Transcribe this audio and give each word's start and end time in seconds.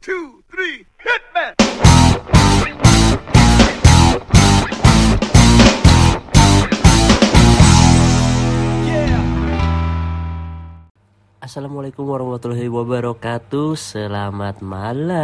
two, 0.00 0.40
three, 0.48 0.88
hit 0.96 1.22
man! 1.36 1.52
Assalamualaikum 11.40 12.06
warahmatullahi 12.06 12.70
wabarakatuh 12.70 13.74
Selamat 13.74 14.62
malam 14.62 15.18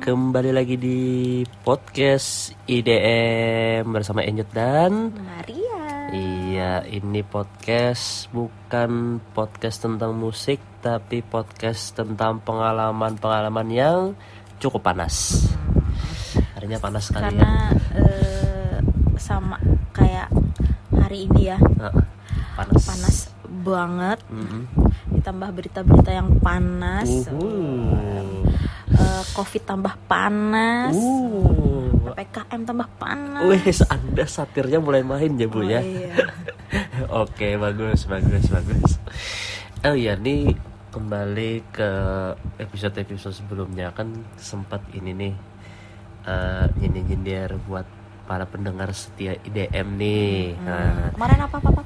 Kembali 0.00 0.50
lagi 0.50 0.80
di 0.80 1.44
podcast 1.62 2.56
IDM 2.66 3.86
Bersama 3.92 4.24
Enyut 4.24 4.48
dan 4.50 5.12
Maria. 5.14 6.10
Iya 6.10 6.41
ini 6.84 7.24
podcast 7.24 8.28
bukan 8.28 9.22
podcast 9.32 9.88
tentang 9.88 10.12
musik 10.12 10.60
Tapi 10.84 11.24
podcast 11.24 11.96
tentang 11.96 12.42
pengalaman-pengalaman 12.44 13.68
yang 13.72 14.00
cukup 14.60 14.92
panas 14.92 15.48
Harinya 16.58 16.76
panas 16.76 17.08
sekali 17.08 17.24
ya 17.24 17.30
Karena 17.32 17.52
eh, 17.96 18.76
sama 19.16 19.56
kayak 19.96 20.28
hari 20.92 21.30
ini 21.30 21.54
ya 21.54 21.58
Panas 22.52 22.82
panas 22.84 23.16
banget. 23.62 24.18
Mhm. 24.28 24.60
Ditambah 25.20 25.48
berita-berita 25.54 26.10
yang 26.10 26.42
panas. 26.42 27.08
Uhuh. 27.30 28.42
Eh, 28.92 29.22
Covid 29.32 29.62
tambah 29.64 29.94
panas. 30.10 30.96
Uh. 30.98 31.91
PPKM 32.04 32.60
tambah 32.62 32.88
panas. 32.96 33.42
Wes, 33.46 33.80
Anda 33.84 34.24
satirnya 34.24 34.78
mulai 34.78 35.00
main 35.00 35.32
ya, 35.32 35.46
Bu 35.46 35.58
Oh, 35.58 35.64
ya. 35.64 35.78
iya. 35.78 36.12
Oke, 37.22 37.54
bagus, 37.56 38.04
bagus, 38.04 38.44
bagus. 38.48 38.98
Oh 39.82 39.94
iya, 39.94 40.14
nih 40.14 40.50
kembali 40.90 41.72
ke 41.72 41.90
episode-episode 42.58 43.32
sebelumnya 43.34 43.90
kan 43.90 44.12
sempat 44.36 44.84
ini 44.92 45.10
nih 45.10 45.32
eh 46.22 46.64
nyindir-nyindir 46.76 47.56
buat 47.64 47.88
para 48.22 48.44
pendengar 48.44 48.92
setia 48.92 49.34
IDM 49.40 49.88
nih. 49.96 50.54
Nah, 50.56 51.10
Kemarin 51.10 51.40
apa 51.42 51.56
apa 51.58 51.68
apa? 51.72 51.82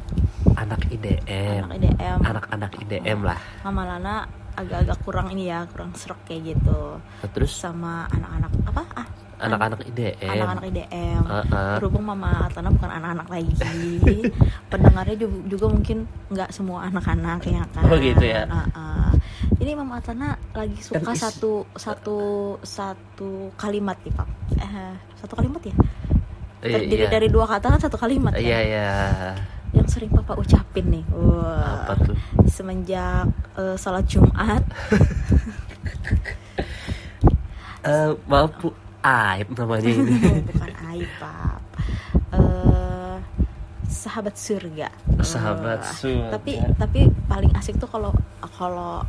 anak 0.57 0.81
IDM. 0.89 1.62
Anak 1.62 1.73
IDM. 1.75 2.19
Anak-anak 2.21 2.73
IDM 2.79 3.19
lah. 3.23 3.39
Mama 3.62 3.83
Lana 3.87 4.15
agak-agak 4.53 4.99
kurang 5.01 5.29
ini 5.31 5.49
ya, 5.49 5.65
kurang 5.69 5.93
serok 5.93 6.21
kayak 6.25 6.53
gitu. 6.53 6.81
Nah, 7.01 7.29
Terus 7.33 7.53
Sama 7.53 8.05
anak-anak 8.09 8.51
apa? 8.69 8.83
Ah, 8.95 9.07
anak-anak 9.37 9.79
IDM. 9.84 10.33
anak-anak 10.33 10.65
IDM. 10.73 11.23
Heeh. 11.29 11.77
Berhubung 11.81 12.05
Mama 12.09 12.48
Atana 12.48 12.73
bukan 12.73 12.91
anak-anak 12.91 13.29
lagi, 13.29 13.53
pendengarnya 14.73 15.17
juga, 15.20 15.37
juga 15.47 15.67
mungkin 15.69 16.09
nggak 16.33 16.51
semua 16.53 16.89
anak-anak 16.89 17.41
ya 17.45 17.62
kan. 17.73 17.84
Oh, 17.89 17.98
gitu 18.01 18.25
ya. 18.25 18.48
Heeh. 18.48 19.09
Jadi 19.61 19.70
Mama 19.77 20.01
Atana 20.01 20.37
lagi 20.56 20.78
suka 20.81 21.05
Kan 21.05 21.17
is- 21.17 21.23
satu 21.23 21.69
satu 21.77 22.19
satu 22.65 23.53
kalimat 23.61 23.97
nih 24.05 24.12
Pak. 24.17 24.28
Eh, 24.56 24.95
satu 25.20 25.37
kalimat 25.37 25.61
ya? 25.61 25.77
Terdiri 26.67 27.05
iya. 27.06 27.12
dari 27.12 27.28
dua 27.28 27.45
kata 27.45 27.77
kan 27.77 27.81
satu 27.81 28.00
kalimat 28.00 28.33
kan? 28.33 28.41
Iya, 28.43 28.59
iya. 28.65 28.91
Yang 29.77 29.89
sering 29.93 30.11
Papa 30.11 30.34
ucapin 30.41 30.89
nih. 30.89 31.05
Wah. 31.12 31.84
Apa 31.84 31.93
tuh? 32.00 32.17
Semenjak 32.48 33.28
eh, 33.61 33.77
sholat 33.77 34.05
Jumat. 34.09 34.65
Eh, 37.87 38.11
maaf 38.27 38.50
Bu, 38.59 38.75
aib 39.07 39.49
namanya 39.55 39.91
ini. 39.91 40.15
bukan 40.51 40.73
aib 40.95 41.11
Pap. 41.23 41.62
Eh, 42.35 43.17
sahabat 43.87 44.35
surga. 44.35 44.89
Sahabat 45.23 45.81
Eh, 45.83 45.95
surga. 45.95 46.29
Tapi 46.35 46.53
tapi 46.75 47.01
paling 47.31 47.53
asik 47.55 47.79
tuh 47.79 47.87
kalau 47.87 48.11
kalau 48.59 49.07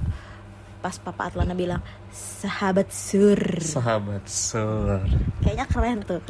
pas 0.78 0.94
Papa 1.02 1.34
Atlana 1.34 1.58
bilang 1.58 1.82
sahabat 2.14 2.94
sur. 2.94 3.42
Sahabat 3.58 4.24
sur. 4.30 5.02
Kayaknya 5.42 5.66
keren 5.66 6.00
tuh. 6.06 6.22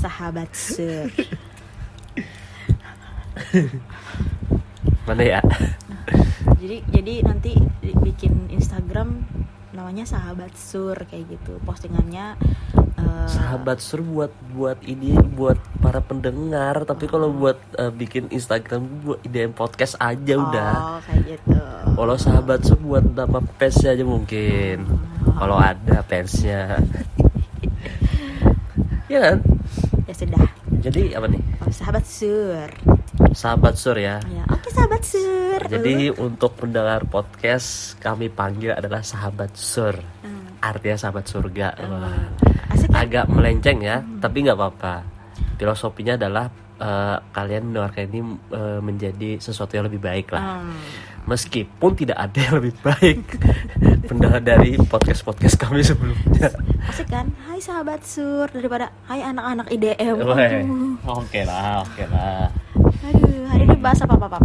Sahabat 0.00 0.48
sur. 0.56 1.12
Mana 5.06 5.24
ya? 5.24 5.40
jadi 6.58 6.82
jadi 6.90 7.14
nanti 7.24 7.52
bikin 8.02 8.48
Instagram 8.52 9.24
namanya 9.78 10.02
sahabat 10.02 10.50
sur 10.58 10.98
kayak 11.06 11.38
gitu. 11.38 11.62
Postingannya 11.62 12.34
eh, 12.98 13.26
Sahabat 13.30 13.78
sur 13.78 14.02
buat 14.02 14.34
buat 14.50 14.82
ini 14.82 15.14
buat 15.38 15.54
para 15.78 16.02
pendengar, 16.02 16.82
tapi 16.82 17.06
kalau 17.06 17.30
buat 17.30 17.62
eh, 17.78 17.94
bikin 17.94 18.26
Instagram 18.34 19.06
buat 19.06 19.22
IDM 19.22 19.54
podcast 19.54 19.94
aja 20.02 20.34
udah. 20.34 20.72
Oh, 20.74 20.98
kayak 21.06 21.38
gitu. 21.38 21.62
Kalau 21.94 22.14
sahabat 22.18 22.66
sur 22.66 22.78
buat 22.82 23.06
nama 23.06 23.38
fansnya 23.54 23.94
aja 23.94 24.02
mungkin. 24.02 24.82
Kalau 25.38 25.54
ada 25.54 26.02
fansnya. 26.02 26.82
ya 29.12 29.18
kan? 29.22 29.38
Ya 30.10 30.14
sudah. 30.18 30.42
Jadi 30.82 31.14
apa 31.14 31.30
nih? 31.30 31.42
Oh, 31.62 31.70
sahabat 31.70 32.02
sur. 32.02 32.97
Sahabat 33.34 33.74
sur 33.74 33.98
ya. 33.98 34.22
Ya, 34.30 34.44
oke 34.46 34.70
sahabat 34.70 35.02
sur. 35.02 35.60
Jadi 35.66 36.14
untuk 36.14 36.54
pendengar 36.54 37.02
podcast 37.10 37.98
kami 37.98 38.30
panggil 38.30 38.78
adalah 38.78 39.02
sahabat 39.02 39.58
sur. 39.58 39.98
Hmm. 40.22 40.54
Artinya 40.62 40.94
sahabat 40.94 41.26
surga. 41.26 41.68
Wah. 41.82 42.30
asik 42.70 42.90
kan? 42.94 43.02
agak 43.02 43.24
melenceng 43.26 43.82
ya, 43.82 44.02
tapi 44.22 44.46
nggak 44.46 44.58
apa-apa. 44.58 45.02
Filosofinya 45.58 46.14
adalah 46.14 46.46
eh, 46.78 47.16
kalian 47.34 47.74
mendengarkan 47.74 48.06
ini 48.06 48.20
eh, 48.54 48.80
menjadi 48.82 49.30
sesuatu 49.42 49.74
yang 49.74 49.90
lebih 49.90 49.98
baik 49.98 50.30
lah. 50.30 50.62
Hmm. 50.62 50.78
Meskipun 51.28 51.92
tidak 51.92 52.16
ada 52.16 52.38
yang 52.38 52.54
lebih 52.62 52.74
baik 52.80 53.20
pendengar 54.08 54.40
dari 54.40 54.78
podcast-podcast 54.80 55.60
kami 55.60 55.84
sebelumnya. 55.84 56.54
Asik 56.88 57.10
kan? 57.10 57.28
Hai 57.44 57.60
sahabat 57.60 58.00
sur 58.06 58.48
daripada 58.48 58.94
hai 59.10 59.20
anak-anak 59.20 59.68
IDM. 59.68 60.16
Oke 61.04 61.42
lah, 61.44 61.84
oke 61.84 62.04
lah. 62.08 62.48
Bahas 63.78 64.00
apa 64.02 64.14
Papa? 64.16 64.38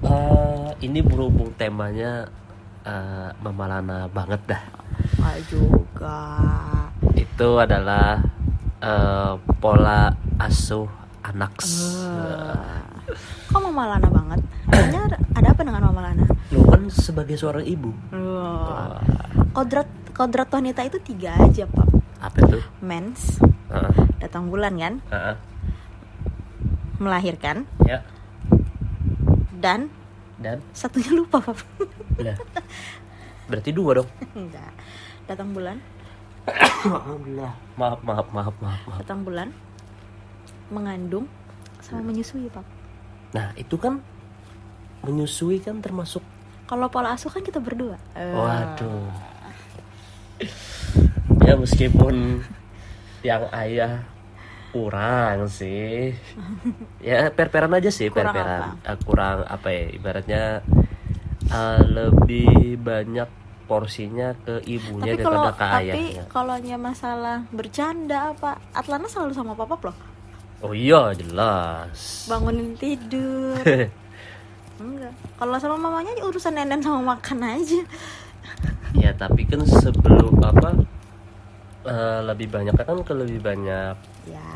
Eh, 0.00 0.68
ini 0.80 1.02
berhubung 1.02 1.50
temanya 1.54 2.26
eh, 2.82 3.30
memalana 3.38 4.06
banget 4.08 4.40
dah. 4.46 4.62
Ah, 5.18 5.36
juga. 5.44 6.20
Itu 7.12 7.58
adalah 7.58 8.22
eh, 8.78 9.32
pola 9.58 10.10
asuh 10.38 10.86
anak. 11.20 11.52
Eh, 11.60 13.14
Kok 13.50 13.60
Mama 13.60 13.90
Lana 13.90 14.08
banget? 14.08 14.40
Emangnya 14.70 15.00
ada- 15.10 15.22
ada 15.34 15.48
apa 15.50 15.62
dengan 15.62 15.82
Mama 15.84 16.00
Lana? 16.00 16.24
Lu 16.48 16.62
kan 16.64 16.86
sebagai 16.86 17.34
seorang 17.34 17.66
ibu. 17.66 17.90
Wah. 18.10 19.02
Kodrat 19.50 19.90
kodrat 20.14 20.46
wanita 20.48 20.86
itu 20.86 21.02
tiga 21.02 21.34
aja 21.34 21.66
Pak. 21.66 21.86
Apa 22.20 22.36
itu? 22.44 22.60
Mens, 22.78 23.40
Heeh, 23.66 23.92
datang 24.20 24.46
bulan 24.46 24.76
kan, 24.76 24.94
heeh. 25.08 25.36
melahirkan, 26.98 27.64
Ya, 27.82 28.04
dan 29.60 29.92
dan 30.40 30.64
satunya 30.72 31.12
lupa 31.12 31.38
Pak. 31.44 31.60
Lah. 32.24 32.36
Berarti 33.52 33.70
dua 33.76 34.00
dong. 34.00 34.08
Enggak. 34.32 34.72
Datang 35.28 35.52
bulan, 35.52 35.76
Alhamdulillah. 36.48 37.54
Maaf, 37.76 38.00
maaf, 38.00 38.26
maaf, 38.32 38.54
maaf, 38.58 38.80
maaf. 38.88 38.98
datang 39.04 39.22
bulan, 39.22 39.48
mengandung, 40.72 41.28
sama 41.84 42.00
menyusui 42.02 42.48
Pak. 42.48 42.64
Nah, 43.36 43.52
itu 43.54 43.76
kan 43.76 44.00
menyusui 45.04 45.62
kan 45.62 45.80
termasuk 45.80 46.24
Kalau 46.66 46.86
pola 46.86 47.18
asuh 47.18 47.34
kan 47.34 47.42
kita 47.42 47.58
berdua. 47.58 47.98
Waduh. 48.14 49.10
Ya 51.42 51.58
meskipun 51.58 52.46
yang 53.26 53.42
ayah 53.50 54.06
kurang 54.70 55.50
sih. 55.50 56.14
Ya 57.02 57.30
per-peran 57.30 57.74
aja 57.76 57.90
sih, 57.90 58.08
Kurang 58.08 58.34
per-peran. 58.34 58.62
Eh, 58.86 58.98
kurang 59.04 59.38
apa 59.46 59.68
ya? 59.70 59.84
Ibaratnya 59.94 60.42
eh, 61.50 61.80
lebih 61.86 62.78
banyak 62.80 63.28
porsinya 63.70 64.34
ke 64.42 64.58
ibunya 64.66 65.14
Tapi 65.14 65.22
daripada 65.22 65.50
ke 65.54 65.62
tapi 65.62 65.78
ayahnya. 65.86 66.24
kalau 66.26 66.54
masalah 66.74 67.46
bercanda 67.54 68.34
apa, 68.34 68.58
Atlana 68.74 69.06
selalu 69.06 69.30
sama 69.30 69.54
papa 69.54 69.78
loh. 69.78 69.98
Oh 70.60 70.74
iya, 70.74 71.14
jelas. 71.14 72.26
Bangunin 72.26 72.74
tidur. 72.74 73.54
Enggak. 74.82 75.14
Kalau 75.38 75.56
sama 75.60 75.76
mamanya 75.78 76.12
urusan 76.24 76.56
nenen 76.56 76.82
sama 76.82 77.14
makan 77.14 77.38
aja. 77.46 77.80
ya 78.98 79.14
tapi 79.14 79.46
kan 79.46 79.62
sebelum 79.62 80.34
apa 80.42 80.74
eh, 81.82 82.20
lebih 82.22 82.48
banyak 82.48 82.74
kan 82.74 82.98
ke 83.00 83.12
lebih 83.12 83.40
banyak 83.40 83.94
Ya. 84.24 84.48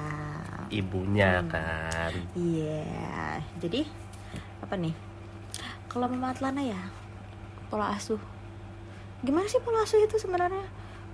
ibunya 0.68 1.40
Hmm. 1.40 1.48
kan 1.48 2.12
Iya. 2.32 2.84
Jadi 3.58 3.84
apa 4.60 4.74
nih? 4.74 4.94
Kalau 5.86 6.06
Mama 6.06 6.30
Atlana 6.30 6.60
ya 6.60 6.80
pola 7.66 7.92
asuh. 7.92 8.20
Gimana 9.20 9.46
sih 9.46 9.58
pola 9.58 9.82
asuh 9.82 9.98
itu 9.98 10.16
sebenarnya? 10.16 10.66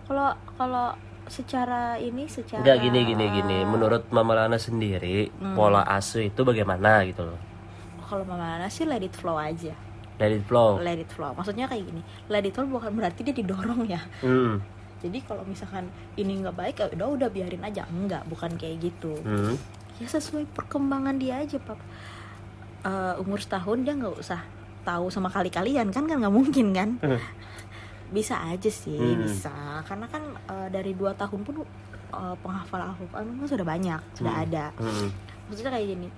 Kalau 0.05 0.35
kalau 0.57 0.95
secara 1.27 1.95
ini 1.95 2.27
secara 2.27 2.59
Enggak 2.61 2.83
gini 2.83 3.01
gini 3.05 3.27
gini 3.31 3.59
menurut 3.63 4.11
Mama 4.11 4.35
Lana 4.35 4.59
sendiri 4.59 5.31
Hmm. 5.33 5.55
pola 5.55 5.87
asuh 5.87 6.25
itu 6.25 6.43
bagaimana 6.43 7.07
gitu 7.07 7.23
loh 7.23 7.39
kalau 8.03 8.27
Mama 8.27 8.59
Lana 8.59 8.67
sih 8.67 8.83
let 8.83 8.99
it 8.99 9.15
flow 9.15 9.39
aja. 9.39 9.71
let 10.19 10.29
it 10.29 10.43
flow 10.43 10.77
let 10.77 10.99
it 10.99 11.07
flow 11.07 11.31
maksudnya 11.33 11.65
kayak 11.65 11.87
gini 11.87 12.03
let 12.27 12.43
it 12.43 12.51
flow 12.51 12.67
bukan 12.67 12.91
berarti 12.93 13.23
dia 13.23 13.33
didorong 13.33 13.87
ya 13.87 14.03
hmm. 14.21 14.59
Jadi 15.01 15.19
kalau 15.23 15.43
misalkan 15.43 15.89
ini 16.15 16.39
nggak 16.39 16.55
baik 16.55 16.75
ya 16.77 16.87
udah 16.91 17.09
udah 17.11 17.29
biarin 17.29 17.61
aja 17.61 17.85
enggak 17.87 18.23
bukan 18.25 18.55
kayak 18.55 18.81
gitu 18.83 19.17
Hmm. 19.21 19.57
ya 19.97 20.07
sesuai 20.07 20.49
perkembangan 20.51 21.17
dia 21.17 21.39
aja 21.39 21.57
pap 21.59 21.81
Eh, 22.81 23.15
umur 23.21 23.37
setahun 23.37 23.85
dia 23.85 23.93
nggak 23.93 24.17
usah 24.17 24.41
tahu 24.81 25.13
sama 25.13 25.29
kali 25.29 25.53
kalian 25.53 25.93
kan 25.93 26.09
kan 26.09 26.17
nggak 26.17 26.33
mungkin 26.33 26.73
kan 26.73 26.97
Hmm. 26.99 27.21
bisa 28.09 28.41
aja 28.41 28.73
sih 28.73 28.97
Hmm. 28.97 29.21
bisa 29.21 29.53
karena 29.85 30.09
kan 30.09 30.25
eh, 30.49 30.69
dari 30.73 30.97
dua 30.97 31.13
tahun 31.13 31.45
pun 31.45 31.61
eh, 31.61 32.35
penghafal 32.41 32.81
Al-Quran 32.81 33.37
kan 33.37 33.45
sudah 33.47 33.67
banyak 33.69 34.01
sudah 34.17 34.33
Hmm. 34.33 34.45
ada 34.49 34.65
Hmm. 34.81 35.13
maksudnya 35.47 35.77
kayak 35.77 35.89
gini 35.91 36.09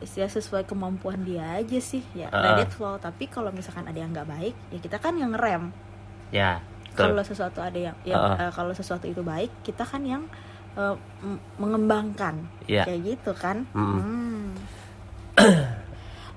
ya 0.00 0.24
sesuai 0.26 0.64
kemampuan 0.64 1.24
dia 1.24 1.56
aja 1.56 1.76
sih 1.76 2.04
ya 2.12 2.28
Ah. 2.28 2.52
let 2.56 2.64
it 2.64 2.70
flow 2.70 2.96
tapi 2.96 3.24
kalau 3.24 3.48
misalkan 3.48 3.84
ada 3.84 3.96
yang 3.96 4.12
nggak 4.12 4.28
baik 4.28 4.52
ya 4.68 4.78
kita 4.78 4.96
kan 4.96 5.16
yang 5.16 5.32
ngerem 5.32 5.72
ya. 6.28 6.60
Kalau 6.92 7.22
sesuatu 7.22 7.58
ada 7.58 7.78
yang 7.80 7.96
ya 8.02 8.14
Ah. 8.14 8.34
eh, 8.40 8.50
kalau 8.50 8.72
sesuatu 8.72 9.04
itu 9.04 9.20
baik 9.20 9.50
kita 9.60 9.82
kan 9.82 10.02
yang 10.02 10.22
eh, 10.72 10.94
m- 11.20 11.42
mengembangkan 11.56 12.46
ya 12.64 12.82
kayak 12.82 13.00
gitu 13.08 13.32
kan 13.32 13.66
Mm. 13.70 13.94
Hmm. 13.96 14.46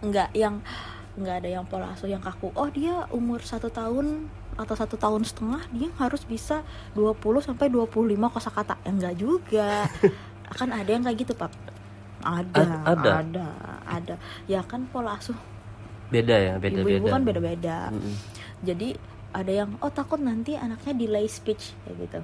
nggak 0.02 0.30
yang 0.34 0.60
nggak 1.14 1.36
ada 1.40 1.50
yang 1.52 1.64
pola 1.64 1.90
asuh 1.90 2.08
yang 2.08 2.20
kaku 2.20 2.50
oh 2.52 2.68
dia 2.68 3.06
umur 3.10 3.40
satu 3.40 3.70
tahun 3.70 4.28
atau 4.54 4.76
satu 4.76 4.96
tahun 4.96 5.24
setengah 5.24 5.62
dia 5.72 5.90
harus 5.96 6.22
bisa 6.24 6.62
20 6.94 7.18
sampai 7.40 7.70
25 7.70 7.90
kosakata 8.30 8.78
ya 8.80 8.90
enggak 8.92 9.16
juga 9.16 9.86
akan 10.48 10.70
ada 10.80 10.90
yang 10.90 11.04
kayak 11.04 11.18
gitu 11.20 11.34
pak 11.34 11.54
ada 12.20 12.62
Ad- 12.84 13.00
ada. 13.00 13.12
ada 13.20 13.48
ada 13.84 14.16
ya 14.46 14.62
kan 14.62 14.86
pola 14.88 15.16
asuh 15.16 15.36
beda 16.10 16.36
ya 16.36 16.54
beda 16.56 16.82
beda 16.82 17.10
kan 17.10 17.22
beda-beda 17.24 17.78
Mm-mm. 17.90 18.14
jadi 18.62 18.94
ada 19.34 19.52
yang 19.52 19.76
oh 19.82 19.90
takut 19.90 20.22
nanti 20.22 20.54
anaknya 20.54 20.94
delay 20.94 21.26
speech 21.26 21.74
kayak 21.84 21.98
gitu. 22.08 22.20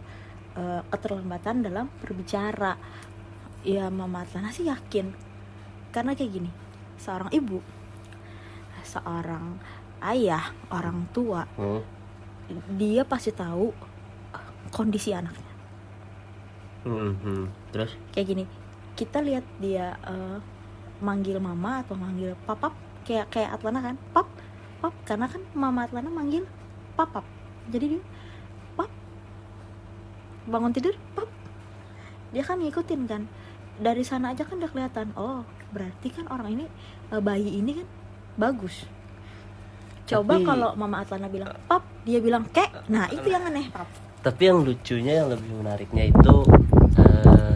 Eh, 0.57 0.81
keterlambatan 0.93 1.65
dalam 1.65 1.89
berbicara. 2.01 2.77
Ya 3.65 3.91
mama 3.91 4.23
Atlana 4.23 4.53
sih 4.55 4.69
yakin. 4.69 5.11
Karena 5.91 6.13
kayak 6.15 6.31
gini 6.31 6.51
seorang 6.99 7.31
ibu 7.31 7.63
seorang 8.83 9.59
ayah 10.03 10.51
orang 10.73 11.07
tua 11.13 11.45
Hmm. 11.55 11.83
dia 12.75 13.05
pasti 13.05 13.29
tahu 13.29 13.69
kondisi 14.73 15.13
anaknya. 15.13 15.53
Hmm, 16.83 17.13
hmm. 17.21 17.45
terus? 17.69 17.93
Kayak 18.15 18.27
gini 18.33 18.43
kita 18.97 19.23
lihat 19.23 19.45
dia 19.61 19.95
eh, 20.07 20.37
manggil 20.99 21.39
mama 21.39 21.85
atau 21.85 21.95
manggil 21.95 22.35
papap 22.43 22.75
kayak 23.07 23.31
kayak 23.31 23.55
Atlana 23.55 23.79
kan 23.79 23.95
pap 24.11 24.27
pap 24.83 24.93
karena 25.07 25.27
kan 25.31 25.41
mama 25.55 25.87
Atlana 25.87 26.11
manggil 26.11 26.43
papap 26.99 27.39
jadi 27.69 27.85
dia 27.95 28.01
pap. 28.73 28.91
Bangun 30.49 30.73
tidur 30.73 30.97
pap. 31.13 31.29
Dia 32.33 32.43
kan 32.45 32.57
ngikutin 32.61 33.01
kan. 33.05 33.21
Dari 33.79 34.03
sana 34.03 34.35
aja 34.35 34.43
kan 34.43 34.59
udah 34.59 34.71
kelihatan 34.73 35.07
oh 35.15 35.45
berarti 35.71 36.11
kan 36.11 36.25
orang 36.33 36.59
ini 36.59 36.65
eh, 37.13 37.21
bayi 37.21 37.61
ini 37.61 37.79
kan 37.79 37.87
bagus. 38.35 38.83
Coba 40.09 40.41
kalau 40.41 40.73
mama 40.73 41.05
Atlana 41.05 41.29
bilang 41.29 41.53
pap 41.69 41.85
dia 42.01 42.17
bilang 42.17 42.43
kek 42.49 42.89
nah 42.89 43.05
itu 43.13 43.29
yang 43.29 43.45
aneh 43.45 43.69
pap. 43.69 43.87
Tapi 44.19 44.51
yang 44.51 44.65
lucunya 44.65 45.23
yang 45.23 45.29
lebih 45.31 45.51
menariknya 45.61 46.11
itu 46.11 46.35
eh, 46.97 47.55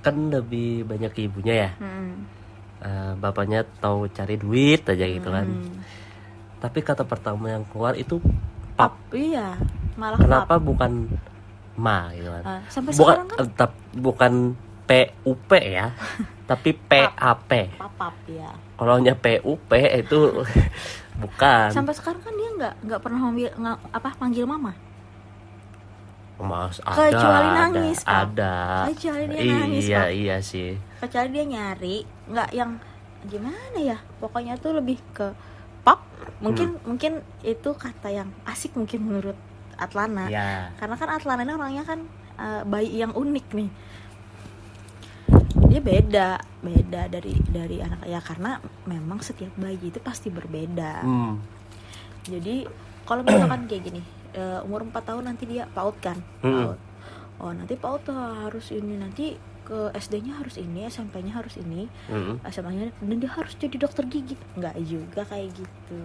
kan 0.00 0.16
lebih 0.32 0.88
banyak 0.88 1.12
ibunya 1.30 1.54
ya. 1.68 1.70
Hmm. 1.78 2.26
Eh, 2.84 3.12
bapaknya 3.20 3.62
tahu 3.78 4.10
cari 4.10 4.34
duit 4.40 4.82
aja 4.88 5.04
gitu 5.04 5.28
kan. 5.30 5.46
Hmm. 5.46 6.03
Tapi 6.64 6.80
kata 6.80 7.04
pertama 7.04 7.52
yang 7.52 7.68
keluar 7.68 7.92
itu 7.92 8.16
pap. 8.72 8.96
Iya 9.12 9.60
malah 10.00 10.16
kenapa 10.16 10.56
pap. 10.56 10.64
bukan 10.64 10.92
ma 11.76 12.08
gitu 12.16 12.32
kan? 12.32 12.44
Ah, 12.48 12.60
sampai 12.72 12.96
bukan 12.96 13.14
sekarang 13.20 13.26
kan? 13.28 13.36
eh, 13.36 13.48
tap- 13.52 13.84
bukan 13.92 14.32
PUP 14.88 15.50
ya 15.60 15.92
tapi 16.50 16.72
PAP. 16.72 17.50
Papap 17.76 18.16
ya 18.24 18.48
kalau 18.80 18.96
nya 18.96 19.12
PUP 19.12 19.70
itu 19.76 20.18
bukan. 21.22 21.68
Sampai 21.68 21.92
sekarang 21.92 22.24
kan 22.24 22.32
dia 22.32 22.50
nggak 22.56 22.74
nggak 22.88 23.00
pernah 23.04 23.20
manggil 23.28 23.52
apa 23.92 24.08
manggil 24.16 24.48
mama? 24.48 24.72
Mas 26.34 26.82
ada 26.82 27.14
Kecuali 27.14 27.46
ada, 27.46 27.54
nangis, 27.54 27.98
Kak. 28.02 28.10
ada. 28.26 28.54
Kecuali 28.90 29.24
dia 29.30 29.40
iya 29.40 29.54
nangis, 29.54 29.84
iya 29.86 30.00
Kak. 30.00 30.08
iya 30.10 30.36
sih. 30.42 30.70
Kecuali 30.98 31.28
dia 31.30 31.44
nyari 31.46 31.96
nggak 32.32 32.48
yang 32.56 32.70
gimana 33.24 33.78
ya 33.80 33.96
pokoknya 34.20 34.58
tuh 34.60 34.76
lebih 34.76 35.00
ke 35.16 35.32
pap 35.84 36.00
mungkin 36.40 36.76
Hmm. 36.76 36.96
mungkin 36.96 37.12
itu 37.40 37.70
kata 37.72 38.08
yang 38.10 38.28
asik 38.44 38.74
mungkin 38.74 39.04
menurut 39.04 39.36
Atlana 39.76 40.26
ya 40.26 40.72
karena 40.76 40.96
kan 40.96 41.08
Atlana 41.12 41.42
ini 41.42 41.52
orangnya 41.52 41.84
kan 41.84 42.00
eh, 42.36 42.62
bayi 42.64 42.98
yang 42.98 43.12
unik 43.12 43.46
nih 43.52 43.70
dia 45.70 45.80
beda 45.80 46.28
beda 46.60 47.02
dari 47.08 47.34
dari 47.46 47.82
anak 47.82 48.06
ya 48.06 48.18
karena 48.18 48.58
memang 48.86 49.18
setiap 49.20 49.54
bayi 49.54 49.78
itu 49.80 49.98
pasti 49.98 50.30
berbeda 50.30 51.02
hmm. 51.02 51.34
jadi 52.26 52.66
kalau 53.04 53.22
misalkan 53.22 53.66
kayak 53.66 53.82
gini 53.84 54.02
eh, 54.32 54.60
umur 54.62 54.86
4 54.86 54.94
tahun 55.02 55.24
nanti 55.26 55.44
dia 55.46 55.66
paut 55.70 55.94
kan 55.98 56.18
Hmm. 56.42 56.74
paut 56.74 56.78
oh 57.42 57.50
nanti 57.50 57.74
paut 57.74 58.02
harus 58.06 58.70
ini 58.70 58.94
nanti 58.94 59.34
ke 59.64 59.78
SD-nya 59.94 60.36
harus 60.36 60.54
ini 60.56 60.84
SMP-nya 60.84 61.32
harus 61.34 61.56
ini 61.56 61.88
Hmm. 62.06 62.36
SMA-nya 62.44 62.92
dan 62.94 63.16
dia 63.16 63.30
harus 63.30 63.56
jadi 63.56 63.76
dokter 63.76 64.04
gigi. 64.04 64.36
Nggak 64.54 64.76
juga 64.80 65.24
kayak 65.24 65.48
gitu. 65.50 66.00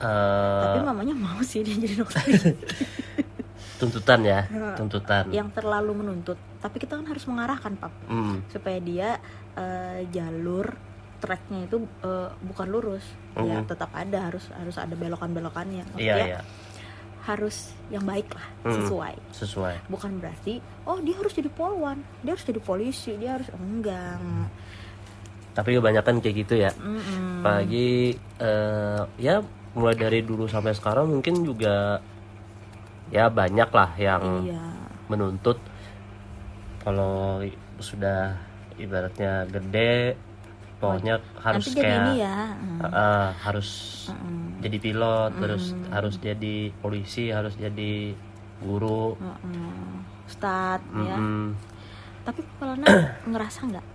Eh, 0.00 0.62
tapi 0.62 0.78
mamanya 0.80 1.12
mau 1.12 1.42
sih 1.42 1.60
dia 1.60 1.76
jadi 1.76 1.94
dokter 1.98 2.22
gigi. 2.30 2.52
Tuntutan 3.76 4.20
ya 4.22 4.44
tuntutan. 4.74 5.28
Yang 5.28 5.48
terlalu 5.52 5.92
menuntut. 5.96 6.38
Tapi 6.58 6.76
kita 6.78 6.94
kan 6.94 7.06
harus 7.06 7.24
mengarahkan 7.26 7.74
pap. 7.74 7.92
Hmm. 8.06 8.40
supaya 8.46 8.78
dia 8.78 9.08
eh, 9.52 10.06
jalur 10.08 10.72
tracknya 11.18 11.66
itu 11.66 11.76
eh, 12.00 12.30
bukan 12.40 12.66
lurus. 12.66 13.04
Ya 13.36 13.58
Mhm. 13.58 13.66
tetap 13.66 13.90
ada 13.92 14.26
harus 14.26 14.48
harus 14.50 14.74
ada 14.74 14.92
belokan 14.92 15.30
belokannya 15.30 15.86
iya 15.96 16.14
iya 16.26 16.40
harus 17.20 17.76
yang 17.92 18.02
baik 18.02 18.32
lah 18.32 18.46
Mhm. 18.64 18.74
sesuai. 18.80 19.14
Sesuai. 19.36 19.74
Bukan 19.92 20.20
berarti 20.20 20.58
oh 20.88 20.98
dia 21.00 21.14
harus 21.16 21.32
jadi 21.36 21.50
polwan 21.52 22.00
dia 22.24 22.32
harus 22.32 22.46
jadi 22.46 22.60
polisi 22.60 23.12
dia 23.20 23.36
harus 23.36 23.48
enggak. 23.52 24.20
Tapi 25.52 25.76
kebanyakan 25.76 26.22
kayak 26.22 26.36
gitu 26.46 26.54
ya. 26.56 26.70
Mm-mm. 26.78 27.42
apalagi 27.44 28.14
eh, 28.40 29.02
ya 29.18 29.44
mulai 29.76 29.96
dari 29.96 30.20
dulu 30.24 30.48
sampai 30.48 30.72
sekarang 30.72 31.08
mungkin 31.08 31.44
juga 31.44 32.00
ya 33.10 33.26
banyak 33.28 33.70
lah 33.70 33.90
yang 33.98 34.22
iya. 34.46 34.64
menuntut. 35.10 35.58
Kalau 36.80 37.44
sudah 37.76 38.32
ibaratnya 38.80 39.44
gede 39.52 40.16
pokoknya 40.80 41.14
harus 41.38 41.64
nanti 41.68 41.76
jadi 41.76 41.84
kayak 41.84 42.00
ini 42.00 42.12
ya 42.24 42.36
eh, 42.80 43.28
harus 43.44 43.68
Mm-mm. 44.08 44.64
jadi 44.64 44.76
pilot 44.80 45.30
terus 45.36 45.64
Mm. 45.76 45.88
harus 45.92 46.14
jadi 46.18 46.56
polisi 46.80 47.24
harus 47.28 47.54
jadi 47.54 48.16
guru 48.64 49.14
Mm-mm. 49.20 50.04
Ustad 50.24 50.80
ya 51.04 51.16
Mm-mm. 51.20 51.52
tapi 52.24 52.40
Palana 52.56 52.86
ngerasa 53.30 53.60
nggak 53.68 53.86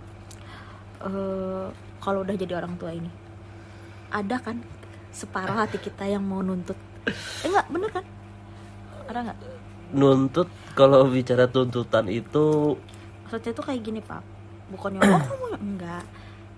eh 1.10 1.66
kalau 1.98 2.22
udah 2.22 2.34
jadi 2.38 2.54
orang 2.54 2.78
tua 2.78 2.94
ini 2.94 3.10
ada 4.14 4.38
kan 4.38 4.62
separuh 5.10 5.58
hati 5.58 5.82
kita 5.82 6.06
yang 6.06 6.22
mau 6.22 6.40
nuntut 6.40 6.78
eh 7.06 7.14
enggak 7.50 7.66
bener 7.66 7.90
kan 7.90 8.04
ada 9.10 9.18
nggak 9.26 9.38
nuntut 9.90 10.48
kalau 10.74 11.06
bicara 11.06 11.46
tuntutan 11.46 12.06
itu 12.10 12.74
maksudnya 13.26 13.52
tuh 13.54 13.64
kayak 13.66 13.82
gini 13.82 14.00
pak 14.02 14.22
bukannya 14.70 14.98
oh 15.02 15.22
kamu 15.22 15.46
enggak 15.58 16.04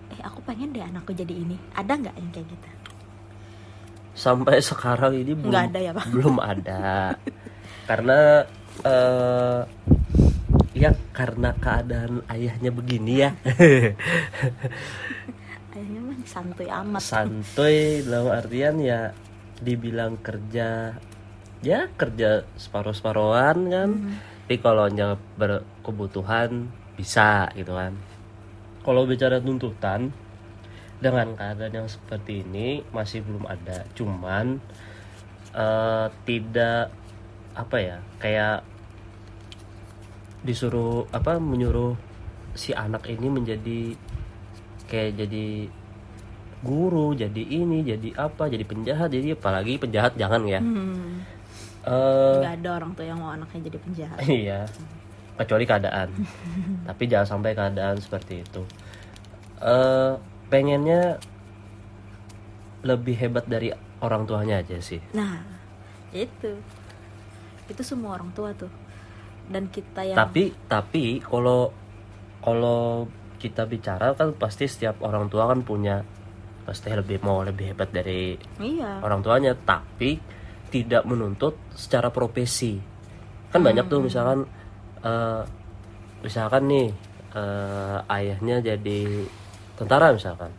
eh 0.09 0.19
aku 0.25 0.39
pengen 0.45 0.73
deh 0.73 0.81
anakku 0.83 1.13
jadi 1.13 1.33
ini. 1.33 1.57
Ada 1.77 1.93
nggak 1.95 2.15
yang 2.17 2.31
kayak 2.33 2.47
gitu? 2.49 2.67
Sampai 4.17 4.59
sekarang 4.59 5.15
ini 5.15 5.31
belum 5.31 5.53
nggak 5.53 5.67
ada 5.71 5.79
ya 5.79 5.91
pak? 5.95 6.05
belum 6.11 6.35
ada. 6.41 7.15
Karena 7.89 8.19
eh 8.85 9.61
ya 10.77 10.91
karena 11.11 11.49
keadaan 11.57 12.23
ayahnya 12.29 12.71
begini 12.71 13.13
ya. 13.25 13.29
Ayahnya 15.75 15.99
mah 16.01 16.17
santuy 16.25 16.67
amat. 16.69 17.01
Santuy 17.01 18.01
dalam 18.05 18.33
artian 18.33 18.75
ya 18.81 19.13
dibilang 19.59 20.15
kerja 20.23 20.95
ya 21.59 21.79
kerja 21.99 22.47
separuh 22.55 22.95
separuhan 22.95 23.57
kan. 23.67 23.91
Mhm. 23.91 24.15
tapi 24.49 24.65
kalau 24.65 24.89
hanya 24.89 25.13
berkebutuhan 25.37 26.73
bisa 26.97 27.53
gitu 27.53 27.69
kan 27.77 27.93
kalau 28.83 29.03
bicara 29.03 29.39
tuntutan 29.43 30.11
dengan 30.99 31.31
keadaan 31.35 31.73
yang 31.83 31.89
seperti 31.89 32.43
ini 32.43 32.83
masih 32.91 33.23
belum 33.23 33.47
ada. 33.47 33.87
Cuman 33.95 34.59
eh, 35.55 36.07
tidak 36.27 36.91
apa 37.55 37.77
ya 37.79 37.97
kayak 38.21 38.63
disuruh 40.43 41.03
apa 41.11 41.35
menyuruh 41.35 41.95
si 42.55 42.71
anak 42.71 43.07
ini 43.11 43.27
menjadi 43.27 43.95
kayak 44.87 45.19
jadi 45.19 45.67
guru 46.59 47.15
jadi 47.15 47.39
ini 47.39 47.87
jadi 47.87 48.09
apa 48.19 48.51
jadi 48.51 48.63
penjahat 48.67 49.11
jadi 49.11 49.35
apalagi 49.35 49.79
penjahat 49.79 50.15
jangan 50.19 50.43
ya. 50.47 50.59
Hmm. 50.59 51.23
Eh, 51.79 52.35
nggak 52.43 52.55
ada 52.59 52.69
orang 52.75 52.91
tuh 52.91 53.07
yang 53.07 53.19
mau 53.23 53.31
anaknya 53.31 53.71
jadi 53.71 53.79
penjahat. 53.79 54.19
iya 54.27 54.61
kecuali 55.39 55.63
keadaan. 55.63 56.11
Tapi 56.91 57.03
jangan 57.07 57.39
sampai 57.39 57.55
keadaan 57.55 57.95
seperti 58.03 58.43
itu. 58.43 58.61
Eh 59.63 60.13
pengennya 60.51 61.15
lebih 62.83 63.15
hebat 63.15 63.47
dari 63.47 63.71
orang 64.03 64.27
tuanya 64.27 64.59
aja 64.59 64.75
sih. 64.83 64.99
Nah 65.15 65.39
itu. 66.11 66.59
Itu 67.71 67.81
semua 67.87 68.19
orang 68.19 68.35
tua 68.35 68.51
tuh. 68.51 68.71
Dan 69.49 69.71
kita 69.71 70.05
yang 70.05 70.17
tapi 70.19 70.53
tapi 70.67 71.23
kalau 71.23 71.71
kalau 72.43 73.09
kita 73.39 73.63
bicara 73.65 74.13
kan 74.13 74.35
pasti 74.35 74.67
setiap 74.67 75.01
orang 75.01 75.31
tua 75.31 75.49
kan 75.49 75.63
punya 75.63 76.03
pasti 76.67 76.91
lebih 76.93 77.23
mau 77.25 77.41
lebih 77.41 77.73
hebat 77.73 77.89
dari 77.89 78.35
iya. 78.59 78.99
orang 78.99 79.23
tuanya. 79.23 79.55
Tapi 79.55 80.19
tidak 80.69 81.03
menuntut 81.07 81.57
secara 81.73 82.13
profesi. 82.13 82.77
Kan 83.49 83.65
banyak 83.65 83.89
tuh 83.89 84.05
misalkan 84.05 84.45
eh, 85.01 85.41
misalkan 86.19 86.63
nih 86.65 86.87
eh, 87.31 87.97
ayahnya 88.09 88.55
jadi 88.59 88.99
tentara 89.75 90.11
misalkan. 90.11 90.51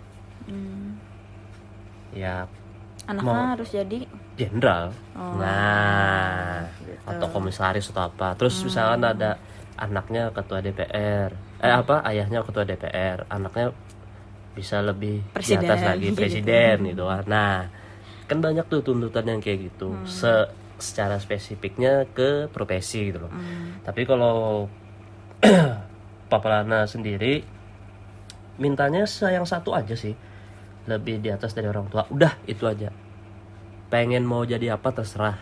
Hmm. 0.48 0.96
ya 2.10 2.42
anaknya 3.06 3.30
Mau- 3.30 3.50
harus 3.54 3.70
jadi 3.70 3.98
jenderal. 4.34 4.90
Oh, 5.14 5.38
nah 5.38 6.64
gitu. 6.80 7.06
atau 7.06 7.26
komisaris 7.30 7.86
atau 7.90 8.08
apa. 8.08 8.34
Terus 8.34 8.58
misalkan 8.62 9.04
ada 9.04 9.38
anaknya 9.76 10.30
ketua 10.30 10.58
DPR 10.58 11.30
eh 11.60 11.70
apa? 11.70 12.00
Ayahnya 12.02 12.40
ketua 12.40 12.64
DPR 12.64 13.28
anaknya 13.28 13.70
bisa 14.50 14.82
lebih 14.82 15.22
Presiden, 15.30 15.62
di 15.62 15.66
atas 15.68 15.80
lagi 15.84 16.08
presiden 16.18 16.76
gitu 16.88 17.04
kan. 17.06 17.24
Nah 17.28 17.54
kan 18.26 18.38
banyak 18.38 18.64
tuh 18.66 18.80
tuntutan 18.80 19.26
yang 19.26 19.38
kayak 19.38 19.70
gitu. 19.70 19.90
Hmm. 19.92 20.06
Se- 20.06 20.48
secara 20.80 21.16
spesifiknya 21.20 22.08
ke 22.10 22.48
profesi 22.52 23.12
gitu 23.12 23.24
loh. 23.24 23.32
Hmm. 23.32 23.80
tapi 23.84 24.04
kalau 24.04 24.66
Papa 26.30 26.48
Lana 26.48 26.86
sendiri 26.86 27.42
mintanya 28.60 29.08
sayang 29.08 29.48
satu 29.48 29.72
aja 29.72 29.96
sih. 29.96 30.12
Lebih 30.88 31.20
di 31.20 31.28
atas 31.28 31.52
dari 31.52 31.68
orang 31.68 31.88
tua. 31.92 32.04
Udah 32.08 32.36
itu 32.44 32.64
aja. 32.68 32.92
Pengen 33.90 34.28
mau 34.28 34.44
jadi 34.44 34.76
apa 34.76 34.94
terserah. 34.94 35.36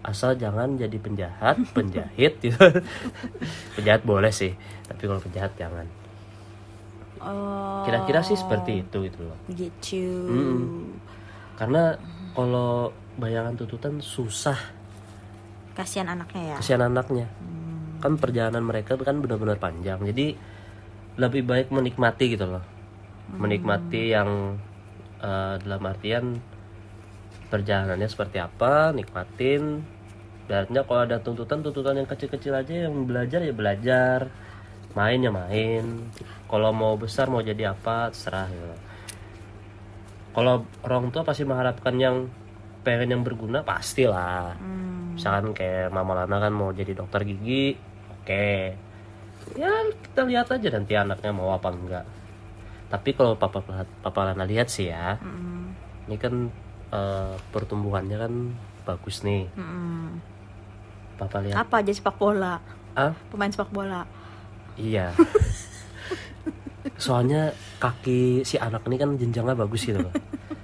Asal 0.00 0.34
jangan 0.40 0.80
jadi 0.80 0.96
penjahat 0.96 1.60
penjahit 1.76 2.40
gitu. 2.40 2.58
Penjahat 3.76 4.02
boleh 4.02 4.32
sih 4.32 4.56
tapi 4.90 5.06
kalau 5.06 5.22
penjahat 5.22 5.52
jangan. 5.54 5.86
Oh 7.20 7.60
kira-kira 7.84 8.20
sih 8.24 8.36
seperti 8.36 8.84
itu 8.84 8.98
gitu 9.06 9.20
loh. 9.24 9.38
Gitu. 9.52 10.04
Mm-mm. 10.28 10.98
karena 11.56 11.92
kalau 12.32 12.88
bayangan 13.16 13.56
tuntutan 13.58 13.98
susah. 13.98 14.58
Kasihan 15.74 16.12
anaknya 16.12 16.54
ya? 16.54 16.56
Kasihan 16.60 16.82
anaknya. 16.86 17.26
Kan 17.98 18.20
perjalanan 18.20 18.64
mereka 18.64 18.94
kan 19.00 19.18
benar-benar 19.18 19.60
panjang 19.60 20.00
jadi 20.04 20.36
lebih 21.20 21.42
baik 21.44 21.68
menikmati 21.74 22.36
gitu 22.36 22.46
loh. 22.46 22.64
Menikmati 23.30 24.14
yang 24.14 24.60
eh, 25.22 25.54
dalam 25.62 25.82
artian 25.86 26.38
perjalanannya 27.50 28.08
seperti 28.08 28.38
apa 28.38 28.94
nikmatin. 28.94 29.82
Ibaratnya 30.46 30.82
kalau 30.82 31.00
ada 31.06 31.22
tuntutan-tuntutan 31.22 32.02
yang 32.02 32.08
kecil-kecil 32.10 32.54
aja 32.58 32.90
yang 32.90 33.06
belajar 33.06 33.42
ya 33.42 33.54
belajar. 33.54 34.20
Main 34.98 35.22
ya 35.22 35.30
main. 35.30 36.10
Kalau 36.50 36.74
mau 36.74 36.98
besar 36.98 37.30
mau 37.30 37.38
jadi 37.38 37.70
apa 37.70 38.10
terserah 38.10 38.50
gitu. 38.50 38.76
kalau 40.30 40.62
orang 40.86 41.10
tua 41.10 41.26
pasti 41.26 41.42
mengharapkan 41.42 41.90
yang 41.98 42.30
pengen 42.80 43.12
yang 43.16 43.22
berguna 43.24 43.60
pastilah. 43.60 44.56
Hmm. 44.56 45.16
misalkan 45.20 45.52
kayak 45.52 45.92
Mama 45.92 46.16
Lana 46.16 46.36
kan 46.40 46.52
mau 46.54 46.72
jadi 46.72 46.96
dokter 46.96 47.28
gigi 47.28 47.76
oke. 48.08 48.48
Ya 49.58 49.70
kita 49.90 50.22
lihat 50.24 50.48
aja 50.48 50.68
nanti 50.72 50.92
anaknya 50.96 51.32
mau 51.34 51.52
apa 51.52 51.68
enggak. 51.68 52.04
Tapi 52.88 53.10
kalau 53.12 53.36
papa 53.36 53.60
papa 54.00 54.20
Lana 54.32 54.48
lihat 54.48 54.72
sih 54.72 54.88
ya 54.88 55.20
Mm-mm. 55.20 55.76
ini 56.08 56.16
kan 56.16 56.48
eh, 56.90 57.34
pertumbuhannya 57.52 58.16
kan 58.16 58.32
bagus 58.88 59.20
nih. 59.22 59.44
Mm-mm. 59.54 60.20
papa 61.20 61.44
lihat. 61.44 61.56
Apa 61.68 61.84
aja 61.84 61.92
sepak 61.92 62.16
bola? 62.16 62.56
Ah 62.96 63.12
pemain 63.28 63.52
sepak 63.52 63.68
bola? 63.68 64.08
Iya. 64.80 65.12
Soalnya 67.04 67.52
kaki 67.76 68.40
si 68.48 68.56
anak 68.56 68.88
ini 68.88 68.96
kan 68.96 69.16
jenjangnya 69.20 69.56
bagus 69.56 69.84
gitu 69.84 70.00
loh 70.00 70.12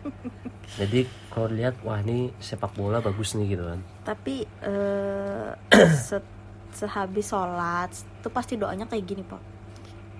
jadi 0.76 1.08
kalau 1.28 1.48
lihat 1.48 1.80
wah 1.80 1.98
ini 1.98 2.28
sepak 2.36 2.72
bola 2.72 3.00
bagus 3.00 3.32
nih 3.32 3.56
gitu 3.56 3.64
kan. 3.64 3.80
Tapi 4.04 4.44
eh, 4.44 5.50
se- 6.08 6.34
sehabis 6.72 7.32
sholat 7.32 7.88
itu 7.88 8.28
pasti 8.28 8.54
doanya 8.54 8.84
kayak 8.84 9.04
gini 9.04 9.24
pak. 9.24 9.40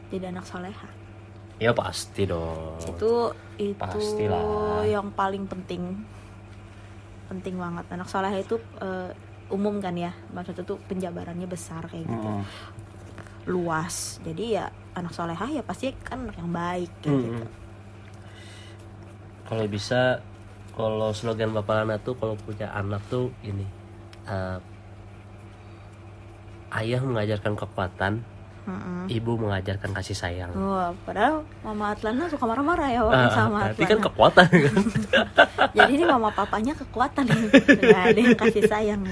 Jadi 0.09 0.25
anak 0.27 0.49
soleha. 0.49 0.89
Ya 1.57 1.73
pasti 1.73 2.25
dong. 2.25 2.77
Itu 2.85 3.33
itu 3.57 3.77
Pastilah. 3.77 4.85
yang 4.85 5.13
paling 5.13 5.45
penting. 5.45 6.05
Penting 7.29 7.57
banget. 7.57 7.85
Anak 7.93 8.09
soleha 8.09 8.37
itu 8.37 8.57
eh, 8.81 9.13
umum 9.49 9.77
kan 9.81 9.93
ya. 9.93 10.13
Maksudnya 10.33 10.65
tuh 10.65 10.81
penjabarannya 10.85 11.45
besar 11.45 11.85
kayak 11.85 12.09
gitu. 12.09 12.29
Mm. 12.29 12.45
luas. 13.47 14.19
Jadi 14.27 14.59
ya 14.59 14.67
anak 14.93 15.15
soleha 15.15 15.47
ya 15.47 15.63
pasti 15.63 15.95
kan 16.03 16.27
anak 16.27 16.35
yang 16.35 16.51
baik 16.51 16.91
kayak 16.99 17.15
gitu. 17.23 17.47
Kalau 19.47 19.65
bisa 19.71 20.19
kalau 20.77 21.09
slogan 21.11 21.51
Bapak 21.51 21.83
Lana 21.83 21.97
tuh 21.99 22.15
kalau 22.15 22.37
punya 22.37 22.69
anak 22.71 23.01
tuh 23.09 23.33
ini 23.41 23.65
eh, 24.25 24.59
ayah 26.73 27.01
mengajarkan 27.01 27.57
kekuatan 27.57 28.21
Mm-mm. 28.67 29.07
ibu 29.07 29.39
mengajarkan 29.39 29.95
kasih 29.95 30.13
sayang 30.13 30.51
Wah, 30.53 30.91
padahal 31.07 31.47
Mama 31.63 31.95
Atlana 31.95 32.27
suka 32.27 32.45
marah-marah 32.45 32.89
ya 32.91 33.01
waktu 33.01 33.31
sama 33.31 33.59
berarti 33.65 33.85
kan 33.87 33.99
kekuatan 34.03 34.47
kan 34.51 34.83
Jadi 35.77 35.93
ini 35.95 36.05
mama 36.05 36.33
papanya 36.33 36.73
kekuatan 36.73 37.29
nih. 37.29 37.53
Nggak 37.53 38.01
ada 38.03 38.17
yang 38.19 38.33
kasih 38.35 38.65
sayang. 38.65 39.03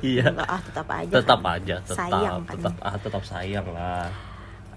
iya 0.00 0.28
Enggak, 0.28 0.46
ah 0.46 0.60
tetap 0.60 0.86
aja. 0.86 1.12
tetap 1.16 1.40
kan. 1.40 1.56
aja 1.56 1.76
tetap 1.80 1.96
Sayang 1.96 2.36
kan. 2.38 2.52
tetap 2.54 2.74
ah, 2.78 2.96
tetap 2.96 3.22
sayang 3.24 3.66
lah 3.68 4.06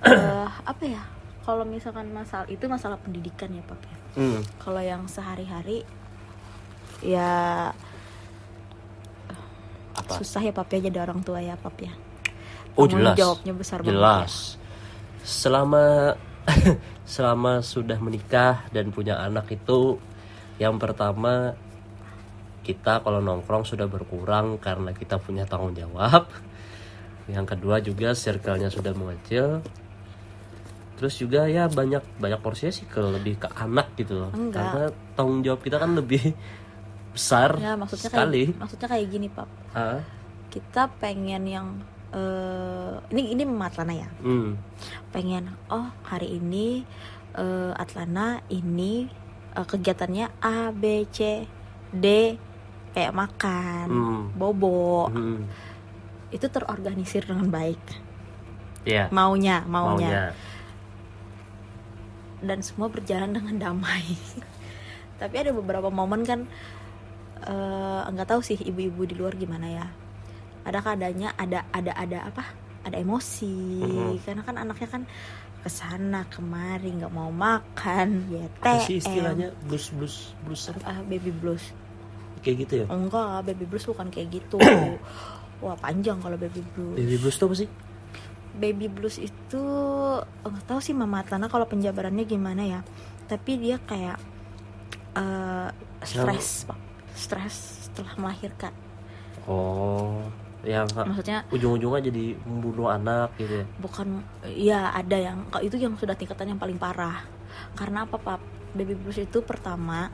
Eh, 0.03 0.47
apa 0.63 0.83
ya? 0.83 1.03
Kalau 1.39 1.63
misalkan 1.63 2.07
masalah 2.09 2.47
itu 2.47 2.63
masalah 2.65 2.95
pendidikan 2.97 3.47
ya, 3.47 3.63
Pap 3.63 3.79
ya. 3.81 3.97
Hmm, 4.15 4.39
Kalau 4.57 4.79
yang 4.79 5.03
sehari-hari 5.05 5.83
ya 7.03 7.31
apa 9.93 10.11
susah 10.17 10.41
ya 10.41 10.51
Pap 10.55 10.71
ya 10.73 10.89
jadi 10.89 10.99
orang 11.05 11.21
tua 11.21 11.39
ya, 11.43 11.53
Pap 11.59 11.77
ya. 11.77 11.93
oh 12.73 12.89
jelas 12.89 13.13
jawabnya 13.13 13.53
besar 13.53 13.79
banget 13.85 13.93
ya. 13.93 13.97
jelas 13.99 14.33
selama 15.23 16.17
selama 17.13 17.61
sudah 17.61 17.99
menikah 18.01 18.65
dan 18.73 18.89
punya 18.89 19.21
anak 19.21 19.47
itu 19.53 20.01
yang 20.57 20.81
pertama 20.81 21.53
kita 22.63 23.03
kalau 23.03 23.19
nongkrong 23.19 23.67
sudah 23.67 23.85
berkurang 23.85 24.57
karena 24.57 24.95
kita 24.95 25.19
punya 25.19 25.43
tanggung 25.43 25.75
jawab 25.75 26.31
yang 27.27 27.47
kedua 27.47 27.79
juga 27.79 28.11
circle-nya 28.15 28.71
sudah 28.71 28.91
mengecil 28.95 29.63
terus 30.99 31.19
juga 31.19 31.47
ya 31.51 31.67
banyak 31.67 32.03
banyak 32.19 32.39
porsinya 32.39 32.71
sih 32.71 32.87
ke 32.87 32.99
lebih 32.99 33.35
ke 33.43 33.47
anak 33.59 33.91
gitu 33.99 34.23
loh 34.23 34.31
Enggak. 34.31 34.63
karena 34.63 34.85
tanggung 35.15 35.41
jawab 35.43 35.59
kita 35.63 35.77
kan 35.79 35.91
lebih 35.99 36.31
besar 37.13 37.55
Ya, 37.55 37.73
maksudnya 37.73 38.09
sekali. 38.09 38.49
kayak 38.49 38.59
maksudnya 38.59 38.87
kayak 38.89 39.07
gini, 39.07 39.27
Pap. 39.27 39.49
Ah, 39.71 40.01
Kita 40.49 40.89
pengen 40.97 41.43
yang 41.45 41.67
eh 42.11 42.93
ini 43.09 43.33
ini 43.33 43.41
Atlana 43.59 43.93
ya. 43.95 44.09
hmm, 44.19 44.53
pengen 45.09 45.49
oh 45.67 45.89
hari 46.03 46.37
ini 46.37 46.85
eh, 47.33 47.73
Atlana 47.73 48.37
ini 48.47 49.09
eh, 49.51 49.65
kegiatannya 49.65 50.29
A 50.39 50.69
B 50.69 51.05
C 51.07 51.49
D 51.89 52.05
kayak 52.91 53.13
makan 53.13 53.87
Hmm. 53.89 54.23
bobo 54.31 55.09
hmm, 55.09 55.41
itu 56.29 56.45
terorganisir 56.45 57.25
dengan 57.25 57.49
baik. 57.49 57.81
Ya 58.85 59.09
maunya 59.09 59.65
maunya, 59.65 59.97
maunya. 59.97 60.23
Dan 62.39 62.59
semua 62.59 62.91
berjalan 62.91 63.31
dengan 63.31 63.55
damai. 63.57 64.03
Tapi 65.19 65.35
ada 65.35 65.49
beberapa 65.49 65.87
momen 65.87 66.21
kan 66.21 66.45
eh, 67.47 68.01
nggak 68.11 68.27
tahu 68.29 68.41
sih 68.43 68.57
ibu-ibu 68.59 69.03
di 69.07 69.15
luar 69.15 69.33
gimana 69.35 69.67
ya. 69.67 69.85
Ada 70.63 70.79
kadanya 70.79 71.35
ada 71.35 71.67
ada 71.75 71.91
ada 71.95 72.19
apa? 72.31 72.43
Ada 72.83 72.99
emosi. 72.99 73.79
Mhm. 73.83 74.19
karena 74.23 74.43
kan 74.43 74.55
anaknya 74.59 74.87
kan 74.91 75.03
ke 75.63 75.69
sana 75.71 76.27
kemari 76.27 76.91
nggak 76.91 77.13
mau 77.15 77.31
makan 77.31 78.27
ya 78.27 78.43
sih 78.83 78.99
istilahnya? 78.99 79.55
Blues 79.63 79.95
blues 79.95 80.35
blues 80.43 80.61
apa? 80.71 80.83
ah, 80.83 80.99
baby 81.07 81.31
blues. 81.31 81.71
Kayak 82.43 82.67
gitu 82.67 82.73
ya? 82.83 82.85
Enggak 82.91 83.47
baby 83.47 83.65
blues 83.71 83.87
bukan 83.87 84.07
kayak 84.11 84.27
gitu. 84.43 84.59
Wah 85.63 85.79
panjang 85.79 86.19
kalau 86.19 86.35
baby 86.35 86.59
blues. 86.75 86.99
Baby 86.99 87.15
blues 87.15 87.35
tuh 87.39 87.47
apa 87.47 87.55
sih? 87.55 87.69
Baby 88.53 88.87
blues 88.91 89.17
itu 89.23 89.63
nggak 90.43 90.65
tahu 90.67 90.79
sih 90.83 90.91
mama 90.91 91.23
Atlana 91.23 91.47
kalau 91.47 91.63
penjabarannya 91.63 92.27
gimana 92.27 92.63
ya. 92.67 92.79
Tapi 93.31 93.51
dia 93.55 93.79
kayak 93.79 94.19
eh, 95.15 95.69
stres 96.03 96.67
pak 96.67 96.92
stres 97.13 97.87
setelah 97.89 98.13
melahirkan. 98.19 98.73
Oh 99.49 100.21
yang 100.63 100.87
maksudnya 100.95 101.43
ujung-ujungnya 101.51 102.07
jadi 102.07 102.25
membunuh 102.47 102.87
anak 102.87 103.35
gitu 103.35 103.61
ya? 103.61 103.65
Bukan 103.83 104.07
ya 104.55 104.81
ada 104.95 105.17
yang 105.19 105.45
kalau 105.51 105.63
itu 105.63 105.75
yang 105.75 105.93
sudah 105.99 106.15
tingkatan 106.15 106.55
yang 106.55 106.59
paling 106.61 106.79
parah. 106.79 107.25
Karena 107.75 108.07
apa 108.07 108.17
pak 108.17 108.39
baby 108.73 108.97
blues 108.97 109.21
itu 109.21 109.39
pertama 109.45 110.09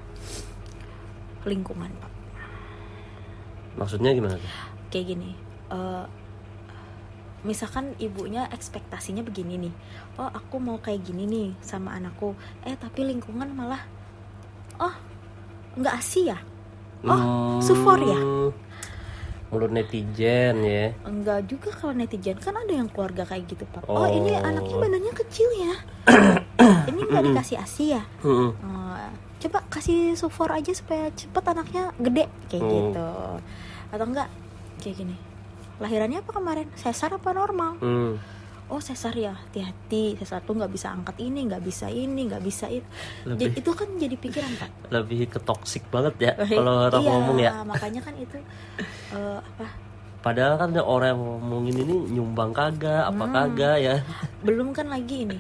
lingkungan 1.47 1.89
pak 1.95 2.11
maksudnya 3.79 4.11
gimana 4.11 4.35
kayak 4.91 5.15
gini 5.15 5.31
eh, 5.71 6.05
misalkan 7.47 7.95
ibunya 8.03 8.51
ekspektasinya 8.51 9.23
begini 9.23 9.55
nih 9.55 9.73
oh 10.19 10.27
aku 10.27 10.59
mau 10.59 10.75
kayak 10.83 11.07
gini 11.07 11.23
nih 11.23 11.49
sama 11.63 11.95
anakku. 11.95 12.35
Eh 12.67 12.75
tapi 12.75 13.07
lingkungan 13.07 13.47
malah 13.55 13.79
oh 14.83 14.95
nggak 15.79 15.95
asih 15.95 16.35
ya 16.35 16.39
Oh, 17.01 17.59
sufor 17.59 17.95
ya? 17.97 18.19
Hmm, 18.19 18.51
mulut 19.49 19.71
netizen 19.71 20.61
ya 20.61 20.93
enggak 21.01 21.47
juga 21.47 21.71
kalau 21.71 21.91
netizen 21.91 22.37
kan 22.37 22.53
ada 22.53 22.69
yang 22.69 22.85
keluarga 22.85 23.23
kayak 23.23 23.47
gitu 23.47 23.65
pak 23.65 23.81
oh, 23.83 24.03
Oh. 24.03 24.05
ini 24.05 24.29
anaknya 24.31 24.77
badannya 24.77 25.13
kecil 25.15 25.49
ya 25.57 25.73
ini 26.89 27.01
nggak 27.01 27.23
dikasih 27.25 27.57
asi 27.57 27.83
ya. 27.91 28.03
Oh, 28.21 28.53
coba 29.39 29.59
kasih 29.69 30.13
sufor 30.13 30.51
aja 30.51 30.69
supaya 30.69 31.09
cepet 31.09 31.43
anaknya 31.45 31.89
gede 31.97 32.29
kayak 32.45 32.61
Hmm. 32.61 32.71
gitu 32.91 33.09
atau 33.89 34.05
enggak 34.05 34.29
kayak 34.77 34.95
gini 34.97 35.15
lahirannya 35.79 36.19
apa 36.19 36.31
kemarin 36.31 36.67
sesar 36.75 37.09
apa 37.11 37.31
normal 37.31 37.79
Hmm. 37.79 38.19
Oh 38.69 38.77
sesar 38.77 39.11
ya 39.11 39.33
hati-hati. 39.33 40.13
Sesar 40.15 40.39
tuh 40.39 40.53
nggak 40.53 40.69
bisa 40.69 40.89
angkat 40.89 41.17
ini 41.17 41.45
nggak 41.45 41.59
bisa 41.59 41.85
ini 41.87 42.25
nggak 42.25 42.39
bisa 42.39 42.65
itu 42.67 42.85
Lebih- 43.25 43.57
itu 43.57 43.71
kan 43.71 43.89
jadi 43.95 44.15
pikiran 44.15 44.51
pak. 44.55 44.69
Lebih 44.89 45.19
ke 45.27 45.39
toxic 45.39 45.83
banget 45.89 46.15
ya 46.19 46.33
kalau 46.37 46.85
orang 46.85 47.01
iya, 47.01 47.09
ngomong 47.09 47.37
ya. 47.39 47.51
makanya 47.63 48.01
kan 48.01 48.13
itu 48.15 48.37
eh, 49.17 49.39
apa? 49.39 49.65
Padahal 50.19 50.55
kan 50.55 50.69
ada 50.69 50.83
orang 50.83 51.09
yang 51.09 51.21
ngomongin 51.23 51.75
ini 51.79 51.95
nyumbang 52.11 52.51
kagak 52.51 53.07
apa 53.07 53.23
Hmm. 53.23 53.33
kagak 53.33 53.77
ya. 53.79 53.95
Belum 54.45 54.69
kan 54.69 54.87
lagi 54.87 55.25
ini 55.25 55.37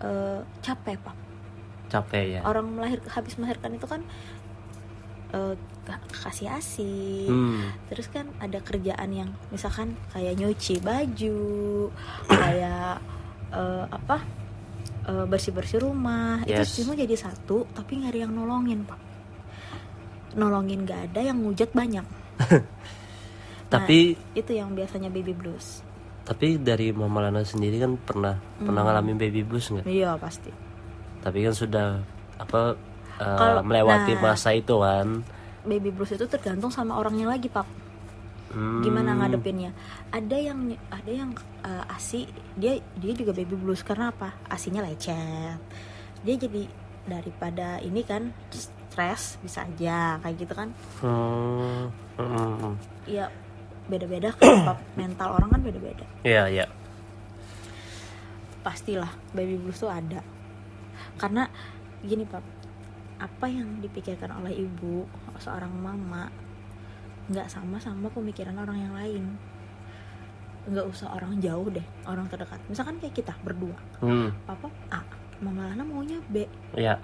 eh, 0.00 0.38
capek 0.60 0.96
pak. 1.00 1.16
Capek 1.88 2.38
ya. 2.38 2.40
Orang 2.42 2.70
melahir 2.70 3.02
habis 3.08 3.34
melahirkan 3.34 3.74
itu 3.74 3.84
kan 3.84 4.00
ka- 5.30 5.58
kasih 6.12 6.48
asi 6.50 7.26
hmm. 7.26 7.88
terus 7.88 8.06
kan 8.06 8.28
ada 8.38 8.58
kerjaan 8.58 9.10
yang 9.10 9.30
misalkan 9.48 9.92
kayak 10.10 10.34
nyuci 10.34 10.78
baju 10.78 11.40
kayak 12.26 13.00
eh, 13.50 13.84
apa 13.86 14.18
bersih 15.26 15.50
bersih 15.50 15.80
rumah 15.80 16.38
Yes. 16.44 16.70
itu 16.70 16.84
semua 16.84 16.94
jadi 16.94 17.16
satu 17.16 17.66
tapi 17.72 17.98
nggak 17.98 18.10
ada 18.10 18.20
yang 18.20 18.32
nolongin 18.32 18.84
pak 18.84 19.00
nolongin 20.32 20.86
nggak 20.86 21.10
ada 21.10 21.20
yang 21.24 21.38
ngujat 21.40 21.70
banyak 21.72 22.06
tapi 23.72 24.14
itu 24.32 24.50
yang 24.50 24.70
biasanya 24.72 25.10
baby 25.10 25.34
blues 25.34 25.82
tapi 26.22 26.58
dari 26.58 26.94
Mama 26.94 27.26
Lana 27.26 27.42
sendiri 27.42 27.80
kan 27.80 27.98
pernah 27.98 28.38
pernah 28.56 28.82
Hmm. 28.82 28.88
ngalamin 28.92 29.18
baby 29.18 29.42
blues 29.42 29.66
nggak 29.68 29.86
iya 29.86 30.14
pasti 30.14 30.50
tapi 31.20 31.42
kan 31.42 31.54
sudah 31.54 31.98
apa 32.38 32.74
uh, 33.18 33.36
Kalau- 33.36 33.64
melewati 33.66 34.14
nah. 34.14 34.32
masa 34.32 34.54
itu 34.54 34.78
kan 34.78 35.26
baby 35.62 35.90
blues 35.90 36.10
itu 36.10 36.24
tergantung 36.24 36.68
sama 36.68 36.96
orangnya 36.96 37.28
lagi 37.28 37.46
pak 37.46 37.66
Hmm. 38.50 38.82
gimana 38.82 39.14
ngadepinnya 39.14 39.70
ada 40.10 40.34
yang 40.34 40.58
ada 40.90 41.06
yang 41.06 41.30
uh, 41.62 41.86
asi 41.86 42.26
dia 42.58 42.82
dia 42.98 43.14
juga 43.14 43.30
baby 43.30 43.54
blues 43.54 43.78
karena 43.80 44.10
apa 44.10 44.34
asinya 44.50 44.82
lecet 44.82 45.54
dia 46.20 46.34
jadi 46.34 46.66
daripada 47.06 47.78
ini 47.78 48.02
kan 48.02 48.34
stres 48.50 49.38
bisa 49.38 49.62
aja 49.62 50.18
kayak 50.18 50.34
gitu 50.36 50.52
kan 50.52 50.74
Hmm. 50.98 51.94
Hmm, 52.18 52.26
hmm. 52.58 52.74
ya 53.06 53.30
beda-beda 53.86 54.34
kan 54.34 54.50
Pak. 54.74 54.78
mental 54.98 55.30
orang 55.30 55.48
kan 55.48 55.60
beda-beda 55.62 56.02
Iya, 56.26 56.50
iya. 56.50 56.66
pastilah 58.60 59.08
baby 59.30 59.56
blues 59.56 59.78
tuh 59.78 59.88
ada 59.88 60.20
karena 61.16 61.46
gini 62.02 62.26
pak 62.26 62.42
apa 63.20 63.46
yang 63.46 63.78
dipikirkan 63.78 64.32
oleh 64.32 64.64
ibu 64.64 65.04
seorang 65.36 65.70
mama 65.70 66.32
nggak 67.28 67.46
sama 67.46 67.76
sama 67.76 68.08
pemikiran 68.08 68.56
orang 68.56 68.80
yang 68.80 68.94
lain 68.96 69.24
nggak 70.66 70.86
usah 70.86 71.08
orang 71.10 71.36
jauh 71.38 71.68
deh 71.68 71.84
orang 72.04 72.26
terdekat 72.26 72.58
misalkan 72.66 72.96
kayak 72.96 73.14
kita 73.14 73.32
berdua 73.40 73.76
Hmm. 74.00 74.32
papa 74.44 74.68
A 74.90 75.00
mama 75.38 75.68
Lana 75.68 75.80
maunya 75.80 76.20
B 76.26 76.44
Iya. 76.72 76.96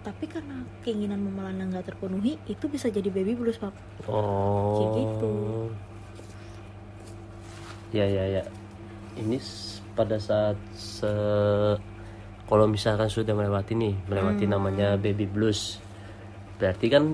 tapi 0.00 0.26
karena 0.26 0.62
keinginan 0.80 1.18
mama 1.20 1.50
Lana 1.50 1.66
nggak 1.66 1.86
terpenuhi 1.88 2.38
itu 2.46 2.64
bisa 2.66 2.86
jadi 2.88 3.10
baby 3.10 3.34
blues 3.34 3.58
pak 3.58 3.74
Oh. 4.06 4.78
Kayak 4.78 4.90
gitu. 4.96 5.34
Ya 7.90 8.04
ya 8.04 8.24
ya. 8.30 8.42
Ini 9.16 9.40
pada 9.92 10.16
saat 10.16 10.54
se 10.72 11.08
kalau 12.48 12.64
misalkan 12.64 13.06
sudah 13.06 13.36
melewati 13.36 13.76
nih, 13.76 13.94
melewati 14.08 14.44
Hmm. 14.48 14.52
namanya 14.56 14.96
baby 14.96 15.28
blues. 15.28 15.76
Berarti 16.56 16.88
kan 16.88 17.04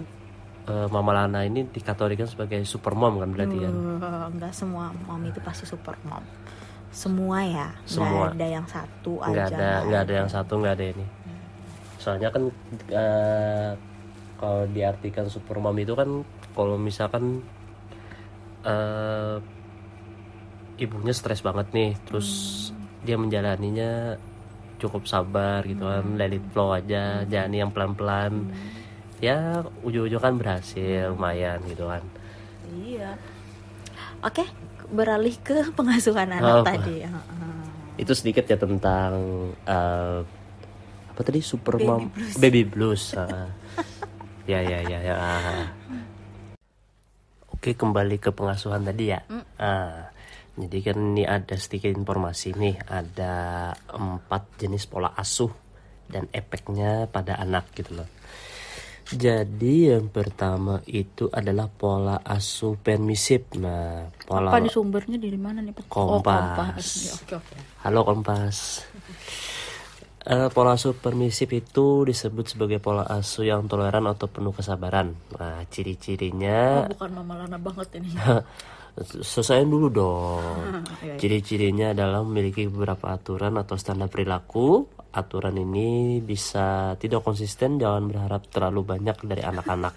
eh, 0.64 0.88
Mama 0.88 1.12
Lana 1.12 1.44
ini 1.44 1.68
dikategorikan 1.68 2.24
sebagai 2.24 2.64
super 2.64 2.96
mom 2.96 3.20
kan 3.20 3.28
berarti 3.28 3.56
kan. 3.60 3.72
Uh, 4.00 4.26
nggak 4.32 4.52
semua 4.54 4.88
mom 5.04 5.20
itu 5.26 5.36
pasti 5.44 5.68
super 5.68 5.92
mom 6.08 6.24
semua 6.88 7.42
ya 7.42 7.68
Semua. 7.84 8.30
nggak 8.30 8.38
ada 8.38 8.46
yang 8.48 8.66
satu 8.70 9.12
Nggak 9.18 9.46
aja 9.50 9.56
ada 9.58 9.70
nggak 9.84 10.02
ada 10.06 10.14
yang 10.14 10.30
satu 10.30 10.52
nggak 10.62 10.74
ada 10.78 10.84
ini. 10.94 11.06
Soalnya 12.00 12.28
kan 12.32 12.42
eh, 12.88 13.70
kalau 14.38 14.62
diartikan 14.70 15.26
super 15.26 15.58
mom 15.58 15.74
itu 15.76 15.92
kan 15.92 16.22
kalau 16.54 16.78
misalkan 16.78 17.42
eh 18.64 19.36
ibunya 20.80 21.12
stres 21.12 21.44
banget 21.44 21.66
nih, 21.70 21.90
terus 22.08 22.28
dia 23.04 23.14
menjalaninya 23.14 24.16
cukup 24.84 25.04
sabar 25.04 25.64
gitu 25.64 25.82
kan, 25.82 26.04
let 26.14 26.30
it 26.30 26.44
flow 26.52 26.70
aja, 26.70 27.24
jalani 27.24 27.58
yang 27.58 27.72
pelan-pelan. 27.72 28.52
Ya 29.18 29.64
ujung-ujung 29.80 30.20
kan 30.20 30.36
berhasil 30.36 31.08
lumayan 31.10 31.64
gitu 31.64 31.88
kan. 31.88 32.04
Iya. 32.70 33.16
Oke, 34.20 34.44
beralih 34.88 35.36
ke 35.38 35.72
pengasuhan 35.72 36.28
Oh. 36.30 36.60
anak 36.60 36.76
tadi. 36.76 37.02
Heeh. 37.02 37.62
Itu 37.96 38.12
sedikit 38.12 38.44
ya 38.44 38.56
tentang 38.56 39.12
eh, 39.64 40.18
apa 41.08 41.20
tadi 41.22 41.40
super 41.40 41.78
Baby 41.78 41.86
mom 41.86 42.02
blues. 42.10 42.34
baby 42.36 42.62
blues. 42.62 43.02
ah. 43.14 43.48
ya 44.44 44.60
ya 44.60 44.82
ya 44.82 44.98
ya. 45.00 45.14
Oke 47.48 47.72
kembali 47.72 48.18
ke 48.18 48.28
pengasuhan 48.28 48.82
tadi 48.82 49.08
ya. 49.08 49.24
Mm. 49.24 49.44
Ah, 49.56 50.12
jadi 50.54 50.78
kan 50.90 50.98
ini 51.02 51.26
ada 51.26 51.58
sedikit 51.58 51.90
informasi 51.90 52.54
nih 52.54 52.76
ada 52.86 53.34
empat 53.90 54.62
jenis 54.62 54.86
pola 54.86 55.10
asuh 55.18 55.50
dan 56.06 56.30
efeknya 56.30 57.10
pada 57.10 57.34
anak 57.42 57.74
gitu 57.74 57.98
loh. 57.98 58.08
Jadi 59.04 59.92
yang 59.92 60.08
pertama 60.08 60.80
itu 60.88 61.28
adalah 61.28 61.68
pola 61.68 62.24
asuh 62.24 62.80
permisif. 62.80 63.52
Nah, 63.60 64.08
pola 64.24 64.48
Apa 64.48 64.64
di 64.64 64.72
sumbernya 64.72 65.20
dari 65.20 65.36
mana 65.36 65.60
nih 65.60 65.76
Pak? 65.76 65.92
Oh, 65.92 66.24
Kompas. 66.24 67.20
Oke 67.20 67.36
oke. 67.36 67.54
Halo 67.84 68.00
Kompas. 68.00 68.80
Eh, 70.24 70.48
pola 70.56 70.72
asuh 70.72 70.96
permisif 70.96 71.52
itu 71.52 72.08
disebut 72.08 72.56
sebagai 72.56 72.80
pola 72.80 73.04
asuh 73.04 73.44
yang 73.44 73.68
toleran 73.68 74.08
atau 74.08 74.24
penuh 74.24 74.56
kesabaran. 74.56 75.12
Nah, 75.36 75.60
ciri-cirinya 75.68 76.88
Oh, 76.88 76.96
bukan 76.96 77.10
Mama 77.12 77.44
Lana 77.44 77.60
banget 77.60 78.00
ini. 78.00 78.08
selesaiin 79.02 79.68
dulu 79.68 79.88
dong. 79.90 80.42
Iya, 81.04 81.14
iya. 81.14 81.20
Ciri-cirinya 81.20 81.86
adalah 81.92 82.24
memiliki 82.24 82.64
beberapa 82.64 83.12
aturan 83.12 83.60
atau 83.60 83.76
standar 83.76 84.08
perilaku. 84.08 84.88
Aturan 85.14 85.54
ini 85.60 86.18
bisa 86.24 86.96
tidak 86.96 87.22
konsisten, 87.22 87.76
jangan 87.76 88.08
berharap 88.08 88.48
terlalu 88.48 88.96
banyak 88.96 89.16
dari 89.26 89.42
anak-anak. 89.44 89.94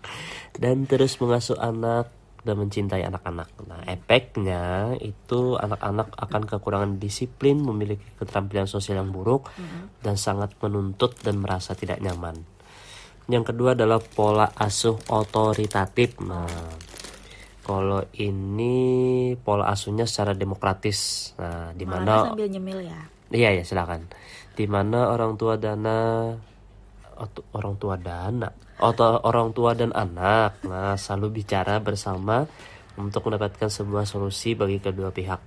Dan 0.62 0.84
terus 0.90 1.16
mengasuh 1.22 1.56
anak 1.56 2.10
dan 2.40 2.56
mencintai 2.56 3.04
anak-anak. 3.04 3.48
Nah, 3.68 3.84
efeknya 3.84 4.96
itu 4.96 5.60
anak-anak 5.60 6.16
akan 6.16 6.42
kekurangan 6.48 6.92
disiplin, 6.96 7.60
memiliki 7.60 8.16
keterampilan 8.16 8.64
sosial 8.64 9.04
yang 9.04 9.12
buruk, 9.12 9.52
dan 10.00 10.16
sangat 10.16 10.56
menuntut 10.64 11.20
dan 11.20 11.36
merasa 11.40 11.76
tidak 11.76 12.00
nyaman. 12.00 12.40
Yang 13.30 13.54
kedua 13.54 13.76
adalah 13.78 14.00
pola 14.00 14.50
asuh 14.56 14.98
otoritatif. 15.12 16.18
Nah, 16.24 16.48
kalau 17.60 18.00
ini 18.16 18.76
pola 19.36 19.68
asuhnya 19.68 20.08
secara 20.08 20.32
demokratis. 20.32 21.32
Nah, 21.36 21.70
di 21.76 21.84
mana 21.84 22.32
sambil 22.32 22.48
nyemil 22.48 22.80
ya. 22.84 23.00
Iya 23.30 23.60
ya 23.60 23.62
silakan. 23.62 24.10
Di 24.56 24.66
mana 24.66 25.12
orang 25.12 25.36
tua 25.38 25.54
dana 25.60 26.32
orang 27.52 27.74
tua 27.76 28.00
dana 28.00 28.48
atau 28.80 29.20
orang 29.28 29.52
tua 29.52 29.76
dan 29.76 29.92
anak 29.92 30.64
nah 30.64 30.96
selalu 30.96 31.44
bicara 31.44 31.76
bersama 31.84 32.48
untuk 32.96 33.28
mendapatkan 33.28 33.68
sebuah 33.68 34.08
solusi 34.08 34.56
bagi 34.56 34.80
kedua 34.80 35.12
pihak. 35.12 35.40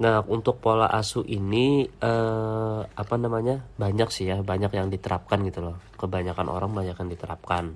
Nah, 0.00 0.22
untuk 0.24 0.62
pola 0.62 0.88
asuh 0.88 1.26
ini 1.26 1.84
eh, 1.84 2.80
apa 2.88 3.14
namanya? 3.20 3.60
Banyak 3.76 4.08
sih 4.08 4.32
ya, 4.32 4.40
banyak 4.40 4.72
yang 4.72 4.88
diterapkan 4.88 5.44
gitu 5.44 5.60
loh. 5.60 5.76
Kebanyakan 5.98 6.46
orang 6.48 6.72
banyak 6.72 6.96
yang 6.96 7.10
diterapkan. 7.10 7.74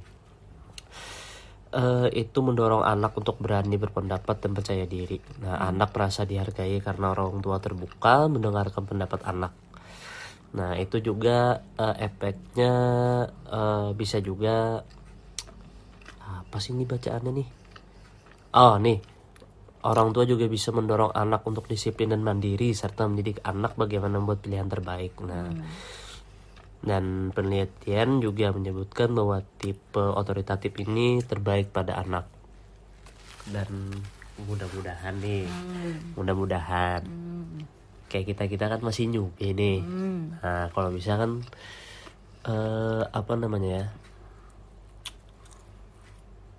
Eh, 1.75 2.09
itu 2.23 2.39
mendorong 2.39 2.87
anak 2.87 3.19
untuk 3.19 3.43
berani 3.43 3.75
berpendapat 3.75 4.39
dan 4.39 4.55
percaya 4.55 4.87
diri. 4.87 5.19
Nah, 5.43 5.59
anak 5.59 5.91
merasa 5.91 6.23
dihargai 6.23 6.79
karena 6.79 7.11
orang 7.11 7.43
tua 7.43 7.59
terbuka 7.59 8.31
mendengarkan 8.31 8.87
pendapat 8.87 9.27
anak. 9.27 9.51
Nah, 10.55 10.79
itu 10.79 11.03
juga 11.03 11.67
eh, 11.75 12.07
efeknya 12.07 12.75
eh, 13.51 13.91
bisa 13.91 14.23
juga 14.23 14.87
apa 16.23 16.57
sih 16.63 16.79
ini 16.79 16.87
bacaannya 16.87 17.33
nih? 17.43 17.49
Oh, 18.55 18.79
nih. 18.79 19.03
Orang 19.83 20.15
tua 20.15 20.23
juga 20.31 20.47
bisa 20.47 20.71
mendorong 20.71 21.11
anak 21.11 21.43
untuk 21.43 21.67
disiplin 21.67 22.15
dan 22.15 22.23
mandiri 22.23 22.71
serta 22.71 23.11
mendidik 23.11 23.43
anak 23.43 23.75
bagaimana 23.75 24.23
membuat 24.23 24.47
pilihan 24.47 24.71
terbaik. 24.71 25.19
Nah, 25.27 25.51
dan 26.85 27.33
penelitian 27.33 28.21
juga 28.21 28.53
menyebutkan 28.53 29.17
bahwa 29.17 29.41
tipe 29.57 30.05
otoritatif 30.05 30.77
ini 30.85 31.25
terbaik 31.25 31.73
pada 31.73 31.97
anak. 31.97 32.29
Dan 33.49 33.89
mudah-mudahan 34.45 35.17
nih, 35.17 35.49
mudah-mudahan 36.13 37.03
kayak 38.13 38.37
kita 38.37 38.45
kita 38.47 38.65
kan 38.69 38.81
masih 38.85 39.09
nyubi 39.09 39.57
nih. 39.57 39.81
Nah, 40.45 40.69
kalau 40.77 40.93
bisa 40.93 41.17
kan 41.17 41.41
eh, 42.45 43.03
apa 43.09 43.33
namanya 43.35 43.71
ya? 43.81 43.87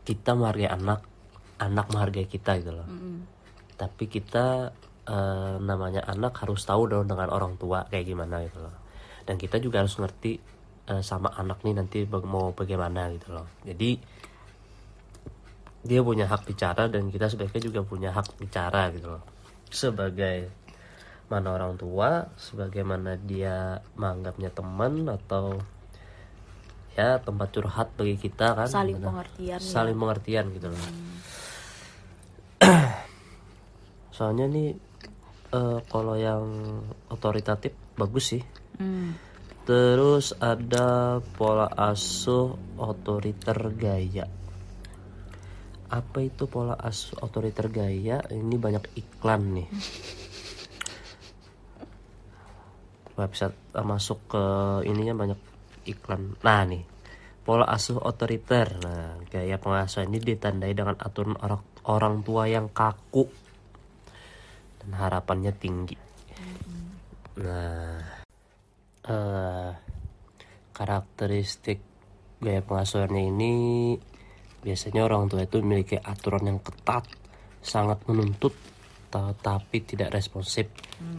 Kita 0.05 0.37
menghargai 0.37 0.69
anak, 0.69 1.05
anak 1.61 1.85
menghargai 1.93 2.25
kita 2.25 2.61
gitu 2.61 2.73
loh. 2.73 2.89
Tapi 3.77 4.09
kita 4.09 4.73
eh, 5.05 5.55
namanya 5.61 6.01
anak 6.09 6.33
harus 6.41 6.65
tahu 6.65 6.89
dong 6.89 7.05
dengan 7.05 7.29
orang 7.29 7.61
tua 7.61 7.85
kayak 7.93 8.09
gimana 8.09 8.41
gitu 8.41 8.65
loh. 8.65 8.84
Dan 9.25 9.35
kita 9.41 9.57
juga 9.57 9.81
harus 9.81 9.97
ngerti 9.97 10.37
eh, 10.89 11.03
sama 11.03 11.33
anak 11.33 11.65
nih 11.65 11.75
nanti 11.75 11.99
mau 12.05 12.53
bagaimana 12.53 13.09
gitu 13.17 13.33
loh. 13.33 13.49
Jadi 13.65 13.97
dia 15.85 16.01
punya 16.01 16.25
hak 16.25 16.49
bicara 16.49 16.89
dan 16.89 17.13
kita 17.13 17.29
sebaiknya 17.29 17.61
juga 17.61 17.79
punya 17.85 18.09
hak 18.13 18.37
bicara 18.41 18.89
gitu 18.93 19.17
loh. 19.17 19.23
Sebagai 19.69 20.49
mana 21.25 21.57
orang 21.57 21.73
tua, 21.77 22.29
sebagaimana 22.37 23.17
dia 23.17 23.81
menganggapnya 23.97 24.53
teman 24.53 25.09
atau 25.09 25.57
ya 26.95 27.19
tempat 27.19 27.51
curhat 27.51 27.91
bagi 27.99 28.15
kita 28.15 28.55
kan 28.55 28.67
Saling 28.71 29.03
Benar. 29.03 29.11
pengertian 29.11 29.59
ya. 29.59 29.67
saling 29.75 29.97
pengertian 29.99 30.45
gitu 30.55 30.67
loh 30.71 30.79
soalnya 34.15 34.47
nih 34.47 34.79
eh, 35.51 35.79
kalau 35.91 36.15
yang 36.15 36.43
otoritatif 37.11 37.75
bagus 37.99 38.31
sih 38.31 38.41
Terus 39.65 40.37
ada 40.37 41.17
pola 41.33 41.65
asuh 41.65 42.53
otoriter 42.77 43.57
gaya. 43.73 44.29
Apa 45.89 46.21
itu 46.21 46.45
pola 46.45 46.77
asuh 46.77 47.17
otoriter 47.25 47.73
gaya? 47.73 48.21
Ini 48.29 48.55
banyak 48.61 48.85
iklan 48.93 49.41
nih. 49.57 49.69
Website 53.15 53.57
masuk 53.73 54.19
ke 54.29 54.43
ininya 54.85 55.17
banyak 55.17 55.39
iklan. 55.89 56.37
Nah 56.45 56.63
nih. 56.67 56.83
Pola 57.41 57.65
asuh 57.65 57.97
otoriter. 57.97 58.69
Nah 58.85 59.17
gaya 59.33 59.57
pengasuhan 59.57 60.13
ini 60.13 60.21
ditandai 60.21 60.77
dengan 60.77 60.93
aturan 60.99 61.37
orang 61.41 61.61
orang 61.89 62.15
tua 62.21 62.45
yang 62.45 62.69
kaku 62.69 63.25
dan 64.81 64.91
harapannya 64.93 65.53
tinggi. 65.57 65.97
Nah 67.41 68.14
eh 69.05 69.71
karakteristik 70.75 71.79
gaya 72.43 72.59
pengasuhannya 72.59 73.31
ini 73.31 73.53
biasanya 74.59 75.07
orang 75.07 75.31
tua 75.31 75.47
itu 75.47 75.63
memiliki 75.63 75.95
aturan 75.95 76.51
yang 76.51 76.59
ketat 76.59 77.07
sangat 77.63 78.03
menuntut 78.11 78.51
tetapi 79.07 79.77
tidak 79.87 80.11
responsif 80.11 80.67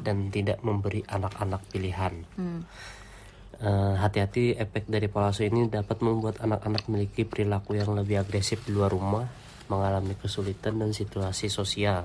dan 0.04 0.28
tidak 0.28 0.60
memberi 0.60 1.00
anak-anak 1.08 1.64
pilihan. 1.72 2.12
Eh, 3.56 3.94
hati-hati 3.96 4.52
efek 4.52 4.84
dari 4.84 5.08
pola 5.08 5.32
asuh 5.32 5.48
ini 5.48 5.64
dapat 5.64 6.04
membuat 6.04 6.44
anak-anak 6.44 6.92
memiliki 6.92 7.24
perilaku 7.24 7.80
yang 7.80 7.96
lebih 7.96 8.20
agresif 8.20 8.60
di 8.68 8.76
luar 8.76 8.92
rumah, 8.92 9.24
mengalami 9.72 10.12
kesulitan 10.12 10.76
dan 10.76 10.92
situasi 10.92 11.48
sosial, 11.48 12.04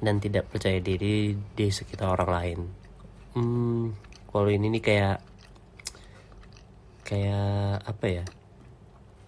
dan 0.00 0.16
tidak 0.16 0.48
percaya 0.48 0.80
diri 0.80 1.36
di 1.36 1.66
sekitar 1.68 2.16
orang 2.16 2.30
lain. 2.32 2.60
Hmm, 3.36 3.84
kalau 4.30 4.48
ini 4.50 4.70
nih 4.78 4.82
kayak 4.82 5.18
kayak 7.02 7.82
apa 7.82 8.06
ya? 8.06 8.24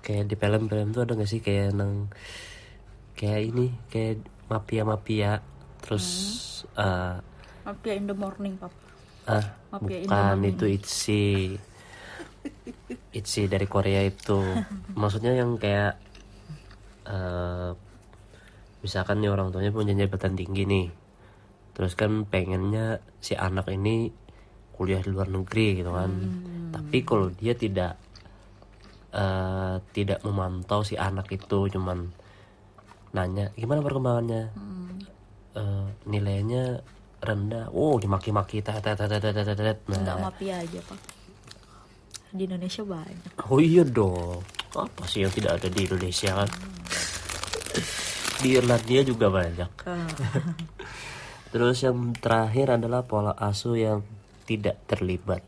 Kayak 0.03 0.25
di 0.31 0.35
film-film 0.39 0.95
tuh 0.95 1.03
ada 1.03 1.19
gak 1.19 1.31
sih 1.31 1.43
kayak 1.43 1.75
nang 1.75 2.11
kayak 3.19 3.55
ini 3.55 3.71
kayak 3.91 4.23
mafia-mafia 4.51 5.43
terus 5.83 6.07
eh, 6.79 7.19
Mafia 7.63 7.95
in 7.95 8.11
the 8.11 8.17
morning, 8.17 8.59
Pap. 8.59 8.75
Ah, 9.27 9.55
Mafia 9.71 10.03
bukan 10.03 10.39
itu 10.47 10.65
Itzy. 10.67 11.55
Itzy 13.15 13.47
dari 13.47 13.67
Korea 13.71 14.03
itu. 14.03 14.43
Maksudnya 15.01 15.39
yang 15.39 15.59
kayak 15.59 15.99
eh 17.07 17.71
misalkan 18.83 19.23
nih 19.23 19.31
orang 19.31 19.55
tuanya 19.55 19.71
punya 19.71 19.95
jabatan 19.95 20.35
tinggi 20.35 20.67
nih. 20.67 20.87
Terus 21.73 21.95
kan 21.95 22.27
pengennya 22.27 22.99
si 23.23 23.39
anak 23.39 23.71
ini 23.71 24.11
kuliah 24.83 24.99
di 24.99 25.15
luar 25.15 25.31
negeri 25.31 25.79
gitu 25.79 25.95
kan. 25.95 26.11
Tapi 26.75 26.99
kalau 27.07 27.31
dia 27.31 27.55
tidak 27.55 27.95
eh 29.13 29.77
tidak 29.95 30.25
memantau 30.27 30.83
si 30.83 30.99
anak 30.99 31.31
itu 31.31 31.69
cuman 31.71 32.11
nanya 33.13 33.53
gimana 33.55 33.79
perkembangannya? 33.79 34.43
Eh, 35.53 35.87
nilainya 36.09 36.81
rendah. 37.21 37.71
Oh 37.71 38.01
dimaki-maki 38.01 38.65
tet, 38.65 38.83
tet, 38.83 38.99
tet, 38.99 39.21
tet, 39.23 39.37
tet. 39.47 39.79
Enggak 39.87 40.17
Nah, 40.19 40.27
mafia 40.27 40.59
aja, 40.59 40.81
Pak. 40.83 40.99
Di 42.33 42.49
Indonesia 42.49 42.83
banyak. 42.83 43.33
oh 43.47 43.61
iya 43.61 43.85
dong. 43.85 44.41
Apa 44.73 45.05
sih 45.05 45.21
yang 45.21 45.31
tidak 45.31 45.61
ada 45.61 45.69
di 45.69 45.85
Indonesia 45.85 46.33
kan? 46.33 46.49
Di 48.41 48.49
Irlandia 48.57 49.05
juga 49.05 49.29
banyak. 49.29 49.71
Terus 51.53 51.85
yang 51.85 52.17
terakhir 52.17 52.81
adalah 52.81 53.05
pola 53.05 53.37
asuh 53.37 53.77
yang 53.77 54.01
tidak 54.53 54.77
terlibat 54.85 55.41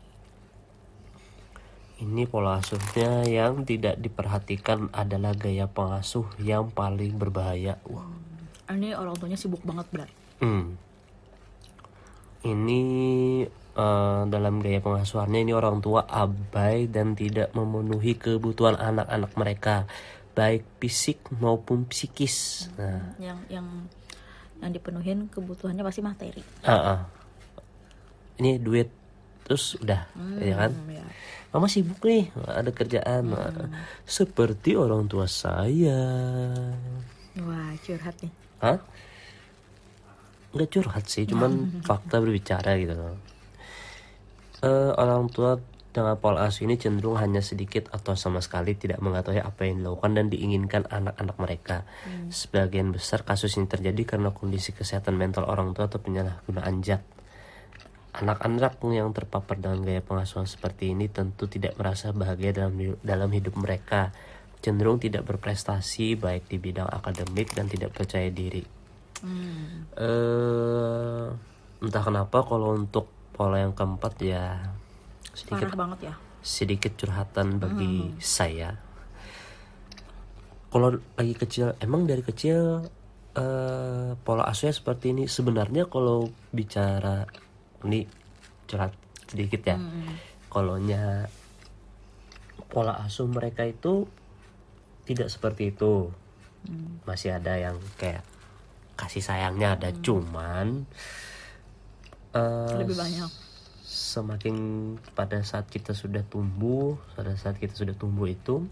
ini 1.95 2.27
pola 2.27 2.59
asuhnya 2.59 3.23
yang 3.23 3.63
tidak 3.63 3.95
diperhatikan 3.95 4.91
adalah 4.91 5.31
gaya 5.31 5.63
pengasuh 5.63 6.27
yang 6.43 6.67
paling 6.67 7.15
berbahaya 7.15 7.79
wah 7.87 8.09
Ini 8.65 8.97
orang 8.97 9.13
tuanya 9.13 9.37
sibuk 9.37 9.61
banget, 9.61 9.85
Bro. 9.93 10.05
Hmm. 10.41 10.73
Ini 12.41 12.81
eh, 13.77 14.21
dalam 14.25 14.57
gaya 14.57 14.81
pengasuhannya 14.81 15.45
ini 15.45 15.53
orang 15.53 15.85
tua 15.85 16.01
abai 16.09 16.89
dan 16.89 17.13
tidak 17.13 17.53
memenuhi 17.53 18.17
kebutuhan 18.17 18.73
anak-anak 18.73 19.31
mereka 19.37 19.75
baik 20.33 20.65
fisik 20.81 21.21
maupun 21.37 21.85
psikis. 21.85 22.67
Nah, 22.73 23.13
Yang 23.21 23.39
yang 23.53 23.67
yang 24.65 24.71
dipenuhin 24.73 25.29
kebutuhannya 25.29 25.85
pasti 25.85 26.01
materi. 26.01 26.41
ah, 26.65 26.73
ah. 26.73 26.99
Ini 28.41 28.59
duit 28.59 28.89
terus 29.45 29.77
udah, 29.77 30.09
ya 30.41 30.55
kan? 30.57 30.71
Hmm, 30.73 30.89
ya. 30.89 31.05
Mama 31.53 31.71
sibuk 31.71 32.03
nih, 32.03 32.33
ada 32.49 32.67
kerjaan. 32.73 33.31
Nah, 33.31 33.71
Seperti 34.03 34.75
orang 34.75 35.07
tua 35.07 35.29
saya. 35.29 36.01
Wah, 37.39 37.71
curhat 37.79 38.15
nih. 38.19 38.33
Hah? 38.59 38.79
Nggak 40.51 40.69
curhat 40.71 41.05
sih, 41.07 41.23
cuman 41.23 41.51
fakta 41.87 42.19
berbicara 42.19 42.75
gitu 42.75 42.95
loh. 42.97 43.15
Eh, 44.65 44.91
orang 44.97 45.29
tua 45.29 45.61
dengan 45.95 46.19
pola 46.19 46.43
asuh 46.43 46.67
ini 46.67 46.75
cenderung 46.75 47.15
hanya 47.15 47.39
sedikit 47.39 47.87
atau 47.95 48.19
sama 48.19 48.43
sekali 48.43 48.75
tidak 48.75 48.99
mengetahui 48.99 49.39
apa 49.39 49.63
yang 49.63 49.79
dilakukan 49.79 50.11
dan 50.11 50.27
diinginkan 50.27 50.83
anak-anak 50.91 51.37
mereka. 51.39 51.77
Sebagian 52.27 52.91
besar 52.91 53.23
kasus 53.23 53.55
ini 53.55 53.71
terjadi 53.71 54.03
karena 54.03 54.35
kondisi 54.35 54.75
kesehatan 54.75 55.15
mental 55.15 55.47
orang 55.47 55.71
tua 55.71 55.87
atau 55.87 56.03
penyalahgunaan 56.03 56.83
zat. 56.83 57.14
Anak-anak 58.15 58.79
yang 58.95 59.11
terpapar 59.11 59.59
dengan 59.59 59.83
gaya 59.83 59.99
pengasuhan 59.99 60.47
seperti 60.47 60.95
ini 60.95 61.11
tentu 61.11 61.51
tidak 61.51 61.75
merasa 61.75 62.15
bahagia 62.15 62.55
dalam 62.55 62.95
dalam 63.03 63.27
hidup 63.27 63.59
mereka, 63.59 64.15
cenderung 64.63 65.03
tidak 65.03 65.27
berprestasi 65.27 66.15
baik 66.15 66.47
di 66.47 66.55
bidang 66.55 66.87
akademik 66.87 67.51
dan 67.51 67.67
tidak 67.67 67.91
percaya 67.91 68.31
diri. 68.31 68.63
eh 69.99 71.27
entah 71.83 72.03
kenapa 72.03 72.41
kalau 72.45 72.77
untuk 72.77 73.11
pola 73.35 73.59
yang 73.59 73.75
keempat 73.75 74.13
ya 74.23 74.63
sedikit 75.35 75.75
Parah 75.75 75.79
banget 75.87 75.99
ya. 76.11 76.13
sedikit 76.39 76.95
curhatan 76.95 77.59
bagi 77.59 78.15
saya. 78.23 78.79
Kalau 80.71 80.91
lagi 81.15 81.35
kecil, 81.35 81.75
emang 81.79 82.03
dari 82.07 82.23
kecil 82.23 82.83
eh, 83.35 84.11
pola 84.19 84.43
asuhnya 84.47 84.75
seperti 84.75 85.15
ini 85.15 85.23
sebenarnya 85.27 85.87
kalau 85.87 86.27
bicara 86.51 87.27
ini 87.85 88.09
curhat 88.65 88.91
sedikit 89.29 89.61
ya. 89.63 89.77
Kolonya 90.49 91.29
pola 92.67 92.99
asuh 93.05 93.29
mereka 93.29 93.63
itu 93.63 94.09
tidak 95.05 95.29
seperti 95.29 95.71
itu. 95.71 96.09
Masih 97.05 97.37
ada 97.37 97.53
yang 97.55 97.77
kayak 97.95 98.25
kasih 98.95 99.21
sayangnya 99.21 99.75
ada 99.75 99.91
cuman 99.91 100.87
eh, 102.31 102.77
Lebih 102.79 102.95
banyak. 102.95 103.27
semakin 103.85 104.55
pada 105.13 105.43
saat 105.43 105.67
kita 105.67 105.91
sudah 105.91 106.23
tumbuh 106.23 106.95
pada 107.13 107.35
saat 107.35 107.59
kita 107.59 107.75
sudah 107.75 107.91
tumbuh 107.91 108.23
itu 108.25 108.63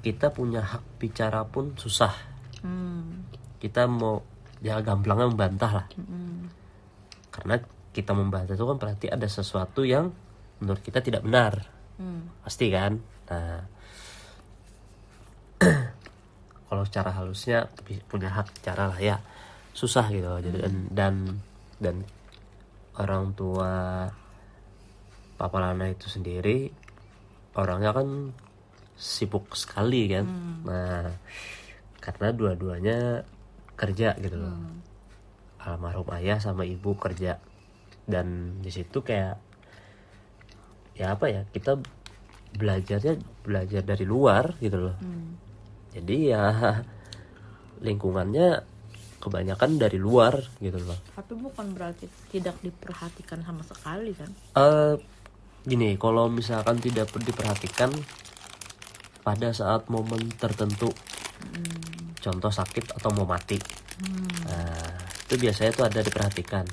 kita 0.00 0.32
punya 0.32 0.64
hak 0.64 0.80
bicara 0.96 1.44
pun 1.44 1.76
susah. 1.76 2.12
Hmm. 2.64 3.28
kita 3.60 3.84
mau 3.84 4.24
ya 4.64 4.80
gamblangnya 4.80 5.28
membantah 5.28 5.72
lah. 5.84 5.86
Hmm. 6.00 6.48
Karena 7.34 7.58
kita 7.90 8.14
membantah 8.14 8.54
itu 8.54 8.62
kan 8.62 8.78
berarti 8.78 9.06
ada 9.10 9.26
sesuatu 9.26 9.82
yang 9.82 10.14
menurut 10.62 10.78
kita 10.82 11.02
tidak 11.02 11.26
benar. 11.26 11.66
Hmm. 11.94 12.30
pasti 12.42 12.70
kan? 12.70 12.98
Nah. 13.30 13.62
Kalau 16.70 16.82
secara 16.86 17.10
halusnya 17.14 17.70
tapi 17.70 17.98
punya 18.06 18.30
hak 18.30 18.54
bicara 18.54 18.90
lah 18.90 18.98
ya. 19.02 19.18
Susah 19.74 20.06
gitu. 20.14 20.30
Jadi 20.38 20.58
dan 20.62 20.74
dan, 20.90 21.14
dan 21.82 21.96
orang 22.98 23.34
tua 23.34 24.06
Papa 25.34 25.58
Lana 25.58 25.90
itu 25.90 26.06
sendiri 26.06 26.70
orangnya 27.54 27.94
kan 27.94 28.34
sibuk 28.94 29.54
sekali 29.54 30.10
kan? 30.10 30.26
Nah 30.66 31.10
karena 31.98 32.34
dua-duanya 32.34 33.22
kerja 33.74 34.14
gitu 34.18 34.38
loh 34.38 34.54
almarhum 35.64 36.08
ayah 36.16 36.38
sama 36.38 36.68
ibu 36.68 36.96
kerja. 36.96 37.40
Dan 38.04 38.60
di 38.60 38.68
situ 38.68 39.00
kayak 39.00 39.40
ya 40.94 41.18
apa 41.18 41.26
ya 41.26 41.42
kita 41.50 41.80
belajarnya 42.54 43.18
belajar 43.42 43.82
dari 43.82 44.06
luar 44.06 44.54
gitu 44.62 44.78
loh. 44.78 44.96
Hmm. 45.02 45.34
jadi 45.90 46.16
ya 46.34 46.44
lingkungannya 47.86 48.62
kebanyakan 49.18 49.80
dari 49.80 49.98
luar 49.98 50.38
gitu 50.62 50.78
loh. 50.78 50.98
Tapi 51.18 51.34
bukan 51.34 51.74
berarti 51.74 52.06
tidak 52.30 52.54
diperhatikan 52.62 53.42
sama 53.42 53.66
sekali 53.66 54.14
kan? 54.14 54.30
eh 54.54 54.94
gini 55.64 55.96
kalau 55.96 56.28
misalkan 56.28 56.76
tidak 56.78 57.08
diperhatikan 57.10 57.90
pada 59.24 59.48
saat 59.56 59.88
momen 59.88 60.28
tertentu 60.36 60.92
contoh 62.24 62.52
sakit 62.52 62.96
atau 62.96 63.12
mau 63.12 63.28
mati. 63.28 63.60
Nah, 64.48 65.03
itu 65.24 65.34
biasanya 65.40 65.72
tuh 65.72 65.84
ada 65.88 66.00
diperhatikan. 66.04 66.68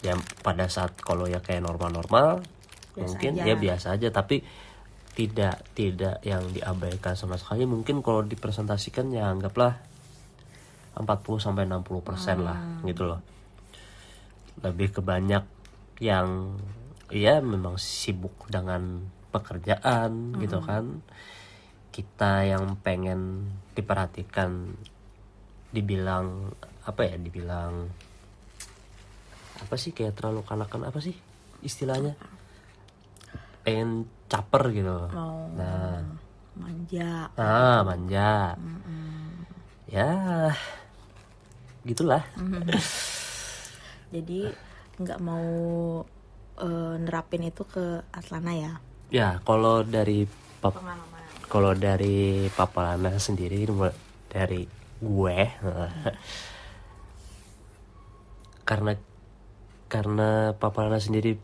Ya 0.00 0.16
pada 0.40 0.64
saat 0.72 0.96
kalau 0.96 1.28
ya 1.28 1.44
kayak 1.44 1.60
normal-normal 1.60 2.40
mungkin 2.96 3.36
aja. 3.36 3.46
ya 3.46 3.54
biasa 3.54 3.86
aja 4.00 4.08
tapi 4.08 4.40
tidak 5.12 5.60
tidak 5.76 6.24
yang 6.24 6.48
diabaikan 6.48 7.12
sama 7.12 7.36
sekali. 7.36 7.68
Mungkin 7.68 8.00
kalau 8.00 8.24
dipresentasikan 8.24 9.12
ya 9.12 9.28
anggaplah 9.28 9.76
40 10.96 11.04
sampai 11.44 11.68
60 11.68 12.00
persen 12.00 12.38
lah 12.40 12.58
gitu 12.88 13.04
loh. 13.04 13.20
Lebih 14.64 14.96
ke 14.96 15.00
banyak 15.04 15.44
yang 16.00 16.56
ya 17.12 17.44
memang 17.44 17.76
sibuk 17.76 18.48
dengan 18.48 19.04
pekerjaan 19.28 20.40
gitu 20.40 20.64
kan. 20.64 21.04
Kita 21.92 22.46
yang 22.48 22.80
pengen 22.80 23.52
diperhatikan 23.76 24.72
dibilang 25.70 26.54
apa 26.90 27.06
ya 27.06 27.14
dibilang 27.16 27.86
apa 29.60 29.74
sih 29.76 29.94
kayak 29.94 30.18
terlalu 30.18 30.42
kanakan 30.42 30.88
apa 30.90 30.98
sih 30.98 31.14
istilahnya? 31.62 32.16
Pengen 33.62 34.08
caper 34.26 34.74
gitu. 34.74 34.96
Mau 35.12 35.48
nah. 35.54 36.02
manja. 36.58 37.30
ah 37.38 37.80
manja. 37.86 38.56
Ya 39.86 40.10
gitulah. 41.86 42.26
Jadi 44.14 44.50
nggak 45.00 45.20
mau 45.22 45.48
eh, 46.60 46.94
nerapin 46.98 47.46
itu 47.46 47.62
ke 47.64 48.04
Atlana 48.12 48.52
ya? 48.52 48.72
ya 49.10 49.42
kalau 49.42 49.82
dari 49.82 50.22
pap 50.62 50.78
kalau 51.50 51.74
dari 51.74 52.46
Papa 52.54 52.94
Lana 52.94 53.18
sendiri 53.18 53.66
dari 54.30 54.62
gue 55.02 55.38
karena 58.70 58.94
karena 59.90 60.54
Papa 60.54 60.86
Lana 60.86 61.02
sendiri 61.02 61.34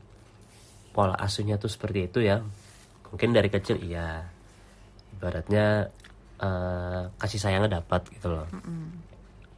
pola 0.94 1.18
asuhnya 1.18 1.58
tuh 1.58 1.66
seperti 1.66 2.06
itu 2.06 2.22
ya. 2.22 2.38
Mungkin 3.10 3.34
dari 3.34 3.50
kecil 3.50 3.82
iya. 3.82 4.22
Ibaratnya 5.18 5.90
eh, 6.38 7.02
kasih 7.18 7.42
sayangnya 7.42 7.82
dapat 7.82 8.06
gitu 8.14 8.30
loh. 8.30 8.46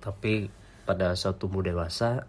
Tapi 0.01 0.49
pada 0.89 1.13
saat 1.13 1.37
tumbuh 1.37 1.61
dewasa 1.61 2.25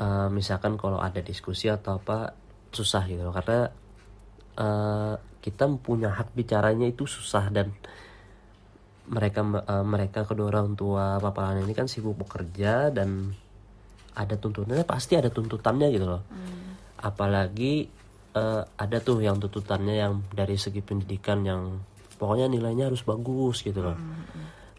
eh, 0.00 0.28
misalkan 0.32 0.80
kalau 0.80 0.96
ada 0.96 1.20
diskusi 1.20 1.68
atau 1.68 2.00
apa 2.00 2.32
susah 2.72 3.04
gitu 3.04 3.28
loh. 3.28 3.36
Karena 3.36 3.68
eh, 4.56 5.14
kita 5.44 5.68
punya 5.76 6.16
hak 6.16 6.32
bicaranya 6.32 6.88
itu 6.88 7.04
susah 7.04 7.52
dan 7.52 7.76
mereka 9.12 9.44
eh, 9.44 9.84
mereka 9.84 10.24
kedua 10.24 10.48
orang 10.48 10.72
tua 10.72 11.20
Papa 11.20 11.52
ini 11.52 11.76
kan 11.76 11.84
sibuk 11.84 12.16
bekerja 12.16 12.88
dan 12.88 13.36
ada 14.14 14.34
tuntutannya 14.36 14.84
pasti 14.86 15.14
ada 15.14 15.30
tuntutannya 15.30 15.88
gitu 15.94 16.06
loh. 16.06 16.22
Apalagi 17.00 17.88
eh, 18.34 18.62
ada 18.64 18.96
tuh 19.02 19.22
yang 19.22 19.38
tuntutannya 19.38 19.94
yang 19.96 20.22
dari 20.30 20.54
segi 20.58 20.82
pendidikan 20.82 21.42
yang 21.46 21.80
pokoknya 22.20 22.52
nilainya 22.52 22.92
harus 22.92 23.02
bagus 23.02 23.64
gitu 23.64 23.80
loh. 23.80 23.96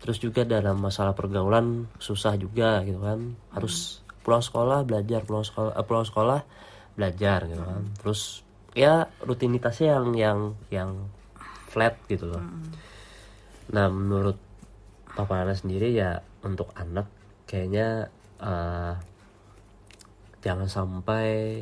Terus 0.02 0.18
juga 0.18 0.42
dalam 0.46 0.82
masalah 0.82 1.14
pergaulan 1.14 1.86
susah 2.02 2.38
juga 2.38 2.82
gitu 2.86 3.02
kan. 3.02 3.34
Harus 3.54 4.02
pulang 4.22 4.42
sekolah 4.42 4.86
belajar 4.86 5.26
pulang 5.26 5.46
sekolah 5.46 5.72
eh, 5.74 5.86
pulang 5.86 6.06
sekolah 6.06 6.40
belajar 6.94 7.40
gitu 7.50 7.64
kan. 7.64 7.84
Terus 7.98 8.22
ya 8.78 9.10
rutinitasnya 9.24 9.98
yang 9.98 10.08
yang 10.16 10.40
yang 10.70 10.92
flat 11.72 11.98
gitu 12.08 12.30
loh. 12.30 12.44
Nah 13.72 13.88
menurut 13.88 14.38
Papa 15.12 15.44
Nana 15.44 15.56
sendiri 15.56 15.92
ya 15.92 16.20
untuk 16.46 16.72
anak 16.76 17.08
kayaknya 17.50 18.08
eh, 18.40 18.94
jangan 20.42 20.68
sampai 20.68 21.62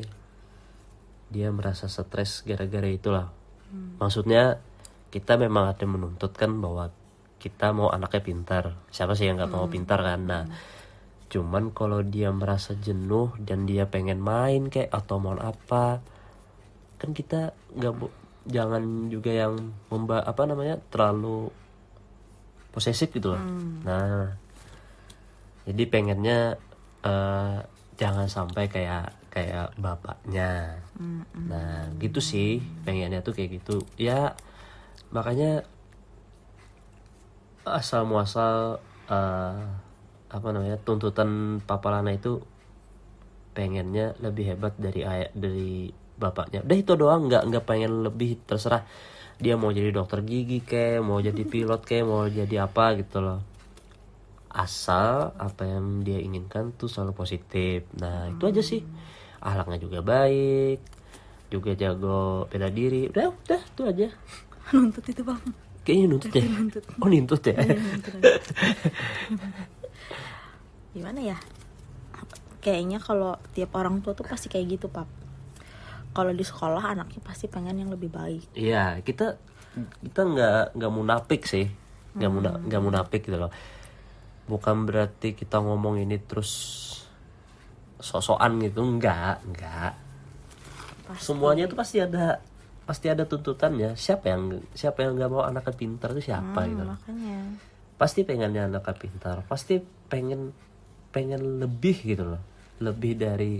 dia 1.30 1.48
merasa 1.54 1.86
stres 1.86 2.42
gara-gara 2.42 2.90
itulah. 2.90 3.30
Maksudnya 4.02 4.58
kita 5.14 5.38
memang 5.38 5.70
ada 5.70 5.86
menuntut 5.86 6.34
kan 6.34 6.50
bahwa 6.58 6.90
kita 7.38 7.70
mau 7.70 7.88
anaknya 7.88 8.22
pintar. 8.22 8.64
Siapa 8.90 9.14
sih 9.14 9.30
yang 9.30 9.38
nggak 9.38 9.52
mau 9.54 9.70
pintar 9.70 10.02
kan? 10.02 10.20
Nah 10.26 10.44
cuman 11.30 11.70
kalau 11.70 12.02
dia 12.02 12.34
merasa 12.34 12.74
jenuh 12.74 13.30
dan 13.38 13.62
dia 13.62 13.86
pengen 13.86 14.18
main 14.18 14.66
kayak 14.66 14.90
atau 14.90 15.22
mau 15.22 15.38
apa 15.38 16.02
kan 16.98 17.14
kita 17.14 17.54
nggak 17.78 17.94
jangan 18.50 19.06
juga 19.06 19.30
yang 19.30 19.70
memba 19.86 20.26
apa 20.26 20.42
namanya 20.50 20.82
terlalu 20.90 21.54
posesif 22.74 23.14
gitu 23.14 23.38
loh. 23.38 23.42
Nah 23.86 24.34
jadi 25.70 25.82
pengennya 25.86 26.58
eh, 27.06 27.58
jangan 28.00 28.32
sampai 28.32 28.72
kayak 28.72 29.12
kayak 29.28 29.76
bapaknya. 29.76 30.80
Nah 31.36 31.92
gitu 32.00 32.24
sih 32.24 32.64
pengennya 32.88 33.20
tuh 33.20 33.36
kayak 33.36 33.60
gitu. 33.60 33.84
Ya 34.00 34.32
makanya 35.12 35.68
asal 37.68 38.08
muasal 38.08 38.80
eh, 39.12 39.60
apa 40.32 40.48
namanya 40.48 40.80
tuntutan 40.80 41.60
Papa 41.60 41.92
Lana 41.92 42.16
itu 42.16 42.40
pengennya 43.52 44.16
lebih 44.24 44.56
hebat 44.56 44.72
dari 44.80 45.04
ayah 45.04 45.28
dari 45.36 45.92
bapaknya. 46.16 46.64
Udah 46.64 46.78
itu 46.80 46.96
doang 46.96 47.28
nggak 47.28 47.52
nggak 47.52 47.64
pengen 47.68 48.08
lebih 48.08 48.40
terserah. 48.48 48.88
Dia 49.36 49.60
mau 49.60 49.76
jadi 49.76 49.92
dokter 49.92 50.24
gigi 50.24 50.64
kayak 50.64 51.04
mau 51.04 51.20
jadi 51.20 51.44
pilot 51.52 51.84
kayak 51.84 52.06
mau 52.08 52.24
jadi 52.24 52.64
apa 52.64 52.96
gitu 52.96 53.20
loh 53.20 53.59
asal 54.50 55.30
apa 55.38 55.62
yang 55.62 56.02
dia 56.02 56.18
inginkan 56.18 56.74
tuh 56.74 56.90
selalu 56.90 57.14
positif. 57.14 57.86
Nah 57.98 58.30
itu 58.34 58.42
aja 58.50 58.62
sih. 58.62 58.82
Ahlaknya 59.40 59.78
juga 59.80 60.02
baik 60.02 61.00
juga 61.50 61.74
jago 61.74 62.46
bela 62.50 62.70
diri. 62.70 63.10
Udah 63.10 63.34
udah 63.34 63.60
itu 63.62 63.82
aja. 63.86 64.08
Nuntut 64.74 65.04
itu 65.06 65.22
bang. 65.26 65.42
kayaknya 65.80 66.06
nuntut 66.12 66.30
ya? 66.36 66.44
Oh 67.00 67.08
nuntut 67.08 67.42
ya? 67.42 67.56
Gimana 70.94 71.20
ya? 71.24 71.36
Kayaknya 72.60 73.00
kalau 73.00 73.34
tiap 73.56 73.74
orang 73.74 74.04
tua 74.04 74.12
tuh 74.12 74.28
pasti 74.28 74.46
kayak 74.46 74.76
gitu 74.78 74.86
pap. 74.92 75.08
Kalau 76.12 76.30
di 76.36 76.44
sekolah 76.44 76.94
anaknya 76.94 77.18
pasti 77.24 77.48
pengen 77.48 77.80
yang 77.80 77.90
lebih 77.90 78.12
baik. 78.12 78.54
Iya 78.54 79.00
kita 79.02 79.40
kita 80.04 80.20
nggak 80.20 80.78
nggak 80.78 80.92
munafik 80.92 81.42
sih. 81.48 81.66
Nggak 82.14 82.30
muna 82.30 82.50
nggak 82.60 82.82
munafik 82.84 83.26
gitu 83.26 83.40
loh 83.40 83.50
bukan 84.50 84.82
berarti 84.82 85.38
kita 85.38 85.62
ngomong 85.62 86.02
ini 86.02 86.18
terus 86.18 86.50
sosokan 88.02 88.58
gitu. 88.58 88.82
Enggak 88.82 89.38
enggak. 89.46 89.94
Pasti. 91.06 91.26
semuanya 91.26 91.66
itu 91.66 91.74
pasti 91.74 91.98
ada 92.02 92.38
pasti 92.86 93.06
ada 93.06 93.22
tuntutannya. 93.22 93.94
Siapa 93.94 94.26
yang 94.26 94.58
siapa 94.74 95.06
yang 95.06 95.14
nggak 95.14 95.30
mau 95.30 95.46
anaknya 95.46 95.74
pintar 95.74 96.10
itu 96.14 96.30
siapa 96.34 96.66
Hmm, 96.66 96.70
gitu. 96.74 96.82
makanya. 96.82 97.38
Pasti 97.94 98.20
pengennya 98.26 98.66
anaknya 98.66 98.94
pintar. 98.98 99.36
Pasti 99.46 99.78
pengen 100.10 100.50
pengen 101.14 101.62
lebih 101.62 101.96
gitu 102.02 102.24
loh. 102.34 102.42
Lebih 102.82 103.12
dari 103.14 103.58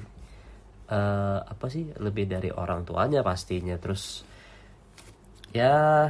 eh, 0.91 1.39
apa 1.43 1.67
sih? 1.71 1.91
Lebih 1.95 2.25
dari 2.27 2.51
orang 2.51 2.83
tuanya 2.83 3.23
pastinya. 3.23 3.75
Terus 3.79 4.27
ya 5.51 6.07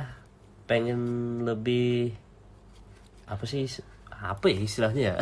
pengen 0.69 1.01
lebih 1.43 2.12
apa 3.27 3.45
sih 3.49 3.64
apa 4.20 4.52
ya 4.52 4.59
istilahnya 4.61 5.02
ya 5.02 5.16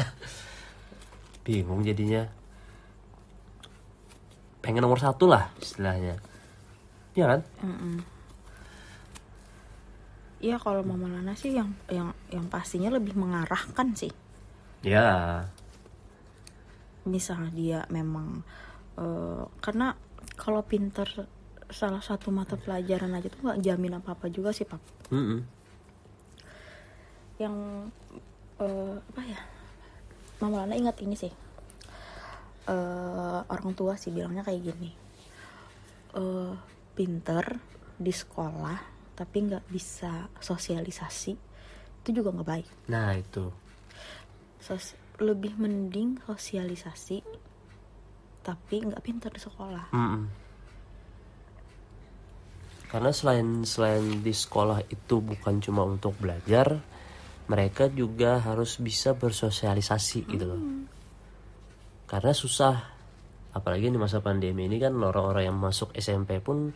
bingung 1.46 1.86
jadinya 1.86 2.26
pengen 4.60 4.82
nomor 4.84 5.00
satu 5.00 5.30
lah 5.30 5.48
istilahnya 5.62 6.18
ya 7.14 7.24
kan 7.24 7.40
Iya 10.38 10.54
kalau 10.62 10.86
Mama 10.86 11.10
Lana 11.10 11.34
sih 11.34 11.50
yang 11.50 11.74
yang 11.90 12.14
yang 12.30 12.46
pastinya 12.46 12.94
lebih 12.94 13.18
mengarahkan 13.18 13.90
sih. 13.98 14.12
ya 14.86 15.42
Misalnya 17.02 17.50
dia 17.50 17.80
memang 17.90 18.46
eh, 18.94 19.42
karena 19.58 19.98
kalau 20.38 20.62
pinter 20.62 21.26
salah 21.68 22.00
satu 22.00 22.30
mata 22.30 22.54
pelajaran 22.54 23.18
aja 23.18 23.28
tuh 23.28 23.50
nggak 23.50 23.60
jamin 23.66 23.98
apa 23.98 24.14
apa 24.14 24.30
juga 24.30 24.54
sih 24.54 24.62
pap. 24.62 24.78
Mm-mm. 25.10 25.42
Yang 27.42 27.56
eh, 28.58 28.96
apa 28.98 29.22
ya? 29.22 29.40
Mama 30.38 30.62
Lana 30.62 30.74
ingat 30.74 30.98
ini 31.00 31.14
sih. 31.14 31.32
Eh, 32.68 33.40
orang 33.44 33.72
tua 33.72 33.96
sih 33.96 34.10
bilangnya 34.10 34.42
kayak 34.42 34.62
gini. 34.62 34.90
Eh, 36.14 36.52
pinter 36.92 37.44
di 37.94 38.10
sekolah 38.10 38.78
tapi 39.14 39.50
nggak 39.50 39.66
bisa 39.66 40.30
sosialisasi 40.38 41.32
itu 41.98 42.08
juga 42.14 42.30
nggak 42.30 42.46
baik. 42.46 42.68
nah 42.86 43.10
itu 43.10 43.50
Sos- 44.58 44.94
lebih 45.18 45.58
mending 45.58 46.22
sosialisasi 46.22 47.22
tapi 48.40 48.76
nggak 48.78 49.02
pintar 49.02 49.34
di 49.34 49.42
sekolah 49.42 49.90
Mm-mm. 49.90 50.24
Karena 52.88 53.10
selain 53.10 53.66
selain 53.66 54.22
di 54.22 54.30
sekolah 54.32 54.80
itu 54.88 55.20
bukan 55.20 55.60
cuma 55.60 55.82
untuk 55.84 56.16
belajar, 56.16 56.78
mereka 57.48 57.88
juga 57.88 58.38
harus 58.44 58.76
bisa 58.76 59.16
bersosialisasi 59.16 60.18
gitu 60.28 60.44
loh. 60.44 60.62
Karena 62.08 62.32
susah, 62.32 62.76
apalagi 63.56 63.88
di 63.88 64.00
masa 64.00 64.20
pandemi 64.20 64.68
ini 64.68 64.76
kan 64.76 64.96
orang-orang 64.96 65.48
yang 65.48 65.58
masuk 65.60 65.92
SMP 65.96 66.40
pun 66.40 66.72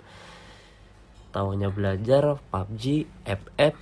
tahunya 1.33 1.73
belajar 1.73 2.37
PUBG, 2.37 3.09
FF, 3.25 3.75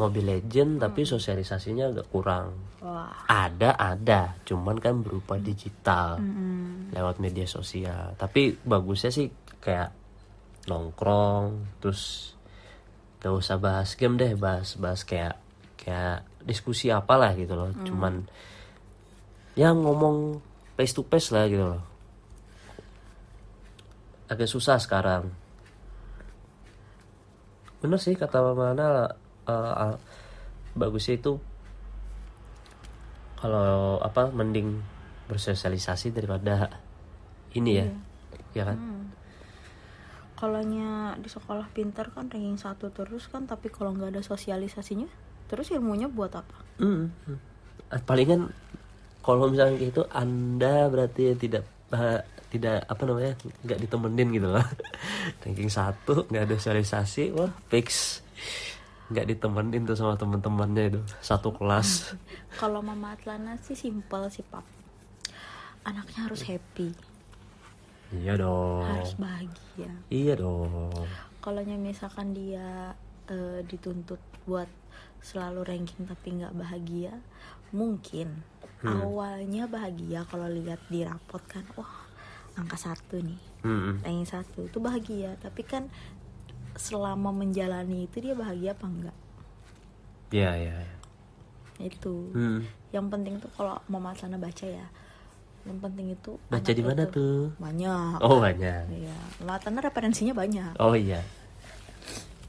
Mobile 0.00 0.40
Legend, 0.40 0.80
tapi 0.80 1.04
sosialisasinya 1.04 1.92
agak 1.92 2.08
kurang. 2.08 2.76
wah 2.80 3.12
Ada 3.28 3.76
ada, 3.76 4.36
cuman 4.44 4.80
kan 4.80 5.00
berupa 5.00 5.36
digital 5.40 6.20
lewat 6.92 7.20
media 7.20 7.44
sosial. 7.44 8.16
Tapi 8.16 8.56
bagusnya 8.64 9.12
sih 9.12 9.28
kayak 9.60 9.92
nongkrong, 10.68 11.78
terus 11.80 12.32
gak 13.20 13.32
usah 13.32 13.56
bahas 13.60 13.96
game 13.96 14.16
deh, 14.20 14.32
bahas 14.36 14.76
bahas 14.80 15.04
kayak 15.04 15.36
kayak 15.78 16.24
diskusi 16.44 16.92
apalah 16.92 17.32
gitu 17.34 17.56
loh. 17.56 17.72
Cuman 17.82 18.24
ya 19.58 19.72
ngomong 19.72 20.38
face 20.76 20.94
to 20.94 21.02
face 21.08 21.32
lah 21.32 21.48
gitu 21.50 21.64
loh. 21.64 21.82
Agak 24.28 24.48
susah 24.48 24.78
sekarang. 24.78 25.32
Bener 27.80 28.00
sih 28.00 28.16
kata 28.16 28.40
mana 28.56 29.08
uh, 29.48 29.96
bagusnya 30.72 31.20
itu 31.20 31.36
kalau 33.38 34.00
apa 34.00 34.32
mending 34.32 34.80
bersosialisasi 35.28 36.16
daripada 36.16 36.80
ini 37.52 37.76
ya 37.76 37.86
ya 38.56 38.64
kan 38.68 38.78
kalaunya 40.34 41.14
di 41.20 41.30
sekolah 41.30 41.70
pintar 41.70 42.10
kan 42.12 42.28
ranking 42.28 42.58
satu 42.58 42.90
terus 42.90 43.30
kan 43.30 43.46
tapi 43.46 43.70
kalau 43.70 43.94
nggak 43.94 44.16
ada 44.16 44.22
sosialisasinya 44.24 45.06
terus 45.48 45.70
ilmunya 45.72 46.08
buat 46.08 46.32
apa? 46.34 46.56
Mm, 46.80 47.10
mm. 47.10 47.38
Ah, 47.92 48.00
palingan 48.02 48.50
kalau 49.24 49.48
misalnya 49.48 49.80
kayak 49.80 49.90
gitu 49.92 50.02
anda 50.12 50.88
berarti 50.92 51.32
tidak 51.38 51.62
bah- 51.88 52.24
tidak 52.54 52.86
apa 52.86 53.02
namanya 53.02 53.32
nggak 53.66 53.80
ditemenin 53.82 54.28
gitu 54.30 54.48
loh. 54.50 54.66
Ranking 55.42 55.70
satu 55.72 56.30
nggak 56.30 56.44
ada 56.46 56.54
sosialisasi 56.54 57.34
wah 57.34 57.50
fix. 57.66 58.20
Nggak 59.10 59.26
ditemenin 59.34 59.82
tuh 59.84 59.98
sama 59.98 60.14
teman-temannya 60.14 60.84
itu 60.94 61.00
satu 61.18 61.50
kelas. 61.50 62.14
Kalau 62.60 62.78
mama 62.78 63.18
Atlana 63.18 63.58
sih 63.58 63.74
simpel 63.74 64.30
sih 64.30 64.46
pap. 64.46 64.62
Anaknya 65.82 66.30
harus 66.30 66.46
happy. 66.46 66.94
Iya 68.14 68.38
dong. 68.38 68.86
Harus 68.86 69.14
bahagia. 69.18 69.92
Iya 70.08 70.34
dong. 70.38 70.94
Kalau 71.42 71.60
misalkan 71.66 72.32
dia 72.32 72.94
eh, 73.28 73.60
dituntut 73.66 74.22
buat 74.46 74.70
selalu 75.24 75.64
ranking 75.64 76.04
tapi 76.04 76.36
nggak 76.36 76.52
bahagia 76.52 77.16
mungkin 77.72 78.44
awalnya 78.84 79.64
bahagia 79.64 80.28
kalau 80.28 80.44
lihat 80.46 80.76
di 80.86 81.00
rapot 81.00 81.40
kan 81.44 81.64
wah 81.74 82.04
angka 82.54 82.76
satu 82.76 83.16
nih 83.18 83.40
Mm-mm. 83.64 84.04
ranking 84.04 84.28
satu 84.28 84.68
itu 84.68 84.76
bahagia 84.78 85.34
tapi 85.40 85.64
kan 85.64 85.88
selama 86.76 87.32
menjalani 87.32 88.04
itu 88.04 88.20
dia 88.20 88.36
bahagia 88.36 88.72
apa 88.72 88.84
enggak 88.84 89.16
iya 90.30 90.50
iya 90.54 90.74
iya. 90.76 90.96
itu 91.80 92.28
Mm. 92.30 92.60
yang 92.92 93.06
penting 93.08 93.40
tuh 93.40 93.48
kalau 93.50 93.80
mama 93.86 94.12
sana 94.12 94.36
baca 94.36 94.62
ya 94.62 94.86
yang 95.64 95.80
penting 95.80 96.12
itu 96.12 96.36
baca 96.46 96.68
di 96.68 96.82
mana 96.84 97.08
tuh 97.08 97.48
banyak 97.56 98.20
oh 98.20 98.36
banyak 98.36 98.84
Iya, 98.92 99.16
Mama 99.40 99.56
Tana 99.56 99.80
referensinya 99.80 100.36
banyak. 100.36 100.76
oh 100.76 100.92
iya 100.92 101.24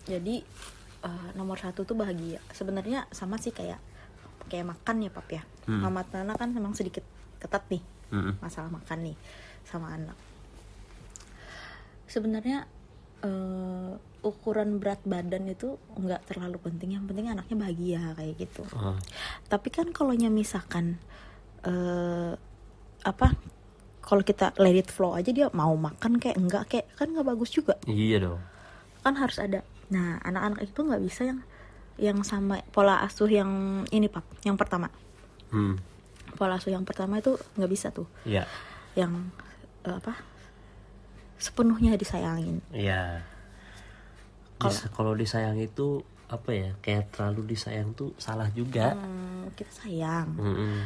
Jadi 0.04 0.44
eh, 1.06 1.30
nomor 1.38 1.62
satu 1.62 1.86
tuh 1.86 1.94
bahagia. 1.94 2.42
Sebenarnya 2.52 3.06
sama 3.14 3.38
sih 3.38 3.54
kayak 3.54 3.80
kayak 4.50 4.66
makan 4.66 5.06
ya 5.06 5.12
pap 5.14 5.28
ya. 5.30 5.44
Hmm. 5.70 5.82
Mama 5.86 6.02
Tana 6.06 6.34
kan 6.34 6.50
memang 6.54 6.74
sedikit 6.74 7.06
ketat 7.42 7.66
nih 7.70 7.84
Mm-mm. 8.14 8.42
masalah 8.42 8.70
makan 8.74 9.14
nih 9.14 9.18
sama 9.66 9.94
anak. 9.94 10.18
Sebenarnya 12.10 12.66
eh, 13.26 13.94
ukuran 14.26 14.82
berat 14.82 15.02
badan 15.06 15.50
itu 15.50 15.78
nggak 15.98 16.30
terlalu 16.34 16.58
penting. 16.62 16.98
Yang 16.98 17.06
penting 17.14 17.26
anaknya 17.30 17.56
bahagia 17.58 18.02
kayak 18.18 18.34
gitu. 18.42 18.64
Oh. 18.74 18.98
Tapi 19.50 19.70
kan 19.70 19.90
kalau 19.94 20.14
misalkan 20.18 20.98
eh 21.66 22.34
apa? 23.06 23.38
Kalau 24.06 24.22
kita 24.22 24.54
let 24.62 24.78
it 24.78 24.94
flow 24.94 25.18
aja 25.18 25.34
dia 25.34 25.50
mau 25.50 25.74
makan 25.74 26.22
kayak 26.22 26.38
enggak 26.38 26.64
kayak 26.70 26.86
kan 26.94 27.10
nggak 27.10 27.26
bagus 27.26 27.50
juga 27.50 27.74
iya 27.90 28.22
dong 28.22 28.38
kan 29.06 29.14
harus 29.18 29.38
ada 29.38 29.62
nah 29.88 30.18
anak-anak 30.22 30.66
itu 30.66 30.80
nggak 30.82 31.04
bisa 31.04 31.22
yang 31.26 31.40
yang 31.96 32.20
sama 32.22 32.60
pola 32.70 33.00
asuh 33.02 33.30
yang 33.30 33.52
ini 33.88 34.08
pak 34.08 34.26
yang 34.44 34.58
pertama 34.58 34.90
hmm. 35.50 35.78
pola 36.36 36.58
asuh 36.58 36.74
yang 36.74 36.84
pertama 36.84 37.20
itu 37.20 37.38
nggak 37.56 37.72
bisa 37.72 37.94
tuh 37.94 38.10
iya 38.26 38.44
yang 38.94 39.30
eh, 39.86 39.96
apa 39.96 40.16
sepenuhnya 41.38 41.96
disayangin 41.96 42.64
Iya. 42.72 43.22
Dis- 44.56 44.88
Kalau 44.90 45.12
disayang 45.14 45.60
itu 45.60 46.00
apa 46.26 46.50
ya? 46.50 46.72
Kayak 46.80 47.12
terlalu 47.12 47.54
disayang 47.54 47.92
tuh 47.92 48.16
salah 48.16 48.48
juga. 48.50 48.96
Hmm, 48.96 49.52
kita 49.54 49.68
sayang 49.84 50.32
Mm-mm. 50.40 50.80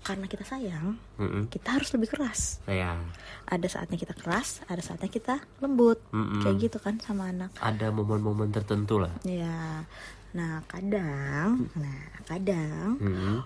Karena 0.00 0.24
kita 0.24 0.42
sayang 0.42 0.96
Mm-mm. 1.14 1.48
kita 1.48 1.76
harus 1.76 1.92
lebih 1.92 2.08
keras 2.08 2.64
Iya. 2.64 2.96
ada 3.44 3.66
saatnya 3.66 3.94
kita 3.94 4.12
keras 4.12 4.64
ada 4.64 4.80
saatnya 4.80 5.06
kita 5.06 5.38
lembut 5.58 6.00
Mm-mm. 6.10 6.40
kayak 6.40 6.56
gitu 6.62 6.78
kan 6.78 6.96
sama 6.98 7.28
anak 7.28 7.52
Ada 7.56 7.88
momen-momen 7.90 8.48
tertentu 8.48 8.98
lah. 8.98 9.12
ya 9.22 9.84
nah 10.30 10.62
kadang 10.64 11.68
nah 11.74 12.00
kadang 12.24 12.96
Mm-mm. 12.96 13.44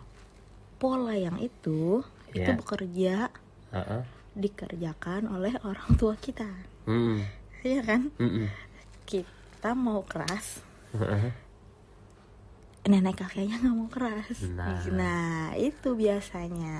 pola 0.76 1.12
yang 1.12 1.36
itu 1.38 2.04
itu 2.30 2.42
Ya. 2.44 2.54
bekerja 2.54 3.16
Ha-ha. 3.70 3.98
dikerjakan 4.34 5.26
oleh 5.28 5.54
orang 5.60 5.94
tua 5.94 6.14
kita. 6.16 6.50
Iya 7.60 7.80
kan 7.80 8.10
Mm-mm. 8.16 8.50
kita 9.04 9.70
mau 9.72 10.02
keras 10.02 10.62
Ha-ha. 10.92 11.30
Nenek 12.84 13.16
kakeknya 13.16 13.56
nggak 13.58 13.74
mau 13.74 13.88
keras 13.88 14.38
Nah. 14.50 14.76
nah 14.90 15.24
itu 15.54 15.94
biasanya 15.94 16.76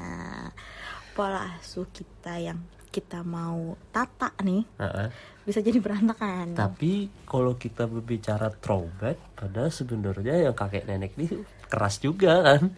pola 1.13 1.57
asuh 1.57 1.89
kita 1.89 2.37
yang 2.39 2.61
kita 2.89 3.21
mau 3.21 3.75
tata 3.89 4.31
nih 4.39 4.63
Heeh. 4.77 5.09
bisa 5.43 5.59
jadi 5.59 5.79
berantakan 5.79 6.55
Tapi 6.55 6.93
kalau 7.25 7.55
kita 7.55 7.85
berbicara 7.85 8.55
throwback, 8.55 9.35
padahal 9.35 9.69
sebenarnya 9.69 10.41
yang 10.41 10.55
kakek 10.55 10.85
nenek 10.85 11.17
ini 11.17 11.27
keras 11.67 11.99
juga 11.99 12.39
kan. 12.45 12.63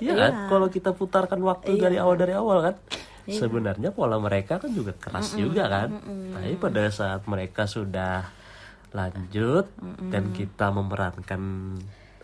Iya 0.00 0.16
kan? 0.16 0.32
Iya. 0.32 0.48
Kalau 0.48 0.68
kita 0.68 0.90
putarkan 0.90 1.40
waktu 1.42 1.76
Iya. 1.76 1.82
dari 1.82 1.96
awal 1.98 2.16
dari 2.16 2.32
awal 2.32 2.58
kan, 2.62 2.74
sebenarnya 3.28 3.92
pola 3.92 4.16
mereka 4.16 4.56
kan 4.56 4.72
juga 4.72 4.96
keras 4.96 5.36
juga 5.36 5.68
kan. 5.68 5.92
Tapi 6.32 6.56
pada 6.56 6.88
saat 6.88 7.28
mereka 7.28 7.68
sudah 7.68 8.24
lanjut 8.90 9.70
dan 10.10 10.34
kita 10.34 10.74
memerankan 10.74 11.42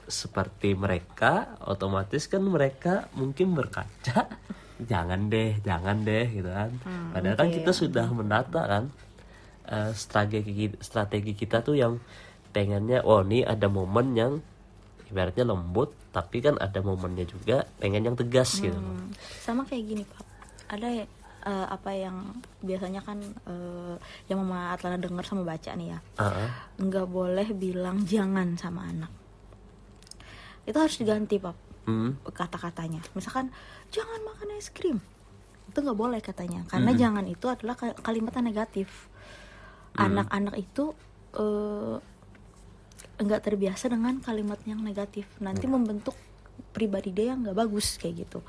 seperti 0.07 0.79
mereka, 0.79 1.59
otomatis 1.67 2.31
kan 2.31 2.43
mereka 2.43 3.11
mungkin 3.19 3.59
berkaca, 3.59 4.31
jangan 4.91 5.27
deh, 5.27 5.59
jangan 5.67 6.07
deh 6.07 6.27
gitu 6.31 6.51
kan. 6.51 6.71
Padahal 7.11 7.37
kan 7.39 7.49
oke. 7.51 7.55
kita 7.59 7.71
sudah 7.75 8.07
menata 8.15 8.63
kan 8.67 8.85
eh, 9.67 9.91
strategi 9.95 10.71
strategi 10.79 11.35
kita 11.35 11.63
tuh 11.63 11.75
yang 11.75 11.99
pengennya 12.55 13.05
oh 13.05 13.21
ini 13.27 13.45
ada 13.45 13.69
momen 13.69 14.17
yang 14.17 14.33
ibaratnya 15.11 15.45
lembut 15.47 15.93
tapi 16.11 16.41
kan 16.41 16.57
ada 16.57 16.81
momennya 16.81 17.29
juga 17.29 17.69
pengen 17.77 18.09
yang 18.09 18.17
tegas 18.17 18.57
gitu 18.59 18.75
Hmm, 18.75 19.13
sama 19.45 19.63
kayak 19.69 19.85
gini 19.85 20.03
pak 20.09 20.25
ada 20.67 20.89
eh, 21.47 21.67
apa 21.71 21.95
yang 21.95 22.43
biasanya 22.61 23.01
kan 23.07 23.23
eh, 23.23 23.95
yang 24.27 24.43
mama 24.43 24.75
Atlana 24.75 24.99
dengar 24.99 25.23
sama 25.23 25.47
baca 25.47 25.71
nih 25.73 25.95
ya. 25.95 25.99
Ah, 26.19 26.51
nggak 26.77 27.07
boleh 27.07 27.49
bilang 27.55 28.03
jangan 28.03 28.59
sama 28.59 28.91
anak. 28.91 29.13
Itu 30.67 30.77
harus 30.83 30.99
diganti 30.99 31.39
pak 31.39 31.55
hmm, 31.87 32.27
kata-katanya. 32.35 32.99
Misalkan 33.15 33.55
jangan 33.95 34.21
makan 34.27 34.59
es 34.59 34.75
krim. 34.75 34.99
Itu 35.71 35.79
nggak 35.83 35.99
boleh 35.99 36.19
katanya 36.19 36.67
karena 36.67 36.91
jangan 36.99 37.25
itu 37.31 37.47
adalah 37.47 37.79
ka- 37.79 37.99
kalimat 38.03 38.35
yang 38.35 38.51
negatif 38.51 38.89
anak-anak 39.97 40.55
itu 40.59 40.85
eh, 41.39 41.97
nggak 43.17 43.41
terbiasa 43.47 43.89
dengan 43.89 44.19
kalimat 44.21 44.59
yang 44.67 44.83
negatif. 44.83 45.31
Nanti 45.39 45.65
membentuk 45.71 46.19
pribadi 46.75 47.09
dia 47.15 47.33
yang 47.33 47.47
nggak 47.47 47.57
bagus 47.57 47.97
kayak 47.97 48.27
gitu 48.29 48.41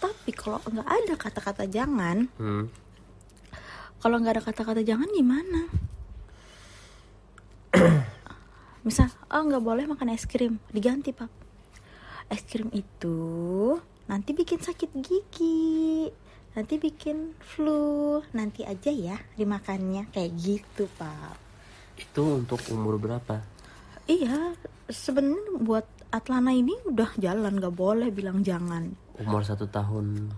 tapi 0.00 0.32
kalau 0.32 0.58
nggak 0.64 0.88
ada 0.88 1.14
kata-kata 1.20 1.68
jangan 1.68 2.26
hmm. 2.40 2.64
kalau 4.00 4.16
nggak 4.16 4.40
ada 4.40 4.44
kata-kata 4.48 4.80
jangan 4.80 5.12
gimana? 5.12 5.68
Misal 8.86 9.12
oh 9.28 9.42
nggak 9.44 9.60
boleh 9.60 9.84
makan 9.84 10.16
es 10.16 10.24
krim. 10.24 10.56
Diganti 10.72 11.12
pak 11.12 11.28
es 12.32 12.42
krim 12.48 12.72
itu 12.72 13.76
nanti 14.08 14.32
bikin 14.32 14.58
sakit 14.64 14.90
gigi 15.04 16.08
nanti 16.50 16.82
bikin 16.82 17.36
flu 17.38 18.18
nanti 18.32 18.64
aja 18.64 18.88
ya 18.88 19.20
dimakannya. 19.36 20.08
Kayak 20.08 20.32
gitu 20.40 20.88
pak 20.96 21.36
itu 22.00 22.22
untuk 22.24 22.60
umur 22.72 22.96
berapa? 22.96 23.44
Iya 24.08 24.56
sebenarnya 24.88 25.60
buat 25.60 25.86
Atlana 26.10 26.50
ini 26.50 26.74
udah 26.88 27.14
jalan 27.20 27.60
nggak 27.60 27.76
boleh 27.76 28.10
bilang 28.10 28.42
jangan 28.42 28.90
umur 29.20 29.44
satu 29.44 29.68
tahun. 29.68 30.32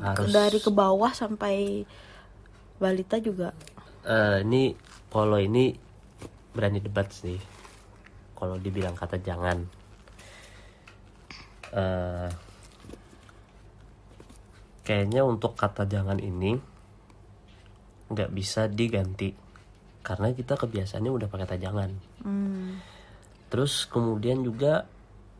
Harus. 0.00 0.32
Dari 0.32 0.58
ke 0.60 0.72
bawah 0.72 1.12
sampai 1.12 1.84
balita 2.80 3.20
juga? 3.20 3.52
Eh, 4.04 4.40
ini 4.44 4.72
kalau 5.12 5.36
ini 5.36 5.76
berani 6.56 6.80
debat 6.80 7.08
sih. 7.12 7.36
Kalau 8.36 8.56
dibilang 8.56 8.96
kata 8.96 9.20
jangan. 9.20 9.58
Eh, 11.70 12.28
kayaknya 14.82 15.22
untuk 15.22 15.54
kata 15.54 15.84
jangan 15.84 16.18
ini 16.18 16.56
nggak 18.10 18.30
bisa 18.32 18.66
diganti. 18.66 19.32
Karena 20.00 20.32
kita 20.32 20.56
kebiasaannya 20.56 21.12
udah 21.12 21.28
pakai 21.28 21.44
kata 21.44 21.56
jangan. 21.60 21.90
Hmm, 22.24 22.80
terus 23.52 23.84
kemudian 23.84 24.40
juga 24.40 24.88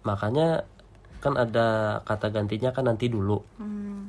makanya 0.04 0.68
kan 1.20 1.36
ada 1.36 2.00
kata 2.02 2.32
gantinya 2.32 2.72
kan 2.72 2.88
nanti 2.88 3.12
dulu. 3.12 3.38
Hmm, 3.60 4.08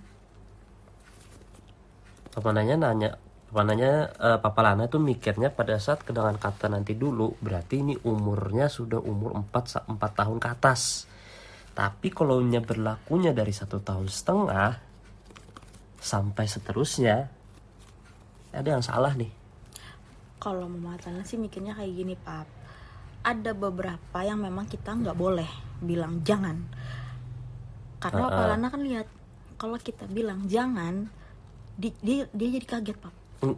Papa 2.32 2.56
nanya 2.56 2.80
nanya 2.80 3.20
Papa 3.52 3.68
nanya 3.68 4.08
eh, 4.16 4.40
Papa 4.40 4.64
Lana 4.64 4.88
tuh 4.88 5.04
mikirnya 5.04 5.52
pada 5.52 5.76
saat 5.76 6.08
kedengan 6.08 6.40
kata 6.40 6.72
nanti 6.72 6.96
dulu 6.96 7.36
berarti 7.44 7.84
ini 7.84 8.00
umurnya 8.08 8.72
sudah 8.72 9.04
umur 9.04 9.36
4 9.36 9.52
sa- 9.68 9.84
4 9.84 10.00
tahun 10.00 10.40
ke 10.40 10.48
atas. 10.48 11.12
Tapi 11.76 12.08
kalau 12.16 12.40
nya 12.40 12.64
berlakunya 12.64 13.36
dari 13.36 13.52
satu 13.52 13.84
tahun 13.84 14.08
setengah 14.08 14.80
sampai 16.00 16.46
seterusnya 16.48 17.28
ada 18.56 18.68
yang 18.72 18.84
salah 18.84 19.12
nih. 19.20 19.32
Kalau 20.40 20.72
mama 20.72 20.96
Atlana 20.96 21.28
sih 21.28 21.36
mikirnya 21.36 21.76
kayak 21.76 21.92
gini 21.92 22.16
pap. 22.16 22.48
Ada 23.22 23.52
beberapa 23.52 24.24
yang 24.24 24.40
memang 24.40 24.66
kita 24.72 24.96
nggak 24.96 25.14
boleh 25.20 25.48
bilang 25.84 26.24
jangan 26.24 26.56
karena. 28.02 28.28
Papa 28.28 28.42
Lana 28.50 28.68
kan 28.74 28.82
lihat 28.82 29.08
kalau 29.62 29.78
kita 29.78 30.10
bilang 30.10 30.50
jangan 30.50 31.06
di- 31.78 31.96
dia 32.02 32.26
dia 32.34 32.50
jadi 32.60 32.68
kaget 32.68 32.98
pap 32.98 33.14
Mm, 33.42 33.58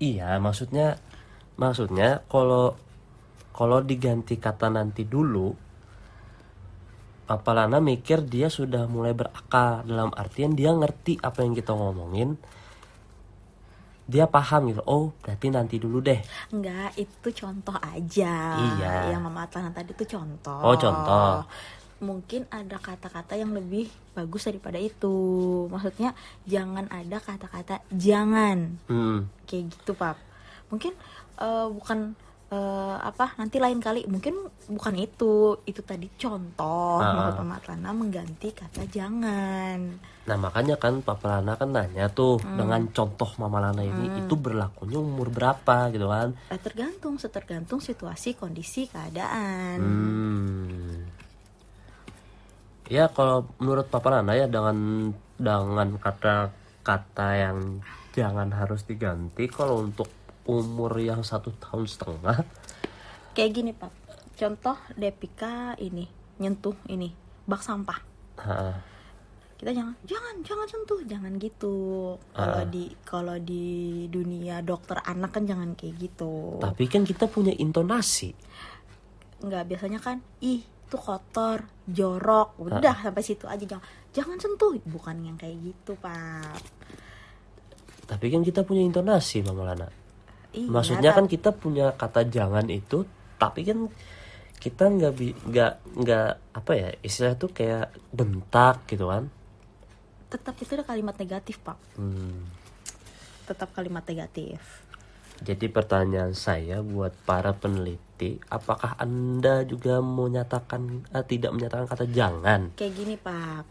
iya 0.00 0.36
maksudnya 0.36 1.00
maksudnya 1.56 2.20
kalau 2.28 2.76
kalau 3.56 3.80
diganti 3.80 4.36
kata 4.36 4.68
nanti 4.68 5.08
dulu 5.08 5.56
Papa 7.24 7.56
Lana 7.56 7.80
mikir 7.80 8.20
dia 8.28 8.52
sudah 8.52 8.84
mulai 8.84 9.16
berakal 9.16 9.80
dalam 9.88 10.12
artian 10.12 10.52
dia 10.52 10.76
ngerti 10.76 11.16
apa 11.24 11.40
yang 11.40 11.56
kita 11.56 11.72
ngomongin 11.72 12.36
dia 14.04 14.28
paham 14.28 14.68
gitu 14.68 14.84
oh 14.84 15.16
berarti 15.24 15.48
nanti 15.48 15.80
dulu 15.80 16.04
deh 16.04 16.20
Enggak, 16.52 16.92
itu 17.00 17.28
contoh 17.40 17.72
aja. 17.80 18.36
Iya. 18.60 19.16
Yang 19.16 19.22
Mama 19.24 19.48
Atlana 19.48 19.72
tadi 19.72 19.96
itu 19.96 20.04
contoh. 20.04 20.60
Oh, 20.60 20.76
contoh. 20.76 21.48
Mungkin 21.96 22.46
ada 22.48 22.76
kata-kata 22.76 23.34
yang 23.34 23.50
lebih 23.50 23.86
bagus 24.12 24.44
daripada 24.44 24.76
itu. 24.76 25.14
Maksudnya 25.66 26.12
jangan 26.44 26.86
ada 26.88 27.18
kata-kata 27.18 27.82
jangan. 27.88 28.78
hmm, 28.84 29.44
Kayak 29.44 29.64
gitu, 29.72 29.92
Pap. 29.92 30.18
Mungkin 30.68 30.92
eh, 31.36 31.66
bukan 31.68 32.14
eh, 32.46 32.96
apa 33.00 33.34
nanti 33.34 33.56
lain 33.56 33.78
kali 33.78 34.04
mungkin 34.04 34.34
bukan 34.66 34.94
itu. 34.96 35.58
Itu 35.62 35.80
tadi 35.80 36.10
contoh 36.14 36.98
Ah. 36.98 37.10
menurut 37.10 37.34
Mama 37.38 37.54
Atlana 37.56 37.90
mengganti 37.90 38.50
kata 38.50 38.84
jangan. 38.86 40.12
nah 40.24 40.40
makanya 40.40 40.80
kan 40.80 41.04
Papa 41.04 41.36
Lana 41.36 41.52
kan 41.52 41.68
nanya 41.68 42.08
tuh 42.08 42.40
dengan 42.40 42.88
contoh 42.88 43.28
Mama 43.36 43.60
Lana 43.60 43.84
ini 43.84 44.24
itu 44.24 44.32
berlakunya 44.34 44.96
umur 44.96 45.28
berapa 45.28 45.92
gitu 45.92 46.08
kan 46.08 46.32
Eh, 46.48 46.56
tergantung, 46.56 47.20
setergantung 47.20 47.76
situasi, 47.78 48.32
kondisi, 48.32 48.88
keadaan. 48.88 49.84
Hmm. 49.84 50.96
Ya 52.92 53.08
kalau 53.08 53.48
menurut 53.56 53.88
Papa 53.88 54.12
Nana 54.12 54.36
ya 54.36 54.44
dengan 54.44 55.08
dengan 55.40 55.88
kata-kata 55.96 57.28
yang 57.32 57.80
jangan 58.12 58.52
harus 58.52 58.84
diganti 58.84 59.48
kalau 59.48 59.80
untuk 59.80 60.06
umur 60.44 60.92
yang 61.00 61.24
satu 61.24 61.50
tahun 61.56 61.88
setengah 61.88 62.44
Kayak 63.34 63.50
gini 63.50 63.72
pak, 63.74 63.90
contoh 64.38 64.78
Depika 64.94 65.74
ini 65.80 66.06
nyentuh 66.38 66.76
ini 66.86 67.10
bak 67.48 67.66
sampah. 67.66 67.98
ha, 68.38 68.78
Kita 69.58 69.70
jangan, 69.74 69.96
jangan, 70.06 70.34
jangan 70.46 70.66
sentuh, 70.70 71.00
jangan 71.02 71.32
gitu. 71.42 71.76
Kalau 72.30 72.62
di 72.68 72.94
kalau 73.02 73.36
di 73.42 74.06
dunia 74.06 74.62
dokter 74.62 75.02
anak 75.02 75.34
kan 75.34 75.48
jangan 75.48 75.74
kayak 75.74 75.98
gitu. 75.98 76.62
tapi 76.62 76.86
kan 76.86 77.02
kita 77.02 77.26
punya 77.26 77.50
intonasi 77.56 78.36
Nggak 79.42 79.62
biasanya 79.72 79.98
kan, 79.98 80.22
ih 80.38 80.62
itu 80.94 81.02
kotor, 81.02 81.66
jorok, 81.90 82.54
udah 82.62 82.94
sampai 83.02 83.26
situ 83.26 83.50
aja 83.50 83.66
jangan, 83.66 83.86
jangan 84.14 84.38
sentuh. 84.38 84.78
Bukan 84.86 85.26
yang 85.26 85.34
kayak 85.34 85.58
gitu 85.58 85.98
pak. 85.98 86.62
tapi 88.04 88.30
kan 88.30 88.46
kita 88.46 88.62
punya 88.62 88.84
intonasi 88.86 89.42
Mama 89.42 89.74
Lana 89.74 89.88
Iya, 90.54 90.70
maksudnya 90.70 91.10
kan 91.10 91.26
kita 91.26 91.50
punya 91.50 91.90
kata 91.98 92.30
jangan 92.30 92.70
itu 92.70 93.02
tapi 93.42 93.66
kan 93.66 93.90
kita 94.62 94.86
nggak 94.86 95.12
nggak 95.50 95.72
nggak 95.98 96.30
apa 96.54 96.72
ya 96.78 96.88
istilah 97.02 97.34
tuh 97.34 97.50
kayak 97.50 97.90
bentak 98.14 98.86
gitu 98.86 99.10
kan 99.10 99.26
tetap 100.30 100.54
itu 100.58 100.70
ada 100.74 100.82
kalimat 100.82 101.14
negatif 101.14 101.62
pak. 101.62 101.78
Hmm. 101.94 102.42
Tetap 103.46 103.70
kalimat 103.70 104.02
negatif. 104.02 104.58
Jadi 105.42 105.66
pertanyaan 105.70 106.34
saya 106.34 106.82
buat 106.82 107.14
para 107.26 107.54
peneliti, 107.54 108.13
apakah 108.46 108.94
Anda 108.96 109.62
juga 109.62 109.98
menyatakan 109.98 110.82
eh, 111.08 111.24
tidak 111.24 111.50
menyatakan 111.50 111.86
kata 111.86 112.04
jangan? 112.06 112.60
Kayak 112.74 112.94
gini 112.94 113.14
pak. 113.14 113.62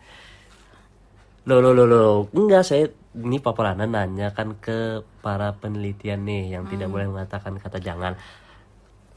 Loh, 1.44 1.60
loh, 1.60 1.72
loh, 1.72 1.84
loh. 1.84 2.14
Enggak, 2.32 2.64
saya 2.64 2.88
ini 3.14 3.36
Papa 3.38 3.68
Lana 3.68 3.84
nanya 3.84 4.32
kan 4.32 4.56
ke 4.56 5.04
para 5.20 5.52
penelitian 5.54 6.24
nih 6.24 6.56
yang 6.56 6.64
tidak 6.66 6.88
Hmm. 6.88 6.96
boleh 6.96 7.08
mengatakan 7.10 7.54
kata 7.58 7.78
jangan. 7.78 8.16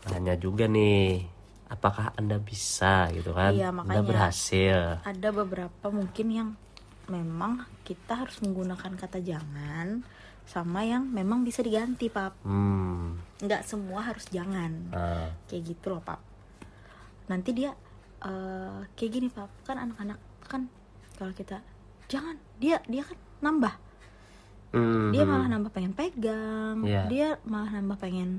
Nanya 0.06 0.34
juga 0.34 0.66
nih, 0.66 1.22
apakah 1.66 2.14
Anda 2.14 2.38
bisa 2.38 3.10
gitu 3.10 3.30
kan? 3.30 3.54
Iya, 3.54 3.70
Anda 3.70 3.78
makanya. 3.82 4.02
berhasil. 4.02 4.78
ada 5.02 5.28
beberapa 5.30 5.86
mungkin 5.88 6.26
yang 6.28 6.48
memang 7.06 7.62
kita 7.82 8.26
harus 8.26 8.38
menggunakan 8.38 8.92
kata 8.96 9.22
jangan 9.22 10.02
sama 10.46 10.86
yang 10.86 11.10
memang 11.10 11.42
bisa 11.42 11.60
diganti 11.60 12.06
pap. 12.06 12.38
Hmm. 12.46 13.18
Nggak 13.42 13.66
semua 13.66 14.06
harus 14.06 14.30
jangan. 14.30 14.72
Ah, 14.94 15.28
kayak 15.50 15.74
gitu 15.74 15.90
loh 15.90 16.00
pap. 16.00 16.22
Nanti 17.26 17.50
dia 17.50 17.74
eh, 18.22 18.80
kayak 18.94 19.10
gini 19.10 19.28
pap. 19.28 19.50
Kan 19.66 19.82
anak-anak 19.82 20.18
kan 20.46 20.70
kalau 21.18 21.34
kita 21.34 21.58
jangan. 22.06 22.38
Dia 22.62 22.78
dia 22.86 23.02
kan 23.02 23.18
nambah. 23.42 23.74
Hmm, 24.70 25.10
dia 25.10 25.26
malah 25.26 25.50
nambah 25.50 25.70
pengen 25.74 25.92
pegang. 25.98 26.86
Iya. 26.86 27.02
dia 27.10 27.28
malah 27.42 27.70
nambah 27.82 27.98
pengen 27.98 28.38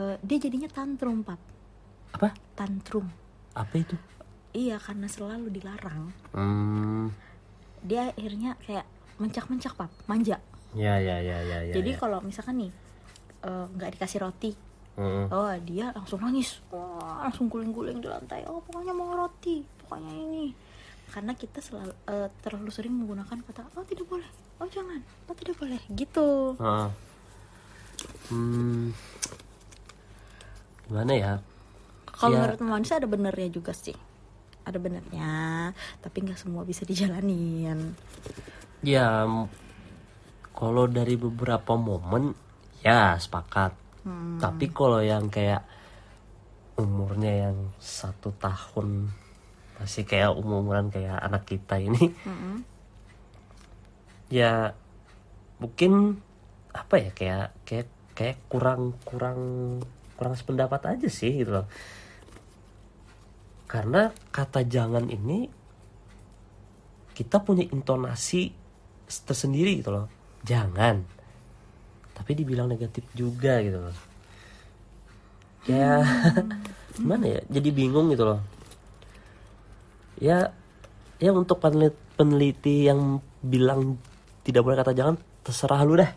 eh, 0.00 0.16
dia 0.24 0.38
jadinya 0.40 0.72
tantrum 0.72 1.20
pap. 1.20 1.38
Apa? 2.16 2.32
Tantrum. 2.56 3.12
Apa 3.52 3.76
itu? 3.76 3.96
Iya 4.56 4.80
karena 4.80 5.04
selalu 5.04 5.52
dilarang. 5.52 6.08
Hmm. 6.32 7.12
Dia 7.84 8.08
akhirnya 8.16 8.56
kayak 8.64 8.88
mencak-mencak 9.20 9.76
pap. 9.76 9.92
Manja 10.08 10.40
ya 10.72 10.96
ya 10.96 11.16
ya 11.20 11.38
ya 11.44 11.58
ya 11.68 11.74
jadi 11.76 11.90
ya. 11.92 11.98
kalau 12.00 12.18
misalkan 12.24 12.56
nih 12.64 12.72
eh, 13.44 13.66
nggak 13.76 13.98
dikasih 13.98 14.20
roti 14.22 14.52
Hmm, 14.92 15.24
oh 15.32 15.48
dia 15.64 15.88
langsung 15.96 16.20
nangis. 16.20 16.60
Wah, 16.68 17.24
langsung 17.24 17.48
guling-guling 17.48 18.04
di 18.04 18.08
lantai. 18.12 18.44
Oh 18.44 18.60
pokoknya 18.60 18.92
mau 18.92 19.16
roti 19.16 19.64
pokoknya 19.80 20.12
ini. 20.12 20.52
Karena 21.08 21.32
kita 21.32 21.64
selalu 21.64 21.96
eh, 22.12 22.28
terlalu 22.44 22.68
sering 22.68 22.92
menggunakan 23.00 23.40
kata 23.40 23.72
oh 23.72 23.84
tidak 23.88 24.04
boleh. 24.04 24.28
Oh 24.60 24.68
jangan. 24.68 25.00
Oh 25.28 25.32
tidak 25.32 25.56
boleh. 25.56 25.80
Gitu. 25.96 26.60
Ah. 26.60 26.92
hmm. 28.28 28.92
Gimana 30.92 31.12
ya? 31.16 31.32
Kalau 32.12 32.36
Ya. 32.36 32.40
menurut 32.44 32.60
manusia 32.60 33.00
ada 33.00 33.08
benernya 33.08 33.48
juga 33.48 33.72
sih. 33.72 33.96
Ada 34.68 34.76
benernya 34.76 35.72
tapi 36.04 36.20
nggak 36.20 36.36
semua 36.36 36.68
bisa 36.68 36.84
dijalanin. 36.84 37.96
Ya, 38.84 39.24
kalau 40.62 40.86
dari 40.86 41.18
beberapa 41.18 41.74
momen 41.74 42.30
ya 42.86 43.18
sepakat. 43.18 43.74
Hmm. 44.06 44.38
Tapi 44.38 44.70
kalau 44.70 45.02
yang 45.02 45.26
kayak 45.26 45.66
umurnya 46.78 47.50
yang 47.50 47.74
satu 47.82 48.30
tahun 48.38 49.10
masih 49.82 50.06
kayak 50.06 50.38
umuran 50.38 50.86
kayak 50.94 51.18
anak 51.18 51.42
kita 51.50 51.82
ini, 51.82 52.14
Mm-mm. 52.22 52.62
ya 54.30 54.70
mungkin 55.58 56.22
apa 56.70 56.94
ya 57.02 57.10
kayak 57.10 57.46
kayak 57.66 57.88
kayak 58.14 58.38
kurang 58.46 58.94
kurang 59.02 59.40
kurang 60.14 60.34
sependapat 60.38 60.94
aja 60.94 61.10
sih 61.10 61.42
gitu 61.42 61.58
loh. 61.58 61.66
Karena 63.66 64.14
kata 64.30 64.62
jangan 64.62 65.10
ini 65.10 65.50
kita 67.18 67.42
punya 67.42 67.66
intonasi 67.66 68.54
tersendiri 69.26 69.82
gitu 69.82 69.90
loh. 69.90 70.21
Jangan. 70.42 71.02
Tapi 72.12 72.30
dibilang 72.36 72.70
negatif 72.70 73.06
juga 73.14 73.62
gitu 73.62 73.78
loh. 73.78 73.96
Ya 75.66 76.02
gimana 76.98 77.24
ya? 77.38 77.40
Jadi 77.48 77.68
bingung 77.70 78.10
gitu 78.10 78.26
loh. 78.26 78.40
Ya 80.18 80.50
ya 81.22 81.30
untuk 81.30 81.62
peneliti, 81.62 81.98
peneliti 82.18 82.76
yang 82.90 83.22
bilang 83.42 83.98
tidak 84.42 84.62
boleh 84.66 84.76
kata 84.78 84.92
jangan 84.94 85.16
terserah 85.42 85.80
lu 85.86 85.98
dah. 85.98 86.10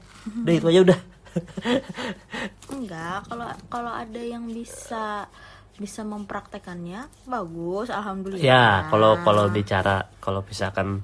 Udah 0.46 0.54
itu 0.54 0.68
aja 0.70 0.82
udah. 0.92 1.00
enggak 2.76 3.28
kalau 3.28 3.50
kalau 3.68 3.92
ada 3.92 4.22
yang 4.24 4.48
bisa 4.48 5.28
bisa 5.76 6.08
mempraktekannya 6.08 7.12
bagus 7.28 7.92
alhamdulillah 7.92 8.40
Ya, 8.40 8.88
kalau 8.88 9.20
kalau 9.28 9.52
bicara 9.52 10.08
kalau 10.24 10.40
misalkan 10.48 11.04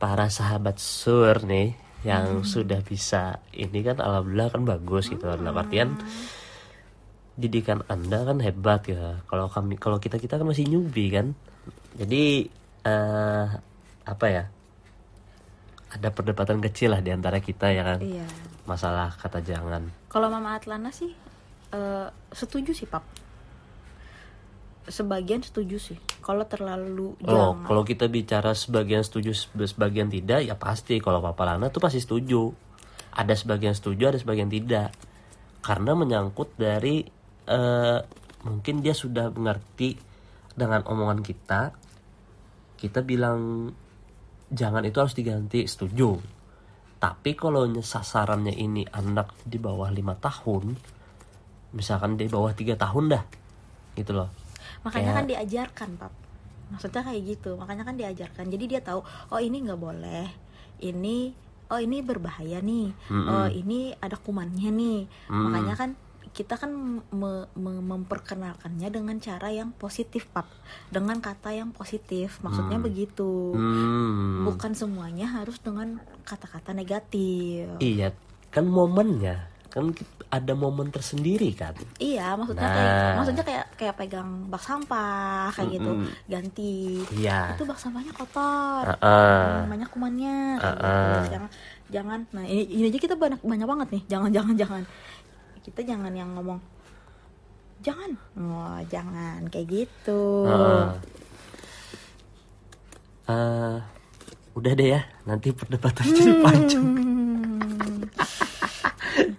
para 0.00 0.32
sahabat 0.32 0.80
sur 0.80 1.44
nih 1.44 1.76
yang 2.06 2.46
sudah 2.46 2.78
bisa 2.82 3.42
ini 3.50 3.82
kan 3.82 3.98
alhamdulillah 3.98 4.50
kan 4.54 4.62
bagus 4.62 5.10
gitu. 5.10 5.26
Dalam 5.26 5.54
artian 5.54 5.98
didikan 7.38 7.82
anda 7.90 8.22
kan 8.22 8.38
hebat 8.38 8.86
ya. 8.86 9.22
Kalau 9.26 9.50
kami 9.50 9.78
kalau 9.78 9.98
kita 9.98 10.18
kita 10.18 10.38
kan 10.38 10.46
masih 10.46 10.66
newbie 10.70 11.10
kan. 11.10 11.34
Jadi 11.98 12.46
eh 12.86 13.46
apa 14.08 14.26
ya 14.30 14.44
ada 15.88 16.08
perdebatan 16.12 16.60
kecil 16.62 16.94
lah 16.94 17.00
di 17.02 17.10
antara 17.10 17.42
kita 17.42 17.70
ya 17.74 17.82
kan. 17.82 17.98
Iya. 17.98 18.26
Masalah 18.68 19.14
kata 19.18 19.42
jangan. 19.42 19.90
Kalau 20.12 20.30
mama 20.30 20.54
Atlana 20.54 20.94
sih 20.94 21.10
eh, 21.74 22.08
setuju 22.32 22.72
sih 22.72 22.86
pap 22.88 23.27
sebagian 24.88 25.44
setuju 25.44 25.76
sih 25.80 25.98
kalau 26.28 26.44
terlalu 26.44 27.16
Oh, 27.24 27.56
jangan 27.56 27.64
kalau 27.64 27.82
kita 27.88 28.04
bicara 28.04 28.52
sebagian 28.52 29.00
setuju, 29.00 29.32
sebagian 29.64 30.12
tidak, 30.12 30.44
ya 30.44 30.60
pasti. 30.60 31.00
Kalau 31.00 31.24
Papa 31.24 31.48
Lana 31.48 31.72
tuh 31.72 31.80
pasti 31.80 32.04
setuju. 32.04 32.52
Ada 33.16 33.32
sebagian 33.32 33.72
setuju, 33.72 34.12
ada 34.12 34.20
sebagian 34.20 34.52
tidak. 34.52 34.92
Karena 35.64 35.96
menyangkut 35.96 36.52
dari 36.60 37.00
eh, 37.48 37.98
mungkin 38.44 38.84
dia 38.84 38.92
sudah 38.92 39.32
mengerti 39.32 39.96
dengan 40.52 40.84
omongan 40.84 41.24
kita. 41.24 41.72
Kita 42.76 43.00
bilang 43.00 43.72
jangan 44.52 44.84
itu 44.84 45.00
harus 45.00 45.16
diganti, 45.16 45.64
setuju. 45.64 46.12
Tapi 47.00 47.30
kalau 47.40 47.64
sasarannya 47.72 48.52
ini 48.52 48.84
anak 48.84 49.32
di 49.48 49.56
bawah 49.56 49.88
lima 49.88 50.12
tahun, 50.12 50.76
misalkan 51.72 52.20
di 52.20 52.28
bawah 52.28 52.52
tiga 52.52 52.76
tahun 52.76 53.16
dah, 53.16 53.24
gitu 53.96 54.12
loh. 54.12 54.47
Makanya 54.88 55.04
kayak- 55.04 55.18
kan 55.18 55.26
diajarkan 55.26 55.90
pap. 55.96 56.12
Maksudnya 56.68 57.00
kayak 57.02 57.22
gitu 57.26 57.50
makanya 57.54 57.84
kan 57.84 57.94
diajarkan. 57.94 58.44
Jadi 58.46 58.64
dia 58.66 58.80
tahu 58.80 59.00
oh 59.04 59.38
ini 59.38 59.60
nggak 59.62 59.76
boleh. 59.78 60.26
Ini 60.78 61.16
oh 61.68 61.76
ini 61.76 62.00
berbahaya 62.00 62.58
nih. 62.58 62.88
Oh 63.10 63.46
ini 63.46 63.92
ada 63.94 64.16
kumannya 64.16 64.70
nih. 64.70 65.00
Makanya 65.28 65.74
kan 65.74 65.90
kita 66.28 66.54
kan 66.54 66.70
me- 67.10 67.48
me- 67.52 67.82
memperkenalkannya 67.82 68.88
dengan 68.88 69.16
cara 69.18 69.48
yang 69.48 69.72
positif 69.72 70.28
pap. 70.28 70.46
Dengan 70.86 71.18
kata 71.18 71.50
yang 71.50 71.72
positif. 71.72 72.38
Maksudnya 72.40 72.78
begitu. 72.78 73.52
Hmm. 73.52 74.44
bukan 74.44 74.72
semuanya 74.72 75.26
harus 75.26 75.58
dengan 75.58 75.98
kata-kata 76.22 76.72
negatif. 76.72 77.68
Iya, 77.78 78.12
kan 78.48 78.64
momennya 78.64 79.48
kan 79.68 79.92
ada 80.28 80.52
momen 80.52 80.88
tersendiri 80.88 81.52
kan. 81.52 81.76
iya 81.98 82.32
maksudnya 82.32 82.62
Nah. 82.62 82.72
kayak 82.74 83.12
maksudnya 83.14 83.44
kayak 83.44 83.64
kayak 83.74 83.94
pegang 83.94 84.28
bak 84.46 84.60
sampah 84.60 85.48
kayak 85.50 85.70
gitu 85.74 85.90
Mm-mm. 85.94 86.08
ganti 86.24 87.04
Iya. 87.14 87.52
itu 87.52 87.62
bak 87.62 87.76
sampahnya 87.76 88.12
kotor 88.12 88.84
Heeh. 88.86 89.64
banyak 89.66 89.88
kumannya 89.88 90.36
kayak 90.56 90.74
gitu. 90.74 90.88
Ah-ah. 90.88 91.28
jangan 91.28 91.50
jangan 91.88 92.20
nah 92.30 92.44
ini, 92.44 92.62
ini 92.66 92.84
aja 92.86 92.98
kita 92.98 93.14
banyak 93.14 93.40
banyak 93.40 93.64
banget 93.66 93.88
nih 93.90 94.02
jangan 94.06 94.30
jangan 94.30 94.54
jangan 94.56 94.82
kita 95.60 95.80
jangan 95.82 96.12
yang 96.12 96.30
ngomong 96.32 96.60
jangan 97.78 98.10
wah 98.34 98.80
jangan 98.84 99.40
kayak 99.46 99.68
gitu 99.68 100.22
Heeh. 100.44 100.86
Eh, 103.28 103.76
udah 104.54 104.72
deh 104.72 104.88
ya, 104.88 105.00
nanti 105.22 105.52
perdebatan 105.52 106.00
jadi 106.08 106.32
panjang. 106.44 106.86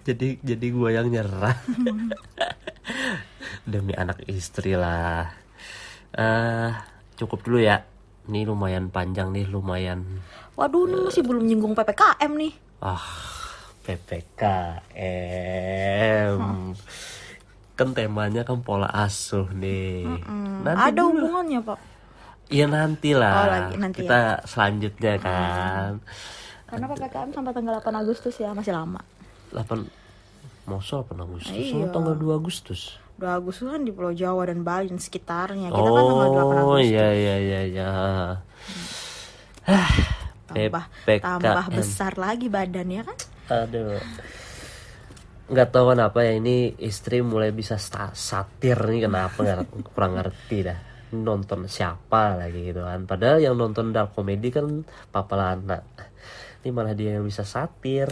Jadi 0.02 0.38
jadi 0.40 0.66
gua 0.70 0.88
yang 0.90 1.06
nyerah. 1.06 1.54
Demi 3.66 3.92
anak 3.92 4.18
istri 4.26 4.72
lah. 4.72 5.28
Eh, 6.10 6.68
cukup 7.14 7.40
dulu 7.40 7.58
ya. 7.58 7.82
Ini 8.22 8.44
lumayan 8.44 8.88
panjang 8.88 9.30
nih, 9.30 9.44
lumayan 9.44 10.00
waduh 10.52 10.84
ini 10.84 11.02
masih 11.02 11.22
belum 11.22 11.42
nyinggung 11.42 11.72
ppkm 11.72 12.30
nih 12.36 12.52
Ah, 12.78 13.00
PPKM. 13.80 14.76
Kan 17.72 17.88
temanya 17.90 18.42
kan 18.42 18.60
pola 18.60 18.86
asuh 18.86 19.48
nih. 19.50 20.04
Nanti 20.60 20.80
ada 20.86 21.00
dulu. 21.00 21.16
hubungannya 21.16 21.58
pak 21.60 21.78
Iya 22.46 22.64
nanti 22.66 23.10
lah. 23.12 23.34
Oh, 23.34 23.46
lagi- 23.48 23.78
nanti 23.78 23.96
Kita 24.00 24.42
selanjutnya 24.44 25.12
kan. 25.18 25.90
karena 26.66 26.84
ppkm 26.86 27.28
sampai 27.32 27.50
tanggal 27.50 27.72
8 27.80 27.96
agustus 27.96 28.34
ya 28.36 28.52
masih 28.52 28.70
lama 28.70 29.00
8 29.52 30.68
Masa 30.68 31.02
8 31.02 31.18
Agustus? 31.18 31.54
Iya. 31.54 31.72
Sama 31.74 31.86
tanggal 31.90 32.14
2 32.14 32.40
Agustus. 32.40 32.80
2 33.18 33.26
Agustus 33.26 33.66
kan 33.68 33.82
di 33.82 33.92
Pulau 33.92 34.14
Jawa 34.14 34.48
dan 34.48 34.64
Bali 34.64 34.88
dan 34.88 35.02
sekitarnya 35.02 35.68
kita 35.68 35.90
kan 35.90 36.02
tanggal 36.08 36.28
8 36.30 36.40
oh 36.40 36.46
Agustus 36.46 36.88
iya 36.88 37.08
iya 37.12 37.36
iya 37.36 37.60
iya. 37.68 37.90
tambah 40.50 40.84
PPKM. 41.06 41.22
tambah 41.22 41.66
besar 41.78 42.12
lagi 42.18 42.50
badannya 42.50 43.02
kan 43.06 43.18
Aduh. 43.50 43.98
Nggak 45.50 45.68
tahu 45.74 45.84
kenapa 45.98 46.22
ya 46.22 46.38
ini 46.38 46.78
istri 46.78 47.18
mulai 47.26 47.50
bisa 47.50 47.74
satir 48.14 48.78
nih 48.78 49.10
kenapa 49.10 49.42
nggak 49.42 49.90
kurang 49.90 50.14
ngerti 50.14 50.58
dah. 50.70 50.78
Nonton 51.10 51.66
siapa 51.66 52.38
lagi 52.38 52.70
gitu 52.70 52.86
kan. 52.86 53.02
Padahal 53.10 53.42
yang 53.42 53.58
nonton 53.58 53.90
dark 53.90 54.14
comedy 54.14 54.54
kan 54.54 54.86
Papa 55.10 55.34
Lana. 55.34 55.82
Ini 56.62 56.70
malah 56.70 56.94
dia 56.94 57.18
yang 57.18 57.26
bisa 57.26 57.42
satir. 57.42 58.06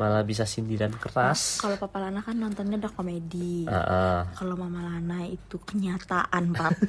Malah 0.00 0.24
bisa 0.24 0.42
sindiran 0.42 0.90
keras. 0.90 1.60
kalau 1.60 1.76
Papa 1.76 2.00
Lana 2.00 2.24
kan 2.24 2.32
nontonnya 2.32 2.80
udah 2.80 2.90
komedi 2.90 3.68
Ah, 3.68 3.76
ah. 3.76 4.20
kalau 4.32 4.56
Mama 4.56 4.80
Lana 4.80 5.22
itu 5.22 5.60
kenyataan 5.60 6.50
pap 6.50 6.72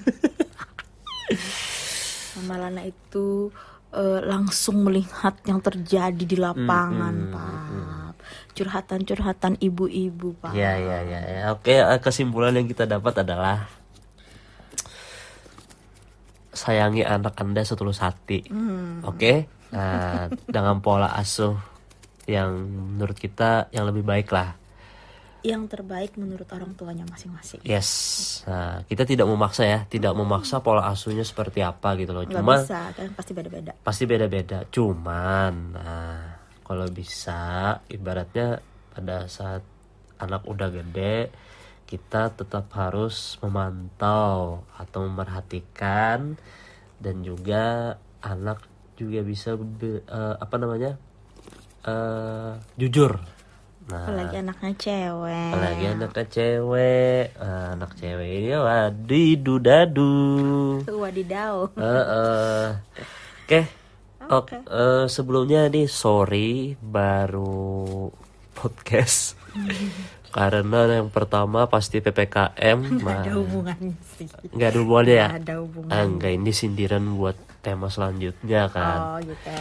Mama 2.40 2.56
Lana 2.58 2.82
itu 2.82 3.52
eh, 3.92 4.20
langsung 4.24 4.82
melihat 4.82 5.36
yang 5.44 5.60
terjadi 5.60 6.24
di 6.24 6.38
lapangan 6.40 7.16
Pap 7.30 8.16
curhatan-curhatan 8.52 9.60
ibu-ibu 9.60 10.36
Pak 10.38 10.54
Ya 10.54 10.76
ya 10.76 11.00
ya 11.04 11.20
ya. 11.20 11.42
Oke, 11.52 11.76
eh, 11.76 12.00
kesimpulan 12.00 12.56
yang 12.56 12.66
kita 12.66 12.86
dapat 12.86 13.20
adalah 13.20 13.68
sayangi 16.52 17.04
anak 17.04 17.36
Anda 17.36 17.64
setulus 17.64 18.00
hati. 18.00 18.48
Oke? 19.04 19.48
Nah, 19.72 20.28
dengan 20.48 20.80
pola 20.80 21.12
asuh 21.16 21.56
yang 22.30 22.50
menurut 22.98 23.18
kita 23.18 23.72
yang 23.74 23.86
lebih 23.90 24.06
baik 24.06 24.30
lah. 24.30 24.58
yang 25.42 25.66
terbaik 25.66 26.22
menurut 26.22 26.46
orang 26.54 26.78
tuanya 26.78 27.02
masing-masing 27.10 27.66
Yes. 27.66 27.90
Nah, 28.46 28.86
kita 28.86 29.10
tidak 29.10 29.26
memaksa 29.26 29.66
ya, 29.66 29.80
tidak 29.90 30.14
memaksa 30.14 30.62
pola 30.62 30.86
asuhnya 30.86 31.26
seperti 31.26 31.66
apa 31.66 31.98
gitu 31.98 32.14
loh. 32.14 32.30
nggak 32.30 32.38
Cuma 32.38 32.62
bisa 32.62 32.80
kan 32.94 33.10
pasti 33.18 33.32
beda-beda 33.34 33.74
pasti 33.82 34.04
beda-beda. 34.06 34.70
Cuman, 34.70 35.54
nah, 35.74 36.22
kalau 36.62 36.86
bisa, 36.94 37.82
ibaratnya 37.90 38.62
pada 38.94 39.26
saat 39.26 39.66
anak 40.22 40.46
udah 40.46 40.70
gede, 40.70 41.34
kita 41.90 42.32
tetap 42.38 42.70
harus 42.78 43.42
memantau 43.42 44.64
atau 44.78 45.00
memperhatikan 45.10 46.38
dan 47.02 47.16
juga 47.26 47.98
anak 48.22 48.62
juga 48.96 49.26
bisa 49.26 49.58
be- 49.58 50.06
eh, 50.06 50.36
apa 50.38 50.56
namanya 50.62 50.96
eh 51.84 52.52
jujur. 52.76 53.18
Nah, 53.84 54.06
apalagi 54.06 54.40
anaknya 54.40 54.72
cewek 54.78 55.52
apalagi 55.52 55.86
anaknya 55.90 56.26
cewek, 56.30 57.24
Eh, 57.34 57.66
anak 57.72 57.92
cewek 57.96 58.30
ini 58.32 58.52
wadidu 58.54 59.56
dadu. 59.58 60.16
wadidaw 60.88 61.68
Heeh. 61.74 62.66
Oke. 63.42 63.62
Oke, 64.24 64.56
eh, 64.62 65.06
sebelumnya 65.08 65.68
nih 65.68 65.86
sorry 65.86 66.50
baru 66.78 68.08
podcast. 68.54 69.36
Karena 70.32 70.88
yang 70.88 71.12
pertama 71.12 71.68
pasti 71.68 72.00
PPKM. 72.00 72.80
nggak 72.96 73.18
ada 73.20 73.34
hubungannya 73.36 73.96
sih 74.16 74.32
nggak 74.48 74.70
ada 74.70 74.80
hubungannya 74.80 75.12
ya? 75.12 75.28
nggak 75.28 75.44
ada 75.44 75.56
hubungan 75.60 75.92
Ah, 75.92 76.04
enggak, 76.06 76.32
ini 76.32 76.52
sindiran 76.52 77.04
buat 77.12 77.36
tema 77.60 77.92
selanjutnya 77.92 78.72
kan. 78.72 79.00
oh 79.12 79.18
gitu 79.20 79.52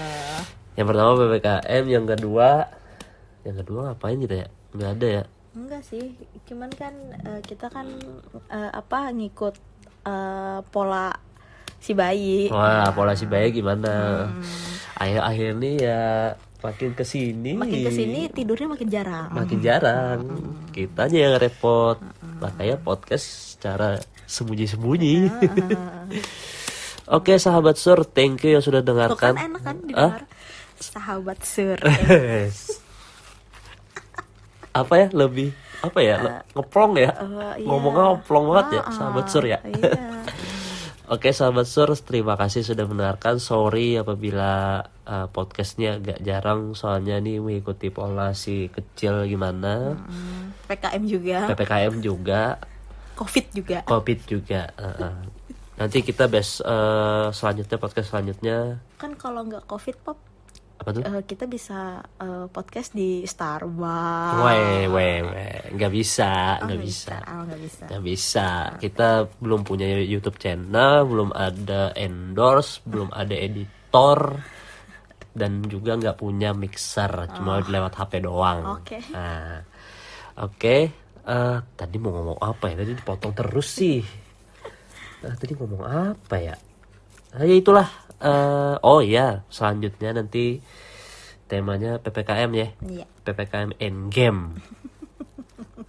Yang 0.75 0.87
pertama 0.87 1.11
PPKM, 1.19 1.85
yang 1.87 2.07
kedua 2.07 2.49
yang 3.41 3.57
kedua 3.57 3.81
ngapain 3.91 4.19
kita 4.19 4.35
ya? 4.37 4.49
Nggak 4.73 4.93
ada 4.97 5.09
ya? 5.09 5.25
enggak 5.51 5.83
sih 5.83 6.15
cuman 6.47 6.71
kan 6.71 6.95
eh, 7.27 7.43
kita 7.43 7.67
kan 7.67 7.83
eh, 8.47 8.71
apa 8.71 9.11
ngikut 9.11 9.55
eh, 10.07 10.59
pola 10.71 11.11
si 11.77 11.91
bayi. 11.91 12.47
Wah, 12.47 12.87
pola 12.95 13.19
si 13.19 13.27
bayi 13.27 13.51
gimana? 13.51 14.29
Akhir-akhir 14.95 15.49
ini 15.59 15.83
ya 15.83 16.31
makin 16.63 16.95
ke 16.95 17.03
sini. 17.03 17.59
makin 17.59 17.83
ke 17.83 17.91
sini 17.91 18.31
tidurnya 18.31 18.69
makin 18.71 18.89
jarang. 18.89 19.29
Makin 19.35 19.59
jarang. 19.59 20.19
Kita 20.71 21.11
aja 21.11 21.19
yang 21.19 21.35
repot. 21.35 21.99
Makanya 22.39 22.79
podcast 22.79 23.59
secara 23.59 23.99
sembunyi-sembunyi. 24.31 25.17
Oke 27.19 27.43
sahabat 27.43 27.75
sur 27.75 28.07
thank 28.07 28.47
you 28.47 28.55
yang 28.55 28.63
sudah 28.63 28.87
Tuh 28.87 28.95
kan 28.95 28.95
dengarkan. 28.95 29.35
enak 29.35 29.63
kan 29.67 29.77
Ah? 29.99 30.13
Sahabat 30.81 31.39
sur 31.41 31.79
apa 34.71 34.95
ya 34.97 35.07
lebih 35.11 35.51
apa 35.81 35.99
ya 35.99 36.17
le- 36.17 36.45
ngeplong 36.55 36.93
ya 36.95 37.11
Eh, 37.11 37.55
iya. 37.59 37.67
ngomongnya 37.67 38.03
ngeplong 38.15 38.45
banget 38.49 38.67
ya 38.71 38.83
Ah, 38.83 38.93
sahabat 38.93 39.27
sur 39.27 39.45
ya 39.45 39.59
iya. 39.65 39.93
Oke 41.11 41.35
sahabat 41.35 41.67
sur, 41.67 41.91
terima 41.99 42.39
kasih 42.39 42.63
sudah 42.63 42.87
mendengarkan. 42.87 43.43
Sorry 43.43 43.99
apabila 43.99 44.79
uh, 45.03 45.27
podcastnya 45.27 45.99
agak 45.99 46.23
jarang, 46.23 46.71
soalnya 46.71 47.19
nih 47.19 47.43
mengikuti 47.43 47.91
pola 47.91 48.31
si 48.31 48.71
kecil 48.71 49.27
gimana. 49.27 49.99
Hmm, 49.99 50.55
PKM 50.71 51.03
juga 51.03 51.51
PPKM 51.51 51.99
juga, 51.99 52.63
covid 53.19 53.43
juga 53.51 53.83
COVID 53.83 54.19
juga. 54.23 54.71
uh, 54.79 54.87
uh. 55.03 55.15
Nanti 55.83 56.07
kita 56.07 56.31
bes 56.31 56.63
uh, 56.63 57.35
selanjutnya 57.35 57.75
podcast 57.75 58.15
selanjutnya 58.15 58.79
kan 58.95 59.11
kalau 59.19 59.43
nggak 59.43 59.67
covid 59.67 59.99
pop 60.07 60.15
apa 60.81 60.89
tuh? 60.91 61.03
eh, 61.05 61.23
kita 61.23 61.45
bisa 61.45 61.79
eh, 62.17 62.47
podcast 62.49 62.97
di 62.97 63.21
Starbucks 63.23 64.41
Weh, 64.41 64.89
weh, 64.89 65.17
weh, 65.21 65.57
nggak 65.77 65.93
bisa, 65.93 66.57
Oh, 66.57 66.65
nggak 66.65 66.81
bisa. 66.81 67.17
oh 67.21 67.43
nggak 67.45 67.61
bisa 67.61 67.83
Nggak 67.85 68.03
bisa. 68.03 68.49
Kita 68.81 69.09
belum 69.37 69.61
punya 69.61 69.85
YouTube 70.01 70.41
channel, 70.41 71.05
belum 71.05 71.31
ada 71.31 71.93
endorse, 71.93 72.81
belum 72.83 73.13
ada 73.13 73.37
editor, 73.37 74.41
dan 75.31 75.61
juga 75.69 75.95
nggak 75.95 76.17
punya 76.17 76.51
mixer, 76.51 77.29
cuma 77.37 77.61
lewat 77.61 77.93
HP 77.95 78.13
doang. 78.25 78.81
Oke. 78.81 78.99
Nah, 79.13 79.61
oke. 80.41 80.77
Eh, 81.21 81.59
tadi 81.77 81.97
mau 82.01 82.11
ngomong 82.11 82.41
apa 82.41 82.73
ya? 82.73 82.81
Tadi 82.81 82.93
dipotong 82.97 83.33
terus 83.37 83.69
sih. 83.69 84.01
Nah, 85.21 85.37
tadi 85.37 85.53
ngomong 85.53 85.85
apa 85.85 86.37
ya? 86.41 86.57
Ah, 87.37 87.45
ya 87.45 87.55
itulah. 87.55 87.87
Eh, 88.21 88.75
oh 88.85 89.01
ya, 89.01 89.49
selanjutnya 89.49 90.13
nanti 90.13 90.61
temanya 91.49 91.97
PPKM 91.99 92.51
ya. 92.53 92.69
iya 92.85 93.05
PPKM 93.25 93.77
Endgame. 93.77 94.61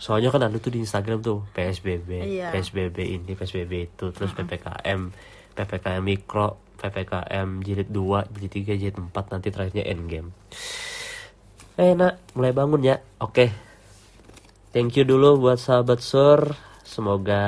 Soalnya 0.02 0.34
kan 0.34 0.42
ada 0.42 0.58
tuh 0.58 0.74
di 0.74 0.82
Instagram 0.82 1.22
tuh 1.22 1.46
PSBB, 1.54 2.10
Iya. 2.26 2.50
PSBB 2.50 2.98
ini, 3.06 3.32
PSBB 3.38 3.92
itu, 3.92 4.10
terus 4.10 4.34
PPKM, 4.34 5.14
PPKM 5.54 6.02
mikro, 6.02 6.58
PPKM 6.82 7.62
jilid 7.62 7.94
2, 7.94 8.26
jilid 8.34 8.52
3, 8.66 8.82
jilid 8.82 8.98
4, 8.98 9.14
nanti 9.30 9.54
terakhirnya 9.54 9.86
Endgame. 9.86 10.34
Eh 11.78 11.94
nak, 11.94 12.18
mulai 12.34 12.50
bangun 12.52 12.82
ya. 12.82 12.98
Oke. 13.20 13.54
Thank 14.72 14.98
you 14.98 15.06
dulu 15.06 15.38
buat 15.38 15.60
sahabat 15.60 16.02
sur. 16.02 16.56
Semoga 16.82 17.44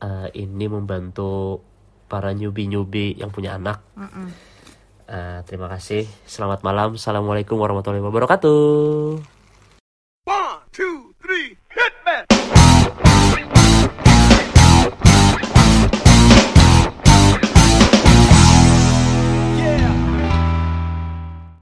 eh, 0.00 0.28
ini 0.34 0.64
membantu 0.66 1.60
para 2.08 2.32
nyubi-nyubi 2.32 3.20
yang 3.20 3.28
punya 3.28 3.54
anak. 3.60 3.84
Eh, 5.08 5.40
terima 5.48 5.72
kasih. 5.72 6.04
Selamat 6.28 6.60
malam. 6.60 6.96
Assalamualaikum 6.96 7.56
warahmatullahi 7.56 8.04
wabarakatuh. 8.04 9.37